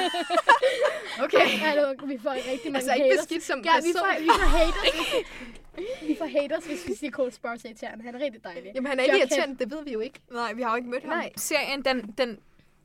okay. 1.25 1.47
Hallo, 1.67 1.95
vi 2.07 2.19
får 2.19 2.31
rigtig 2.31 2.73
mange 2.73 2.77
Altså 2.77 2.93
ikke 2.93 3.05
haters. 3.05 3.27
beskidt 3.27 3.43
som 3.43 3.61
Ja, 3.64 3.71
vi 3.83 3.93
får, 3.99 4.21
vi 4.21 4.27
får 4.27 4.49
haters, 4.59 5.14
vi, 6.09 6.17
får 6.19 6.41
haters, 6.41 6.64
hvis 6.64 6.88
vi 6.88 6.95
siger 6.95 7.11
Cole 7.11 7.33
Sprouse 7.33 7.69
er 7.69 7.71
irriterende. 7.71 8.05
Han 8.05 8.14
er 8.14 8.21
rigtig 8.21 8.45
dejlig. 8.45 8.73
Jamen, 8.75 8.91
han 8.91 8.99
er 9.01 9.05
ikke 9.05 9.19
irriterende, 9.19 9.59
det 9.59 9.71
ved 9.71 9.85
vi 9.85 9.93
jo 9.93 10.01
ikke. 10.01 10.21
Nej, 10.33 10.53
vi 10.53 10.62
har 10.62 10.71
jo 10.71 10.77
ikke 10.77 10.88
mødt 10.88 11.03
ham. 11.05 11.12
Nej. 11.12 11.33
Serien, 11.37 11.85
den, 11.85 12.14
den 12.19 12.38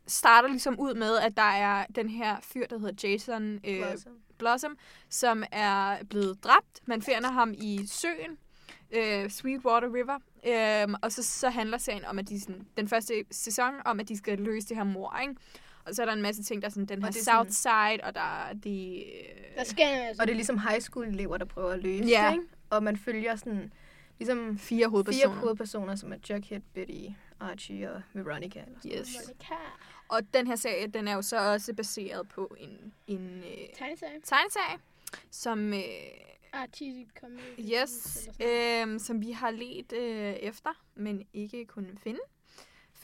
starter 0.07 0.49
ligesom 0.49 0.79
ud 0.79 0.93
med, 0.93 1.17
at 1.17 1.37
der 1.37 1.43
er 1.51 1.85
den 1.95 2.09
her 2.09 2.35
fyr, 2.41 2.65
der 2.67 2.79
hedder 2.79 3.09
Jason 3.09 3.59
øh, 3.63 3.77
Blossom. 3.77 4.13
Blossom, 4.37 4.77
som 5.09 5.43
er 5.51 5.97
blevet 6.09 6.43
dræbt. 6.43 6.81
Man 6.85 7.01
finder 7.01 7.31
ham 7.31 7.53
i 7.57 7.81
søen, 7.87 8.37
øh, 8.91 9.29
Sweetwater 9.29 9.93
River. 9.93 10.19
Øhm, 10.47 10.95
og 11.01 11.11
så, 11.11 11.23
så 11.23 11.49
handler 11.49 11.77
serien 11.77 12.05
om, 12.05 12.19
at 12.19 12.29
de 12.29 12.41
sådan, 12.41 12.67
den 12.77 12.87
første 12.87 13.25
sæson 13.31 13.73
om, 13.85 13.99
at 13.99 14.09
de 14.09 14.17
skal 14.17 14.39
løse 14.39 14.67
det 14.67 14.77
her 14.77 14.83
mor, 14.83 15.19
ikke? 15.21 15.35
Og 15.85 15.95
så 15.95 16.01
er 16.01 16.05
der 16.05 16.13
en 16.13 16.21
masse 16.21 16.43
ting, 16.43 16.61
der 16.61 16.67
er 16.67 16.69
sådan, 16.71 16.85
den 16.85 17.01
her 17.01 17.07
Og 17.07 17.13
South 17.13 17.49
Side, 17.49 17.99
og 18.03 18.15
der 18.15 18.45
er 18.49 18.53
de... 18.53 19.03
Øh, 19.05 19.55
Der 19.57 19.63
skal 19.63 19.83
altså... 19.85 20.21
Og 20.21 20.27
det 20.27 20.33
er 20.33 20.35
ligesom 20.35 20.59
high 20.59 20.79
school 20.81 21.07
elever, 21.07 21.37
der 21.37 21.45
prøver 21.45 21.71
at 21.71 21.79
løse 21.83 22.03
Ja. 22.05 22.25
det, 22.27 22.33
ikke? 22.33 22.45
Og 22.69 22.83
man 22.83 22.97
følger 22.97 23.35
sådan, 23.35 23.73
ligesom 24.19 24.57
fire 24.57 24.87
hovedpersoner. 24.87 25.25
fire 25.33 25.39
hovedpersoner, 25.41 25.95
som 25.95 26.13
er 26.13 26.17
Jughead, 26.29 26.61
Betty, 26.73 27.05
Archie 27.39 27.91
og 27.91 28.01
Veronica. 28.13 28.59
Eller 28.59 28.75
sådan. 28.81 28.99
Yes. 28.99 29.17
Monica. 29.27 29.53
Og 30.09 30.21
den 30.33 30.47
her 30.47 30.55
serie, 30.55 30.87
den 30.87 31.07
er 31.07 31.13
jo 31.13 31.21
så 31.21 31.51
også 31.51 31.73
baseret 31.73 32.29
på 32.29 32.55
en, 32.59 32.93
en 33.07 33.37
øh, 33.37 33.43
Tegneserie. 33.77 34.19
tegneserie, 34.23 34.77
som... 35.31 35.73
Øh, 35.73 35.79
Archie 36.55 37.05
Comedy. 37.19 37.73
Yes, 37.83 38.29
øhm, 38.41 38.99
som 38.99 39.21
vi 39.21 39.31
har 39.31 39.51
let 39.51 39.93
øh, 39.93 40.33
efter, 40.33 40.69
men 40.95 41.23
ikke 41.33 41.65
kunne 41.65 41.89
finde, 42.03 42.19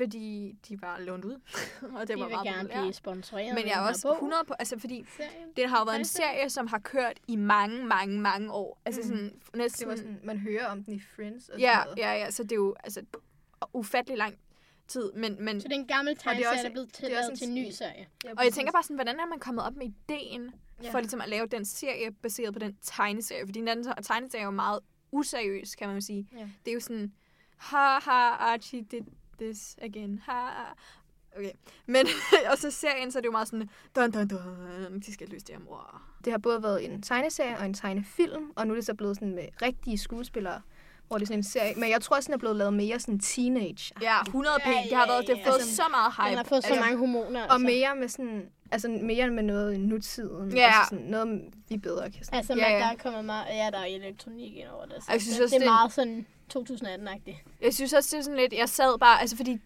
fordi 0.01 0.55
de 0.69 0.81
var 0.81 0.99
lånt 0.99 1.25
ud, 1.25 1.33
og 1.95 2.07
det 2.07 2.07
De 2.09 2.19
var 2.19 2.25
vil 2.25 2.33
meget 2.33 2.45
gerne 2.47 2.61
populære. 2.61 2.81
blive 2.83 2.93
sponsoreret. 2.93 3.55
Men 3.55 3.65
jeg 3.65 3.73
er 3.73 3.87
også 3.89 4.11
100 4.13 4.43
på, 4.47 4.53
altså 4.59 4.79
fordi 4.79 5.05
Serien. 5.17 5.31
det 5.55 5.69
har 5.69 5.77
jo 5.79 5.83
været 5.83 5.99
en 5.99 6.05
serie, 6.05 6.49
som 6.49 6.67
har 6.67 6.79
kørt 6.79 7.19
i 7.27 7.35
mange, 7.35 7.85
mange, 7.85 8.19
mange 8.21 8.51
år. 8.51 8.81
Altså 8.85 9.01
Mhm. 9.01 9.09
sådan 9.09 9.31
næsten... 9.55 9.79
Det 9.79 9.87
var 9.87 9.95
sådan, 9.95 10.19
man 10.23 10.37
hører 10.37 10.65
om 10.67 10.83
den 10.83 10.93
i 10.93 10.99
Friends 11.15 11.49
og 11.49 11.59
ja, 11.59 11.73
sådan 11.73 11.85
noget. 11.85 11.97
ja, 11.97 12.11
ja, 12.13 12.31
så 12.31 12.43
det 12.43 12.51
er 12.51 12.55
jo 12.55 12.75
altså 12.83 13.01
ufattelig 13.73 14.17
lang 14.17 14.35
tid, 14.87 15.11
men, 15.13 15.35
men 15.45 15.61
Så 15.61 15.67
det 15.67 15.75
er 15.75 15.79
en 15.79 15.87
gammel 15.87 16.13
er 16.13 16.17
tegneserie, 16.17 16.51
også- 16.53 16.63
der 16.63 16.69
er 16.69 16.73
blevet 16.73 16.97
det 17.01 17.17
er 17.17 17.35
til 17.35 17.47
en 17.47 17.55
ny 17.55 17.69
serie. 17.71 18.07
Ja, 18.25 18.31
og 18.37 18.43
jeg 18.43 18.53
tænker 18.53 18.71
bare 18.71 18.83
sådan, 18.83 18.95
hvordan 18.95 19.19
er 19.19 19.25
man 19.25 19.39
kommet 19.39 19.65
op 19.65 19.75
med 19.75 19.85
ideen 19.85 20.51
Ja. 20.83 20.91
for 20.91 20.99
ligesom 20.99 21.21
at 21.21 21.29
lave 21.29 21.47
den 21.47 21.65
serie 21.65 22.11
baseret 22.11 22.53
på 22.53 22.59
den 22.59 22.77
tegneserie? 22.81 23.45
Fordi 23.47 23.59
den 23.59 23.83
tegneserie 24.03 24.41
er 24.41 24.45
jo 24.45 24.51
meget 24.51 24.79
useriøs, 25.11 25.75
kan 25.75 25.87
man 25.89 26.01
sige. 26.01 26.27
Ja. 26.37 26.49
Det 26.65 26.71
er 26.71 26.73
jo 26.73 26.79
sådan, 26.79 27.13
ha, 27.57 27.77
ha, 27.99 28.11
Archie 28.53 28.81
did 28.81 29.01
this 29.39 29.77
again, 29.81 30.21
ha. 30.25 30.49
Okay, 31.37 31.51
men, 31.85 32.05
og 32.51 32.57
så 32.57 32.71
serien, 32.71 33.11
så 33.11 33.19
er 33.19 33.21
det 33.21 33.27
jo 33.27 33.31
meget 33.31 33.47
sådan, 33.47 33.69
dun, 33.95 34.11
dun, 34.11 34.27
dun, 34.27 34.99
de 34.99 35.13
skal 35.13 35.29
løse 35.29 35.45
det 35.45 35.55
her 35.55 35.63
mor. 35.63 36.01
Det 36.25 36.33
har 36.33 36.37
både 36.37 36.63
været 36.63 36.85
en 36.85 37.01
tegneserie 37.01 37.57
og 37.57 37.65
en 37.65 37.73
tegnefilm, 37.73 38.51
og 38.55 38.67
nu 38.67 38.73
er 38.73 38.75
det 38.75 38.85
så 38.85 38.93
blevet 38.93 39.15
sådan 39.15 39.35
med 39.35 39.47
rigtige 39.61 39.97
skuespillere, 39.97 40.61
hvor 41.09 41.17
det 41.17 41.23
er 41.25 41.27
sådan 41.27 41.39
en 41.39 41.43
serie. 41.43 41.73
Men 41.75 41.89
jeg 41.89 42.01
tror 42.01 42.15
også, 42.15 42.27
den 42.27 42.33
er 42.33 42.37
blevet 42.37 42.55
lavet 42.55 42.73
mere 42.73 42.99
sådan 42.99 43.19
teenage. 43.19 43.93
Ja, 44.01 44.21
100 44.21 44.55
p. 44.63 44.67
Ja, 44.67 44.71
Det 44.71 44.97
har 44.97 45.05
ja, 45.05 45.11
været, 45.11 45.27
det 45.27 45.37
har 45.37 45.43
ja. 45.43 45.49
fået 45.51 45.59
Altså, 45.59 45.75
så 45.75 45.83
meget 45.91 46.13
hype. 46.17 46.29
Den 46.29 46.37
har 46.37 46.43
fået 46.43 46.63
så 46.63 46.69
Altså, 46.69 46.81
mange 46.85 46.97
hormoner. 46.97 47.47
Og 47.47 47.61
mere 47.61 47.95
med 47.95 48.07
sådan, 48.07 48.49
altså 48.71 48.87
mere 48.89 49.29
med 49.29 49.43
noget 49.43 49.73
i 49.73 49.77
nutiden. 49.77 50.51
Ja. 50.55 50.65
Altså 50.65 50.89
sådan 50.89 51.05
noget, 51.05 51.41
vi 51.69 51.77
bedre 51.77 52.11
kan 52.11 52.21
Altså, 52.31 52.53
Ja, 52.53 52.59
ja, 52.67 52.73
ja. 52.73 52.79
der 52.79 52.85
er 52.85 52.95
kommet 52.95 53.25
meget... 53.25 53.45
Ja, 53.49 53.69
der 53.71 53.79
er 53.79 53.85
elektronik 53.85 54.55
ind 54.57 54.67
over 54.75 54.85
det. 54.85 54.95
Så 55.03 55.11
Jeg 55.11 55.21
synes 55.21 55.35
det, 55.37 55.43
også, 55.43 55.55
det 55.55 55.65
er 55.65 55.69
meget 55.71 55.91
sådan 55.93 56.25
2018-agtigt. 56.57 57.37
Jeg 57.61 57.73
synes 57.73 57.93
også, 57.93 58.09
det 58.15 58.19
er 58.19 58.23
sådan 58.23 58.39
lidt, 58.39 58.53
jeg 58.53 58.69
sad 58.69 58.99
bare, 58.99 59.21
altså 59.21 59.35
fordi 59.37 59.57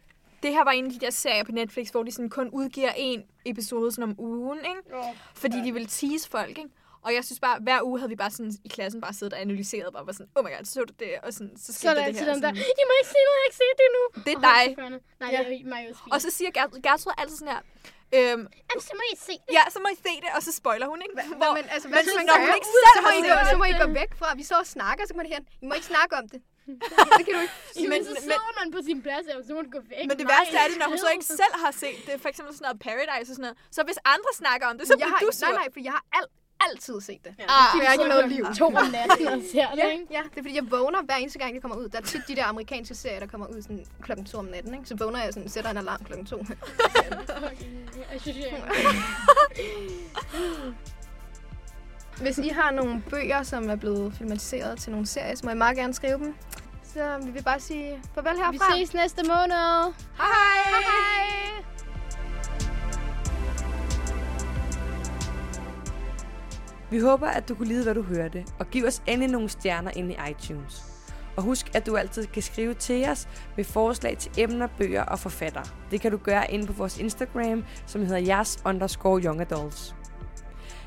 det 0.44 0.52
her 0.52 0.64
var 0.64 0.72
en 0.72 0.86
af 0.86 0.92
de 0.92 1.00
der 1.00 1.10
serier 1.12 1.44
på 1.44 1.52
Netflix, 1.52 1.90
hvor 1.90 2.04
de 2.04 2.12
sådan 2.12 2.30
kun 2.30 2.50
udgiver 2.50 2.92
en 2.98 3.24
episode 3.46 3.92
sådan 3.92 4.04
om 4.04 4.16
ugen, 4.18 4.58
ikke? 4.60 5.06
Fordi 5.34 5.58
Ja. 5.58 5.64
de 5.64 5.74
vil 5.74 5.88
tease 5.88 6.30
folk, 6.30 6.50
ikke? 6.50 6.70
Og 7.06 7.12
jeg 7.18 7.24
synes 7.28 7.40
bare, 7.48 7.58
hver 7.68 7.80
uge 7.90 7.98
havde 8.00 8.10
vi 8.16 8.20
bare 8.24 8.32
sådan 8.38 8.52
i 8.68 8.70
klassen 8.76 9.00
bare 9.06 9.14
siddet 9.20 9.34
og 9.34 9.42
analyseret, 9.46 9.88
bare 9.98 10.06
var 10.10 10.16
sådan, 10.20 10.30
oh 10.36 10.42
my 10.46 10.50
god, 10.56 10.66
så 10.66 10.80
du 10.92 10.94
det, 11.04 11.12
og 11.26 11.30
sådan, 11.38 11.54
så 11.58 11.66
Så 11.66 11.74
skete 11.80 11.88
der 11.90 11.96
det 12.00 12.04
altid 12.10 12.26
her. 12.26 12.34
dem 12.34 12.42
der, 12.46 12.50
Sådan. 12.50 12.80
I 12.82 12.84
må 12.90 12.94
ikke 13.02 13.12
sige 13.16 13.24
noget, 13.28 13.38
jeg 13.38 13.44
har 13.44 13.50
ikke 13.52 13.60
set 13.64 13.76
det 13.80 13.86
endnu. 13.90 14.04
Det 14.26 14.32
er 14.36 14.40
Og 14.40 14.44
dig. 14.52 14.64
Nej, 15.24 15.30
Ja. 15.36 15.40
det 15.50 15.56
er 15.62 15.70
mig 15.76 15.82
og 16.14 16.20
så 16.26 16.30
siger 16.38 16.50
Gertrud, 16.58 16.80
Gertrud 16.88 17.14
altid 17.22 17.38
sådan 17.42 17.54
her, 17.56 17.62
øhm, 18.18 18.44
Jamen, 18.70 18.82
så 18.90 18.94
må 19.00 19.04
I 19.14 19.16
se 19.28 19.34
det. 19.46 19.52
ja, 19.58 19.64
så 19.74 19.78
må 19.84 19.88
I 19.96 19.98
se 20.08 20.14
det, 20.24 20.30
og 20.38 20.42
så 20.48 20.52
spoiler 20.62 20.88
hun, 20.94 21.00
ikke? 21.06 21.14
Hvor, 21.42 21.52
men 21.58 21.66
altså, 21.76 21.88
hvad 21.92 22.02
skal 22.04 22.16
man 22.20 22.28
hun 22.48 22.56
ikke 22.60 22.70
selv 22.78 22.88
så, 22.98 23.02
må 23.08 23.12
I 23.20 23.22
gå, 23.32 23.36
det. 23.42 23.48
så 23.54 23.58
må 23.62 23.66
I 23.74 23.76
gå 23.84 23.88
væk 24.02 24.12
fra, 24.22 24.28
vi 24.42 24.46
står 24.50 24.60
og 24.66 24.70
snakker, 24.78 25.02
så 25.08 25.12
kan 25.14 25.20
man 25.24 25.30
her, 25.34 25.40
I 25.64 25.66
må 25.70 25.74
ikke 25.80 25.90
snakke 25.96 26.14
om 26.22 26.26
det. 26.34 26.40
det 27.18 27.24
kan 27.28 27.34
du 27.38 27.42
ikke. 27.46 27.56
Men, 27.82 27.90
Men- 27.94 28.04
så 28.10 28.14
sidder 28.28 28.52
man 28.60 28.68
på 28.76 28.80
sin 28.88 29.00
plads, 29.06 29.26
og 29.36 29.40
så 29.48 29.52
må 29.58 29.62
du 29.68 29.72
gå 29.78 29.82
væk. 29.94 30.04
Men 30.10 30.16
det 30.20 30.26
Nej, 30.28 30.32
værste 30.34 30.56
er 30.64 30.68
det, 30.72 30.78
når 30.82 30.88
hun 30.94 30.98
så 31.06 31.10
ikke 31.16 31.28
selv 31.42 31.56
har 31.64 31.72
set 31.84 32.00
det. 32.08 32.14
For 32.24 32.30
eksempel 32.32 32.52
sådan 32.58 32.66
noget 32.68 32.80
Paradise 32.88 33.28
og 33.32 33.36
sådan 33.38 33.46
noget. 33.48 33.58
Så 33.78 33.80
hvis 33.90 34.00
andre 34.16 34.32
snakker 34.42 34.66
om 34.72 34.76
det, 34.78 34.84
så 34.88 34.94
jeg 34.94 34.98
bliver 34.98 35.10
har, 35.18 35.26
du 35.26 35.32
sur. 35.40 35.48
nej, 35.48 35.56
nej, 35.62 35.68
for 35.76 35.80
jeg 35.90 35.94
har 35.98 36.04
al, 36.20 36.26
altid 36.72 37.02
set 37.02 37.24
det. 37.24 37.34
Ja, 37.40 37.44
Ah, 37.50 37.74
ah, 37.76 37.80
jeg 37.82 37.88
har 37.88 37.94
ikke 37.94 38.08
noget 38.08 38.30
liv. 38.30 38.46
To 38.58 38.66
om 38.66 38.74
natten 38.74 39.28
og 39.28 39.42
ser 39.52 39.70
det, 39.70 39.78
Ja, 39.78 39.90
ikke? 39.90 40.06
ja, 40.12 40.22
det 40.30 40.38
er 40.40 40.42
fordi, 40.44 40.56
jeg 40.56 40.72
vågner 40.72 41.02
hver 41.04 41.16
eneste 41.16 41.40
gang, 41.40 41.54
det 41.54 41.62
kommer 41.62 41.78
ud. 41.78 41.90
Der 41.90 41.98
er 41.98 42.02
tit 42.02 42.22
de 42.28 42.36
der 42.36 42.46
amerikanske 42.46 42.96
serier, 42.96 43.20
der 43.20 43.28
kommer 43.28 43.48
ud 43.48 43.62
sådan 43.62 43.86
klokken 44.02 44.26
to 44.26 44.38
om 44.38 44.46
natten. 44.46 44.74
Ikke? 44.74 44.86
Så 44.88 44.96
vågner 44.96 45.24
jeg 45.24 45.34
sådan, 45.34 45.50
sætter 45.50 45.72
en 45.72 45.78
alarm 45.78 46.04
klokken 46.04 46.26
to. 46.26 46.46
Jeg 48.12 48.22
synes, 48.22 48.38
jeg... 48.38 48.64
Hvis 52.22 52.38
I 52.38 52.48
har 52.48 52.72
nogle 52.72 53.04
bøger, 53.10 53.44
som 53.44 53.70
er 53.70 53.76
blevet 53.76 54.14
filmatiseret 54.18 54.80
til 54.80 54.92
nogle 54.92 55.08
serier, 55.08 55.36
så 55.36 55.42
må 55.46 55.52
I 55.52 55.56
meget 55.56 55.78
gerne 55.78 55.94
skrive 55.94 56.18
dem. 56.18 56.36
Så 56.84 57.18
vi 57.26 57.32
vil 57.32 57.44
bare 57.44 57.60
sige 57.60 58.02
farvel 58.16 58.34
Vi 58.34 58.40
herfra. 58.40 58.76
ses 58.78 58.94
næste 58.94 59.24
måned. 59.28 59.94
Hej 60.18 60.28
hej! 60.66 60.82
hej. 60.82 61.64
Vi 66.94 67.00
håber, 67.00 67.28
at 67.28 67.50
du 67.50 67.56
kunne 67.56 67.68
lide, 67.68 67.84
hvad 67.84 67.96
du 67.96 68.02
hørte, 68.02 68.46
og 68.60 68.70
giv 68.70 68.86
os 68.86 69.04
endelig 69.08 69.32
nogle 69.32 69.50
stjerner 69.50 69.92
ind 69.96 70.12
i 70.12 70.16
iTunes. 70.32 70.84
Og 71.36 71.44
husk, 71.44 71.76
at 71.76 71.86
du 71.86 71.96
altid 71.96 72.28
kan 72.28 72.42
skrive 72.42 72.74
til 72.74 73.10
os 73.10 73.28
med 73.58 73.64
forslag 73.64 74.18
til 74.18 74.32
emner, 74.38 74.68
bøger 74.78 75.04
og 75.04 75.20
forfattere. 75.20 75.64
Det 75.92 76.02
kan 76.02 76.12
du 76.12 76.18
gøre 76.18 76.52
inde 76.52 76.68
på 76.68 76.74
vores 76.74 77.00
Instagram, 77.00 77.64
som 77.86 78.02
hedder 78.02 78.18
jeres 78.18 78.60
underscore 78.66 79.22
young 79.24 79.42
adults. 79.42 79.96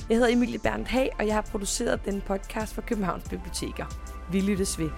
Jeg 0.09 0.17
hedder 0.17 0.33
Emilie 0.33 0.59
Berndt 0.59 0.89
Hag, 0.89 1.11
og 1.19 1.27
jeg 1.27 1.35
har 1.35 1.43
produceret 1.43 2.05
den 2.05 2.21
podcast 2.21 2.75
for 2.75 2.83
Københavns 2.83 3.29
Biblioteker. 3.29 3.87
Vi 4.33 4.41
lyttes 4.41 4.79
ved. 4.79 4.91